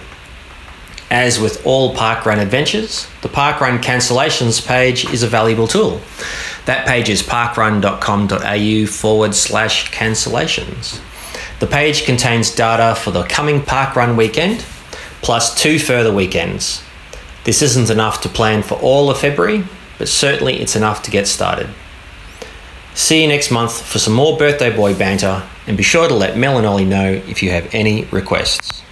As 1.11 1.39
with 1.39 1.65
all 1.65 1.95
parkrun 1.95 2.39
adventures, 2.39 3.07
the 3.21 3.29
parkrun 3.29 3.79
cancellations 3.79 4.65
page 4.65 5.05
is 5.11 5.23
a 5.23 5.27
valuable 5.27 5.67
tool. 5.67 6.01
That 6.65 6.87
page 6.87 7.09
is 7.09 7.23
parkrun.com.au 7.23 8.85
forward 8.85 9.33
slash 9.33 9.91
cancellations. 9.91 11.01
The 11.59 11.67
page 11.67 12.05
contains 12.05 12.53
data 12.53 12.95
for 12.95 13.09
the 13.09 13.23
coming 13.23 13.61
parkrun 13.61 14.15
weekend, 14.15 14.63
plus 15.23 15.59
two 15.59 15.79
further 15.79 16.13
weekends. 16.13 16.83
This 17.43 17.63
isn't 17.63 17.89
enough 17.89 18.21
to 18.21 18.29
plan 18.29 18.61
for 18.61 18.75
all 18.75 19.09
of 19.09 19.19
February, 19.19 19.63
but 19.97 20.07
certainly 20.07 20.61
it's 20.61 20.75
enough 20.75 21.01
to 21.03 21.11
get 21.11 21.27
started. 21.27 21.69
See 22.93 23.23
you 23.23 23.27
next 23.27 23.49
month 23.49 23.81
for 23.81 23.97
some 23.97 24.13
more 24.13 24.37
birthday 24.37 24.75
boy 24.75 24.93
banter, 24.93 25.41
and 25.65 25.75
be 25.75 25.83
sure 25.83 26.07
to 26.07 26.13
let 26.13 26.37
Mel 26.37 26.57
and 26.57 26.67
Ollie 26.67 26.85
know 26.85 27.13
if 27.27 27.41
you 27.41 27.49
have 27.49 27.73
any 27.73 28.05
requests. 28.05 28.83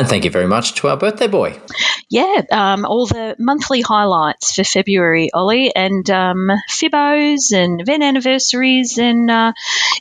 And 0.00 0.08
thank 0.08 0.24
you 0.24 0.30
very 0.30 0.46
much 0.46 0.76
to 0.76 0.88
our 0.88 0.96
birthday 0.96 1.26
boy. 1.26 1.60
Yeah, 2.08 2.40
um, 2.50 2.86
all 2.86 3.04
the 3.04 3.36
monthly 3.38 3.82
highlights 3.82 4.54
for 4.54 4.64
February, 4.64 5.28
Ollie, 5.34 5.76
and 5.76 6.08
um, 6.08 6.50
Fibos 6.70 7.52
and 7.52 7.82
event 7.82 8.02
anniversaries 8.02 8.96
and 8.96 9.30
uh, 9.30 9.52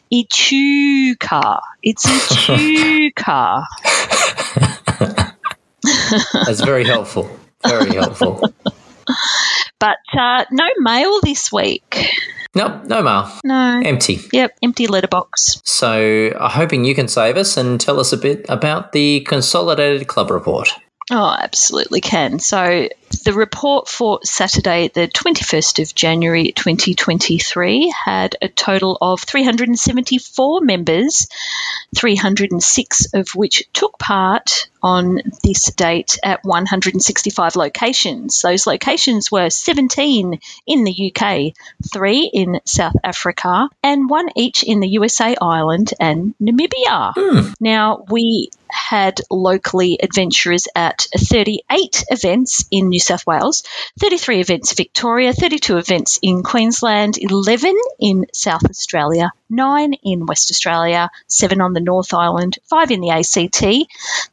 Echuca. 0.09 1.59
It's 1.83 2.05
Echuca. 2.31 3.65
That's 6.45 6.61
very 6.61 6.85
helpful. 6.85 7.29
Very 7.67 7.95
helpful. 7.95 8.41
but 9.79 9.97
uh, 10.17 10.45
no 10.49 10.67
mail 10.77 11.19
this 11.21 11.51
week. 11.51 12.07
Nope, 12.55 12.85
no 12.85 13.03
mail. 13.03 13.31
No. 13.43 13.81
Empty. 13.83 14.19
Yep, 14.33 14.57
empty 14.63 14.87
letterbox. 14.87 15.61
So, 15.63 16.31
I'm 16.39 16.49
hoping 16.49 16.83
you 16.83 16.95
can 16.95 17.07
save 17.07 17.37
us 17.37 17.57
and 17.57 17.79
tell 17.79 17.99
us 17.99 18.11
a 18.11 18.17
bit 18.17 18.45
about 18.49 18.91
the 18.91 19.21
Consolidated 19.21 20.07
Club 20.07 20.31
Report. 20.31 20.69
Oh, 21.11 21.35
absolutely 21.39 22.01
can. 22.01 22.39
So, 22.39 22.89
the 23.11 23.33
report 23.33 23.87
for 23.87 24.19
Saturday, 24.23 24.89
the 24.89 25.07
21st 25.07 25.81
of 25.81 25.95
January 25.95 26.51
2023, 26.51 27.93
had 28.05 28.35
a 28.41 28.47
total 28.47 28.97
of 29.01 29.21
374 29.21 30.61
members, 30.61 31.27
306 31.95 33.13
of 33.13 33.29
which 33.35 33.63
took 33.73 33.97
part 33.97 34.69
on 34.81 35.19
this 35.43 35.71
date 35.73 36.17
at 36.23 36.43
165 36.43 37.55
locations. 37.55 38.41
Those 38.41 38.65
locations 38.65 39.31
were 39.31 39.49
17 39.49 40.39
in 40.67 40.83
the 40.83 41.13
UK, 41.13 41.53
3 41.91 42.29
in 42.33 42.59
South 42.65 42.95
Africa, 43.03 43.69
and 43.83 44.09
one 44.09 44.29
each 44.35 44.63
in 44.63 44.79
the 44.79 44.87
USA, 44.89 45.35
Ireland, 45.41 45.93
and 45.99 46.33
Namibia. 46.41 47.13
Hmm. 47.15 47.53
Now, 47.59 48.05
we 48.09 48.49
had 48.69 49.19
locally 49.29 49.97
adventurers 50.01 50.67
at 50.75 51.07
38 51.17 52.05
events 52.09 52.65
in 52.71 52.89
New 52.89 52.98
South 52.99 53.25
Wales, 53.25 53.63
33 53.99 54.39
events 54.39 54.73
Victoria, 54.73 55.33
32 55.33 55.77
events 55.77 56.19
in 56.21 56.43
Queensland, 56.43 57.17
11 57.17 57.75
in 57.99 58.25
South 58.33 58.63
Australia, 58.69 59.31
9 59.49 59.93
in 60.03 60.25
West 60.25 60.51
Australia, 60.51 61.09
7 61.27 61.61
on 61.61 61.73
the 61.73 61.79
North 61.79 62.13
Island, 62.13 62.57
5 62.69 62.91
in 62.91 63.01
the 63.01 63.09
ACT. 63.09 63.87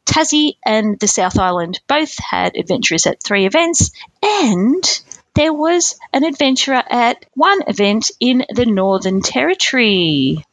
Tassie 0.05 0.57
and 0.65 0.99
the 0.99 1.09
South 1.09 1.39
Island 1.39 1.81
both 1.89 2.15
had 2.19 2.57
adventurers 2.57 3.07
at 3.07 3.23
3 3.23 3.47
events, 3.47 3.91
and 4.23 5.03
there 5.35 5.53
was 5.53 5.95
an 6.13 6.25
adventurer 6.25 6.83
at 6.89 7.27
one 7.35 7.63
event 7.69 8.11
in 8.21 8.45
the 8.55 8.67
Northern 8.67 9.21
Territory. 9.21 10.45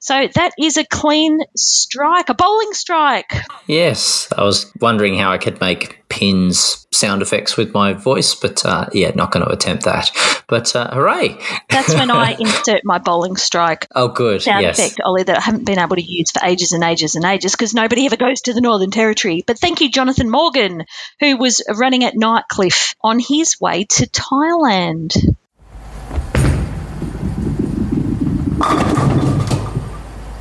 So 0.00 0.28
that 0.34 0.52
is 0.58 0.76
a 0.76 0.84
clean 0.84 1.40
strike, 1.56 2.28
a 2.28 2.34
bowling 2.34 2.72
strike. 2.72 3.32
Yes, 3.66 4.28
I 4.36 4.44
was 4.44 4.70
wondering 4.80 5.16
how 5.16 5.30
I 5.30 5.38
could 5.38 5.60
make 5.60 5.98
pins 6.08 6.86
sound 6.90 7.22
effects 7.22 7.56
with 7.56 7.74
my 7.74 7.92
voice, 7.92 8.34
but 8.34 8.64
uh, 8.64 8.86
yeah, 8.92 9.10
not 9.14 9.30
going 9.30 9.44
to 9.44 9.52
attempt 9.52 9.84
that. 9.84 10.10
But 10.48 10.74
uh, 10.74 10.94
hooray! 10.94 11.36
That's 11.68 11.92
when 11.92 12.10
I 12.10 12.30
insert 12.40 12.80
my 12.82 12.96
bowling 12.96 13.36
strike 13.36 13.86
oh, 13.94 14.08
good. 14.08 14.40
sound 14.40 14.62
yes. 14.62 14.78
effect, 14.78 14.98
Ollie, 15.04 15.24
that 15.24 15.36
I 15.36 15.40
haven't 15.42 15.66
been 15.66 15.78
able 15.78 15.96
to 15.96 16.02
use 16.02 16.30
for 16.30 16.40
ages 16.42 16.72
and 16.72 16.82
ages 16.82 17.16
and 17.16 17.24
ages 17.26 17.52
because 17.52 17.74
nobody 17.74 18.06
ever 18.06 18.16
goes 18.16 18.40
to 18.40 18.54
the 18.54 18.62
Northern 18.62 18.90
Territory. 18.90 19.44
But 19.46 19.58
thank 19.58 19.82
you, 19.82 19.90
Jonathan 19.90 20.30
Morgan, 20.30 20.86
who 21.20 21.36
was 21.36 21.62
running 21.68 22.02
at 22.04 22.14
Nightcliff 22.14 22.94
on 23.02 23.18
his 23.18 23.60
way 23.60 23.84
to 23.84 24.06
Thailand. 24.06 25.36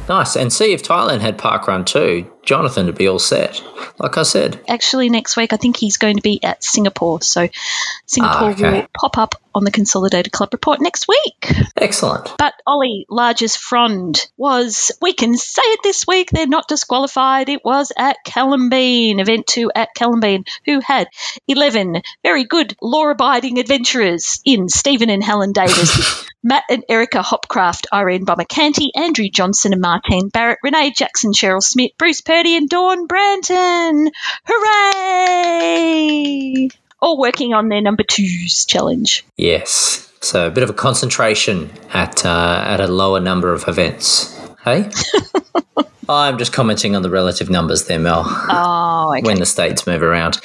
Nice. 0.08 0.36
And 0.36 0.52
see 0.52 0.74
if 0.74 0.84
Thailand 0.84 1.20
had 1.20 1.38
parkrun 1.38 1.86
too, 1.86 2.32
Jonathan 2.48 2.88
to 2.88 2.94
be 2.94 3.08
all 3.08 3.20
set. 3.20 3.62
Like 4.00 4.18
I 4.18 4.24
said. 4.24 4.60
Actually, 4.68 5.10
next 5.10 5.36
week, 5.38 5.54
I 5.54 5.58
think 5.58 5.78
he's 5.78 5.98
going 5.98 6.16
to 6.16 6.22
be 6.22 6.42
at 6.44 6.64
Singapore. 6.64 7.22
So 7.22 7.48
Singapore 8.06 8.50
Ah, 8.50 8.52
okay. 8.52 8.72
will 8.72 8.88
pop 9.00 9.18
up 9.18 9.36
on 9.54 9.64
the 9.64 9.72
Consolidated 9.72 10.32
Club 10.32 10.50
Report 10.54 10.80
next 10.80 11.08
week. 11.08 11.52
Excellent. 11.76 12.32
But 12.38 12.54
Ollie, 12.66 13.06
largest 13.10 13.58
frond 13.58 14.28
was, 14.38 14.92
we 15.02 15.14
can 15.14 15.36
say 15.36 15.64
it 15.64 15.80
this 15.84 16.06
week, 16.08 16.30
they're 16.32 16.46
not 16.48 16.68
disqualified. 16.68 17.50
It 17.50 17.66
was 17.66 17.92
at 17.98 18.18
Calembeen, 18.26 19.20
event 19.20 19.48
two 19.48 19.72
at 19.76 19.90
Calembeen, 19.98 20.44
who 20.66 20.80
had 20.80 21.08
11 21.48 22.02
very 22.24 22.46
good 22.46 22.76
law 22.82 23.10
abiding 23.10 23.58
adventurers 23.60 24.40
in 24.46 24.70
Stephen 24.70 25.10
and 25.10 25.24
Helen 25.24 25.54
Davis, 25.54 26.26
Matt 26.44 26.64
and 26.70 26.84
Erica 26.88 27.24
Hopcraft, 27.24 27.88
Irene 27.92 28.26
Bommercanty, 28.28 28.90
Andrew 28.96 29.28
Johnson 29.28 29.74
and 29.74 29.82
Martine 29.82 30.30
Barrett, 30.30 30.60
Renee 30.64 30.92
Jackson, 30.96 31.32
Cheryl 31.34 31.64
Smith, 31.64 31.92
Bruce 31.98 32.22
Purdy, 32.38 32.56
and 32.56 32.70
Dawn 32.70 33.08
Branton. 33.08 34.12
Hooray! 35.66 36.70
All 37.00 37.18
working 37.18 37.56
on 37.56 37.70
their 37.70 37.82
number 37.82 38.04
twos 38.04 38.64
challenge. 38.66 39.26
Yes. 39.38 40.14
So 40.22 40.46
a 40.46 40.52
bit 40.52 40.62
of 40.62 40.70
a 40.70 40.74
concentration 40.74 41.72
at 41.94 42.28
uh, 42.28 42.64
at 42.64 42.80
a 42.80 42.86
lower 42.86 43.20
number 43.20 43.54
of 43.54 43.68
events. 43.68 44.40
Hey. 44.64 44.92
I'm 46.10 46.38
just 46.38 46.54
commenting 46.54 46.96
on 46.96 47.02
the 47.02 47.10
relative 47.10 47.50
numbers 47.50 47.86
there, 47.86 47.98
Mel. 47.98 48.22
Oh, 48.28 49.16
okay. 49.18 49.26
when 49.26 49.40
the 49.40 49.48
states 49.48 49.88
move 49.88 50.04
around. 50.04 50.40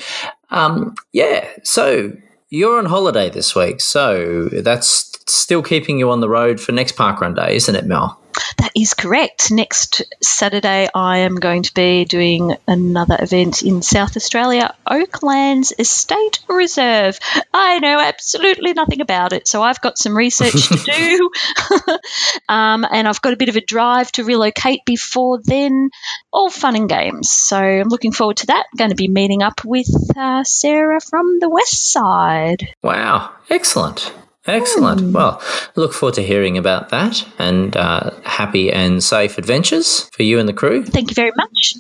Um, 0.51 0.95
yeah, 1.12 1.47
so 1.62 2.11
you're 2.49 2.78
on 2.78 2.86
holiday 2.86 3.28
this 3.28 3.55
week, 3.55 3.82
so 3.82 4.47
that's 4.47 5.12
still 5.26 5.62
keeping 5.62 5.99
you 5.99 6.11
on 6.11 6.20
the 6.20 6.28
road 6.30 6.59
for 6.59 6.72
next 6.72 6.97
parkrun 6.97 7.36
day, 7.36 7.55
isn't 7.57 7.74
it, 7.74 7.84
Mel? 7.84 8.18
That 8.59 8.72
is 8.76 8.94
correct. 8.94 9.50
Next 9.50 10.03
Saturday, 10.20 10.88
I 10.94 11.18
am 11.18 11.36
going 11.36 11.62
to 11.64 11.74
be 11.74 12.05
doing 12.05 12.57
another 12.66 13.16
event 13.18 13.62
in 13.62 13.82
South 13.82 14.16
Australia, 14.16 14.74
Oaklands 14.86 15.72
Estate 15.78 16.40
Reserve. 16.48 17.18
I 17.53 17.78
know 17.78 17.98
absolutely 17.98 18.72
nothing 18.72 19.00
about 19.00 19.32
it, 19.32 19.48
so 19.48 19.62
I've 19.62 19.80
got 19.80 19.98
some 19.98 20.16
research 20.16 20.68
to 20.68 20.76
do. 20.76 21.30
um, 22.48 22.86
and 22.90 23.09
I've 23.09 23.22
got 23.22 23.32
a 23.32 23.36
bit 23.36 23.48
of 23.48 23.57
a 23.57 23.61
drive 23.61 24.12
to 24.12 24.24
relocate 24.24 24.84
before 24.84 25.40
then. 25.42 25.90
All 26.32 26.50
fun 26.50 26.76
and 26.76 26.88
games. 26.88 27.30
So 27.30 27.59
I'm 27.59 27.88
looking 27.88 28.12
forward 28.12 28.38
to 28.38 28.46
that. 28.46 28.66
going 28.76 28.90
to 28.90 28.96
be 28.96 29.09
meeting 29.09 29.42
up 29.42 29.64
with 29.64 29.88
uh, 30.16 30.44
Sarah 30.44 31.00
from 31.00 31.38
the 31.40 31.48
West 31.48 31.92
Side. 31.92 32.74
Wow, 32.82 33.32
excellent. 33.50 34.12
Excellent. 34.47 35.12
Well, 35.12 35.40
look 35.76 35.93
forward 35.93 36.14
to 36.14 36.22
hearing 36.22 36.59
about 36.59 36.88
that 36.88 37.24
and 37.38 37.76
uh, 37.76 38.11
happy 38.24 38.72
and 38.72 39.03
safe 39.03 39.38
adventures 39.38 40.11
for 40.12 40.24
you 40.24 40.38
and 40.38 40.49
the 40.49 40.53
crew. 40.53 40.84
Thank 40.84 41.11
you 41.11 41.14
very 41.14 41.32
much. 41.36 41.76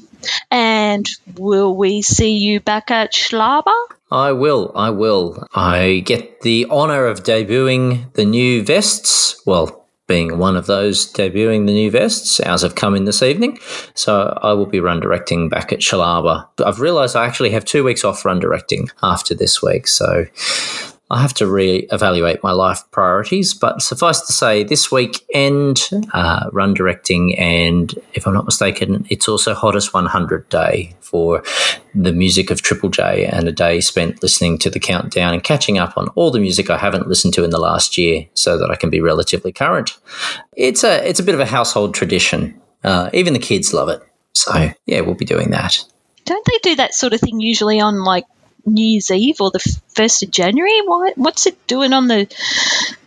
And 0.50 1.04
will 1.36 1.74
we 1.74 2.02
see 2.02 2.36
you 2.36 2.60
back 2.60 2.90
at 2.90 3.12
Shellharbour? 3.12 3.72
I 4.12 4.32
will. 4.32 4.70
I 4.76 4.90
will. 4.90 5.46
I 5.54 6.02
get 6.04 6.42
the 6.42 6.66
honour 6.70 7.06
of 7.06 7.24
debuting 7.24 8.12
the 8.12 8.24
new 8.24 8.62
vests. 8.62 9.42
Well, 9.44 9.82
being 10.06 10.38
one 10.38 10.56
of 10.56 10.66
those 10.66 11.10
debuting 11.12 11.66
the 11.66 11.72
new 11.72 11.90
vests. 11.90 12.38
Ours 12.40 12.62
have 12.62 12.74
come 12.74 12.94
in 12.94 13.06
this 13.06 13.22
evening, 13.22 13.58
so 13.94 14.38
I 14.42 14.52
will 14.52 14.66
be 14.66 14.80
run 14.80 15.00
directing 15.00 15.48
back 15.48 15.72
at 15.72 15.78
Shellharbour. 15.78 16.46
I've 16.64 16.80
realised 16.80 17.16
I 17.16 17.26
actually 17.26 17.50
have 17.50 17.64
two 17.64 17.82
weeks 17.82 18.04
off 18.04 18.24
run 18.24 18.38
directing 18.38 18.90
after 19.02 19.34
this 19.34 19.62
week, 19.62 19.88
so 19.88 20.26
I 21.12 21.20
have 21.20 21.34
to 21.34 21.46
re-evaluate 21.46 22.42
my 22.42 22.52
life 22.52 22.82
priorities. 22.90 23.52
But 23.52 23.82
suffice 23.82 24.22
to 24.22 24.32
say, 24.32 24.64
this 24.64 24.90
weekend, 24.90 25.90
uh, 26.14 26.48
run 26.52 26.72
directing, 26.72 27.38
and 27.38 27.94
if 28.14 28.26
I'm 28.26 28.32
not 28.32 28.46
mistaken, 28.46 29.06
it's 29.10 29.28
also 29.28 29.52
Hottest 29.52 29.92
100 29.92 30.48
Day 30.48 30.96
for 31.00 31.42
the 31.94 32.12
music 32.12 32.50
of 32.50 32.62
Triple 32.62 32.88
J, 32.88 33.26
and 33.26 33.46
a 33.46 33.52
day 33.52 33.82
spent 33.82 34.22
listening 34.22 34.56
to 34.58 34.70
the 34.70 34.80
countdown 34.80 35.34
and 35.34 35.44
catching 35.44 35.76
up 35.76 35.98
on 35.98 36.08
all 36.14 36.30
the 36.30 36.40
music 36.40 36.70
I 36.70 36.78
haven't 36.78 37.08
listened 37.08 37.34
to 37.34 37.44
in 37.44 37.50
the 37.50 37.60
last 37.60 37.98
year, 37.98 38.26
so 38.32 38.56
that 38.56 38.70
I 38.70 38.76
can 38.76 38.88
be 38.88 39.02
relatively 39.02 39.52
current. 39.52 39.98
It's 40.56 40.82
a 40.82 41.06
it's 41.06 41.20
a 41.20 41.22
bit 41.22 41.34
of 41.34 41.40
a 41.40 41.46
household 41.46 41.94
tradition. 41.94 42.58
Uh, 42.82 43.10
even 43.12 43.34
the 43.34 43.38
kids 43.38 43.74
love 43.74 43.90
it. 43.90 44.00
So 44.32 44.70
yeah, 44.86 45.00
we'll 45.02 45.14
be 45.14 45.26
doing 45.26 45.50
that. 45.50 45.84
Don't 46.24 46.46
they 46.46 46.58
do 46.62 46.76
that 46.76 46.94
sort 46.94 47.12
of 47.12 47.20
thing 47.20 47.40
usually 47.40 47.80
on 47.80 48.02
like 48.02 48.24
New 48.66 48.84
Year's 48.84 49.10
Eve 49.10 49.40
or 49.40 49.50
the 49.50 49.78
first 49.88 50.22
of 50.22 50.30
January? 50.30 50.80
Why, 50.84 51.12
what's 51.16 51.46
it 51.46 51.66
doing 51.66 51.92
on 51.92 52.08
the 52.08 52.28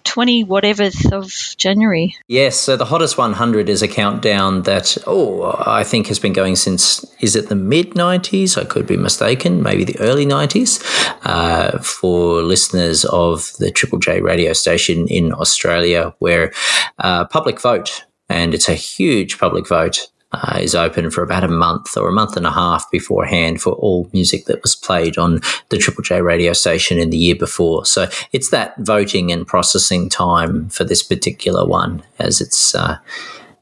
twenty 0.03 0.43
whatever 0.43 0.89
of 1.11 1.31
January? 1.57 2.15
Yes, 2.27 2.57
so 2.57 2.77
the 2.77 2.85
hottest 2.85 3.17
100 3.17 3.67
is 3.67 3.81
a 3.81 3.87
countdown 3.87 4.63
that 4.63 4.97
oh 5.05 5.55
I 5.65 5.83
think 5.83 6.07
has 6.07 6.19
been 6.19 6.33
going 6.33 6.55
since 6.55 7.05
is 7.19 7.35
it 7.35 7.49
the 7.49 7.55
mid 7.55 7.91
90s? 7.91 8.57
I 8.57 8.65
could 8.65 8.87
be 8.87 8.97
mistaken, 8.97 9.61
maybe 9.61 9.83
the 9.83 9.99
early 9.99 10.25
90s. 10.25 10.81
Uh, 11.23 11.79
for 11.79 12.41
listeners 12.41 13.03
of 13.05 13.51
the 13.59 13.71
Triple 13.71 13.99
J 13.99 14.21
radio 14.21 14.53
station 14.53 15.07
in 15.07 15.33
Australia, 15.33 16.13
where 16.19 16.53
uh, 16.99 17.25
public 17.25 17.59
vote 17.59 18.05
and 18.29 18.53
it's 18.53 18.69
a 18.69 18.73
huge 18.73 19.37
public 19.37 19.67
vote 19.67 20.07
uh, 20.35 20.59
is 20.59 20.75
open 20.75 21.09
for 21.09 21.23
about 21.23 21.43
a 21.43 21.47
month 21.47 21.97
or 21.97 22.07
a 22.07 22.13
month 22.13 22.37
and 22.37 22.45
a 22.45 22.51
half 22.51 22.89
beforehand 22.91 23.61
for 23.61 23.73
all 23.73 24.09
music 24.13 24.45
that 24.45 24.61
was 24.61 24.75
played 24.75 25.17
on 25.17 25.41
the 25.69 25.77
Triple 25.77 26.03
J 26.03 26.21
radio 26.21 26.53
station 26.53 26.99
in 26.99 27.09
the 27.09 27.17
year 27.17 27.35
before. 27.35 27.85
So 27.85 28.07
it's 28.31 28.49
that 28.49 28.75
voting 28.79 29.31
and 29.31 29.47
processing 29.47 30.09
time 30.09 30.69
for 30.69 30.83
this 30.83 31.03
particular 31.03 31.65
one, 31.65 32.03
as 32.19 32.41
it's, 32.41 32.75
uh, 32.75 32.97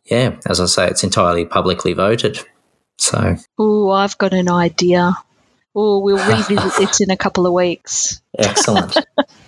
yeah, 0.05 0.35
as 0.47 0.59
I 0.59 0.65
say, 0.65 0.87
it's 0.87 1.03
entirely 1.03 1.45
publicly 1.45 1.93
voted. 1.93 2.39
So, 2.97 3.35
oh, 3.57 3.89
I've 3.89 4.17
got 4.17 4.33
an 4.33 4.49
idea. 4.49 5.13
Oh, 5.75 5.99
we'll 5.99 6.17
revisit 6.37 6.73
this 6.77 7.01
in 7.01 7.11
a 7.11 7.17
couple 7.17 7.47
of 7.47 7.53
weeks. 7.53 8.21
Excellent. 8.37 8.95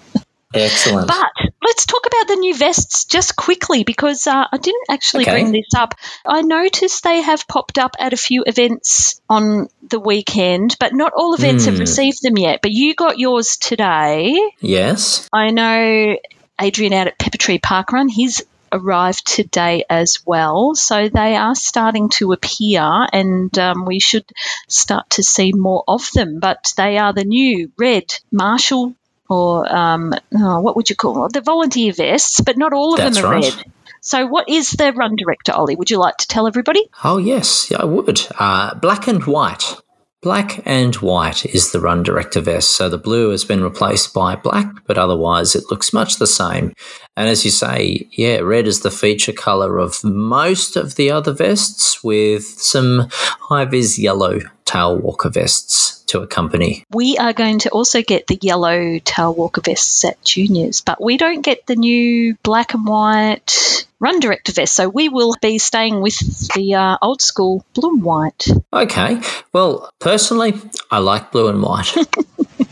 Excellent. 0.54 1.08
But 1.08 1.45
let's 1.66 1.86
talk 1.86 2.06
about 2.06 2.28
the 2.28 2.36
new 2.40 2.56
vests 2.56 3.06
just 3.06 3.36
quickly 3.36 3.84
because 3.84 4.28
uh, 4.28 4.46
I 4.52 4.58
didn't 4.58 4.86
actually 4.90 5.24
Okay. 5.24 5.32
bring 5.32 5.52
this 5.52 5.74
up. 5.76 5.96
I 6.26 6.42
noticed 6.42 7.04
they 7.04 7.22
have 7.22 7.48
popped 7.48 7.78
up 7.78 7.96
at 8.00 8.14
a 8.14 8.18
few 8.18 8.44
events 8.46 9.20
on 9.30 9.68
the 9.90 10.00
weekend, 10.00 10.76
but 10.80 10.94
not 10.94 11.14
all 11.16 11.34
events 11.34 11.66
have 11.66 11.76
Hmm. 11.76 11.82
received 11.82 12.20
them 12.22 12.38
yet. 12.38 12.60
But 12.62 12.72
you 12.72 12.94
got 12.96 13.18
yours 13.20 13.58
today. 13.58 14.40
yes. 14.62 15.28
I 15.34 15.50
know 15.52 16.16
Adrian 16.62 16.94
out 16.94 17.08
at 17.08 17.20
Pepper 17.20 17.38
Tree 17.38 17.60
Park 17.60 17.92
Run, 17.92 18.08
he's 18.08 18.42
arrived 18.72 19.26
today 19.28 19.86
as 19.90 20.20
well. 20.26 20.76
So 20.76 21.08
they 21.10 21.36
are 21.36 21.56
starting 21.56 22.10
to 22.18 22.34
appear 22.34 22.82
and 23.14 23.58
um, 23.58 23.86
we 23.86 24.00
should 24.00 24.26
start 24.68 25.10
to 25.12 25.24
see 25.24 25.52
more 25.54 25.84
of 25.88 26.10
them. 26.14 26.40
But 26.40 26.74
they 26.78 26.98
are 26.98 27.14
the 27.14 27.24
new 27.26 27.72
red 27.78 28.06
Marshall 28.32 28.94
or 29.30 29.74
um, 29.74 30.14
oh, 30.36 30.62
what 30.62 30.76
would 30.76 30.90
you 30.90 30.96
call 30.96 31.26
it? 31.26 31.34
The 31.34 31.42
volunteer 31.42 31.94
vests, 31.94 32.42
but 32.42 32.58
not 32.58 32.74
all 32.74 32.94
of 32.94 33.00
That's 33.00 33.18
them 33.18 33.26
are 33.26 33.32
right. 33.34 33.56
red. 33.56 33.66
So, 34.02 34.28
what 34.28 34.48
is 34.50 34.70
the 34.72 34.94
run 34.94 35.16
director, 35.16 35.52
Ollie? 35.52 35.76
Would 35.76 35.90
you 35.90 35.98
like 35.98 36.18
to 36.18 36.28
tell 36.28 36.48
everybody? 36.48 36.88
Oh, 37.04 37.18
yes, 37.18 37.72
yeah, 37.72 37.78
I 37.80 37.86
would. 37.86 38.22
Uh, 38.38 38.76
black 38.76 39.08
and 39.08 39.24
white. 39.26 39.78
Black 40.22 40.62
and 40.66 40.96
white 40.96 41.46
is 41.46 41.72
the 41.72 41.80
run 41.80 42.02
director 42.02 42.42
vest. 42.42 42.76
So 42.76 42.90
the 42.90 42.98
blue 42.98 43.30
has 43.30 43.46
been 43.46 43.62
replaced 43.62 44.12
by 44.12 44.36
black, 44.36 44.68
but 44.88 44.98
otherwise 44.98 45.56
it 45.56 45.70
looks 45.70 45.94
much 45.94 46.18
the 46.18 46.26
same. 46.26 46.74
And 47.18 47.30
as 47.30 47.46
you 47.46 47.52
say, 47.52 48.08
yeah, 48.12 48.40
red 48.40 48.68
is 48.68 48.82
the 48.82 48.92
feature 48.92 49.32
color 49.32 49.80
of 49.80 50.04
most 50.04 50.76
of 50.76 50.96
the 50.96 51.12
other 51.12 51.32
vests 51.32 52.04
with 52.04 52.44
some 52.44 53.08
high 53.12 53.66
vis 53.66 53.98
yellow 53.98 54.40
tail 54.66 54.98
walker 54.98 55.30
vests 55.30 56.04
to 56.08 56.22
accompany. 56.22 56.84
We 56.92 57.18
are 57.18 57.34
going 57.34 57.60
to 57.60 57.70
also 57.70 58.02
get 58.02 58.28
the 58.28 58.38
yellow 58.42 59.00
tail 59.00 59.34
walker 59.34 59.62
vests 59.62 60.04
at 60.04 60.24
juniors, 60.24 60.82
but 60.82 61.02
we 61.02 61.18
don't 61.18 61.42
get 61.42 61.66
the 61.66 61.76
new 61.76 62.36
black 62.44 62.74
and 62.74 62.86
white 62.86 63.86
run 64.00 64.20
director 64.20 64.52
vest. 64.52 64.74
So 64.76 64.90
we 64.90 65.10
will 65.10 65.34
be 65.42 65.58
staying 65.58 66.02
with 66.02 66.18
the 66.54 66.76
uh, 66.76 66.98
old 67.02 67.22
school 67.22 67.66
blue 67.74 67.90
and 67.92 68.04
white. 68.04 68.46
Okay. 68.74 69.22
Well, 69.54 69.90
personally, 70.00 70.54
I 70.92 71.00
like 71.00 71.32
blue 71.32 71.48
and 71.48 71.62
white, 71.62 71.96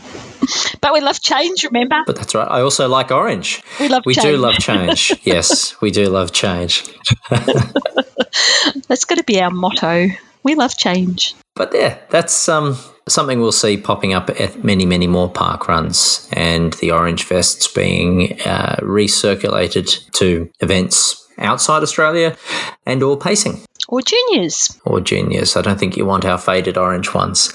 But 0.80 0.92
we 0.92 1.00
love 1.00 1.20
change, 1.20 1.64
remember? 1.64 2.02
but 2.06 2.16
that's 2.16 2.34
right. 2.34 2.48
I 2.48 2.60
also 2.60 2.88
like 2.88 3.10
orange. 3.10 3.62
We 3.80 3.88
love 3.88 4.02
We 4.04 4.14
change. 4.14 4.26
do 4.26 4.36
love 4.36 4.58
change. 4.58 5.12
yes, 5.24 5.80
we 5.80 5.90
do 5.90 6.08
love 6.08 6.32
change. 6.32 6.84
That's 8.88 9.04
going 9.04 9.18
to 9.18 9.24
be 9.24 9.40
our 9.40 9.50
motto. 9.50 10.08
We 10.42 10.54
love 10.54 10.76
change. 10.76 11.34
But 11.54 11.72
yeah, 11.74 11.98
that's 12.10 12.48
um, 12.48 12.76
something 13.08 13.40
we'll 13.40 13.52
see 13.52 13.76
popping 13.76 14.12
up 14.12 14.28
at 14.40 14.64
many, 14.64 14.84
many 14.84 15.06
more 15.06 15.30
park 15.30 15.68
runs, 15.68 16.28
and 16.32 16.72
the 16.74 16.90
orange 16.90 17.24
vests 17.24 17.68
being 17.68 18.40
uh, 18.44 18.76
recirculated 18.82 20.10
to 20.12 20.50
events 20.60 21.20
outside 21.38 21.82
Australia 21.82 22.36
and 22.86 23.02
or 23.02 23.16
pacing 23.16 23.60
Or 23.88 24.00
juniors. 24.00 24.78
or 24.84 25.00
juniors. 25.00 25.56
I 25.56 25.62
don't 25.62 25.78
think 25.78 25.96
you 25.96 26.06
want 26.06 26.24
our 26.24 26.38
faded 26.38 26.78
orange 26.78 27.12
ones. 27.12 27.52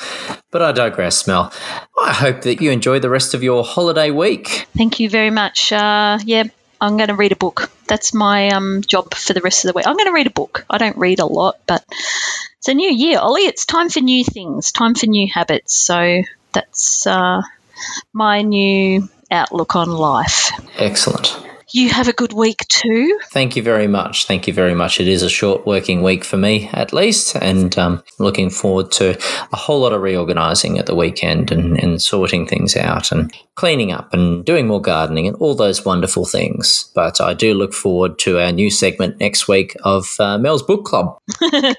But 0.51 0.61
I 0.61 0.71
digress, 0.71 1.27
Mel. 1.27 1.51
I 1.99 2.13
hope 2.13 2.41
that 2.41 2.61
you 2.61 2.71
enjoy 2.71 2.99
the 2.99 3.09
rest 3.09 3.33
of 3.33 3.43
your 3.43 3.63
holiday 3.63 4.11
week. 4.11 4.67
Thank 4.77 4.99
you 4.99 5.09
very 5.09 5.31
much. 5.31 5.71
Uh, 5.71 6.19
yeah, 6.23 6.43
I'm 6.79 6.97
going 6.97 7.09
to 7.09 7.15
read 7.15 7.31
a 7.31 7.35
book. 7.35 7.71
That's 7.87 8.13
my 8.13 8.49
um, 8.49 8.81
job 8.87 9.13
for 9.13 9.33
the 9.33 9.41
rest 9.41 9.65
of 9.65 9.69
the 9.69 9.73
week. 9.75 9.87
I'm 9.87 9.95
going 9.95 10.07
to 10.07 10.13
read 10.13 10.27
a 10.27 10.31
book. 10.31 10.65
I 10.69 10.77
don't 10.77 10.97
read 10.97 11.19
a 11.19 11.25
lot, 11.25 11.59
but 11.65 11.83
it's 12.59 12.67
a 12.67 12.73
new 12.73 12.91
year, 12.91 13.19
Ollie. 13.19 13.41
It's 13.41 13.65
time 13.65 13.89
for 13.89 13.99
new 13.99 14.23
things, 14.23 14.71
time 14.71 14.93
for 14.95 15.07
new 15.07 15.27
habits. 15.31 15.75
So 15.75 16.21
that's 16.53 17.07
uh, 17.07 17.41
my 18.13 18.41
new 18.43 19.09
outlook 19.31 19.75
on 19.75 19.89
life. 19.89 20.51
Excellent. 20.77 21.35
You 21.73 21.89
have 21.89 22.07
a 22.07 22.13
good 22.13 22.33
week 22.33 22.65
too. 22.67 23.19
Thank 23.31 23.55
you 23.55 23.63
very 23.63 23.87
much. 23.87 24.25
Thank 24.25 24.47
you 24.47 24.53
very 24.53 24.73
much. 24.73 24.99
It 24.99 25.07
is 25.07 25.23
a 25.23 25.29
short 25.29 25.65
working 25.65 26.01
week 26.01 26.23
for 26.23 26.37
me, 26.37 26.69
at 26.73 26.93
least, 26.93 27.35
and 27.35 27.77
um, 27.77 28.03
looking 28.17 28.49
forward 28.49 28.91
to 28.93 29.17
a 29.51 29.55
whole 29.55 29.81
lot 29.81 29.93
of 29.93 30.01
reorganising 30.01 30.79
at 30.79 30.85
the 30.85 30.95
weekend 30.95 31.51
and, 31.51 31.77
and 31.81 32.01
sorting 32.01 32.47
things 32.47 32.75
out 32.75 33.11
and 33.11 33.33
cleaning 33.55 33.91
up 33.91 34.13
and 34.13 34.45
doing 34.45 34.67
more 34.67 34.81
gardening 34.81 35.27
and 35.27 35.35
all 35.37 35.55
those 35.55 35.85
wonderful 35.85 36.25
things. 36.25 36.91
But 36.95 37.21
I 37.21 37.33
do 37.33 37.53
look 37.53 37.73
forward 37.73 38.19
to 38.19 38.39
our 38.39 38.51
new 38.51 38.69
segment 38.69 39.19
next 39.19 39.47
week 39.47 39.75
of 39.83 40.15
uh, 40.19 40.37
Mel's 40.37 40.63
Book 40.63 40.85
Club. 40.85 41.17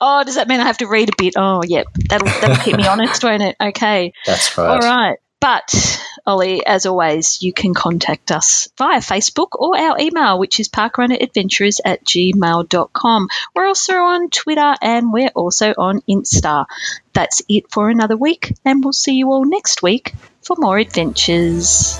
Oh, 0.00 0.24
does 0.24 0.36
that 0.36 0.48
mean 0.48 0.60
I 0.60 0.64
have 0.64 0.78
to 0.78 0.86
read 0.86 1.10
a 1.10 1.12
bit? 1.18 1.34
Oh, 1.36 1.62
yeah, 1.66 1.82
that'll 2.08 2.26
that'll 2.26 2.64
keep 2.64 2.76
me 2.76 2.86
honest, 2.88 3.22
won't 3.22 3.42
it? 3.42 3.56
Okay. 3.60 4.12
That's 4.26 4.56
right. 4.56 4.68
All 4.68 4.78
right. 4.78 5.18
But, 5.40 6.04
Ollie, 6.26 6.64
as 6.66 6.84
always, 6.84 7.42
you 7.42 7.54
can 7.54 7.72
contact 7.72 8.30
us 8.30 8.68
via 8.76 9.00
Facebook 9.00 9.48
or 9.54 9.76
our 9.76 9.98
email, 9.98 10.38
which 10.38 10.60
is 10.60 10.68
parkrunneradventurers 10.68 11.80
at 11.82 12.04
gmail.com. 12.04 13.28
We're 13.54 13.66
also 13.66 13.94
on 13.94 14.28
Twitter 14.28 14.74
and 14.82 15.12
we're 15.12 15.32
also 15.34 15.72
on 15.76 16.02
Insta. 16.02 16.66
That's 17.14 17.40
it 17.48 17.70
for 17.70 17.88
another 17.88 18.18
week, 18.18 18.54
and 18.66 18.84
we'll 18.84 18.92
see 18.92 19.14
you 19.14 19.32
all 19.32 19.46
next 19.46 19.82
week 19.82 20.12
for 20.42 20.56
more 20.58 20.78
adventures. 20.78 21.98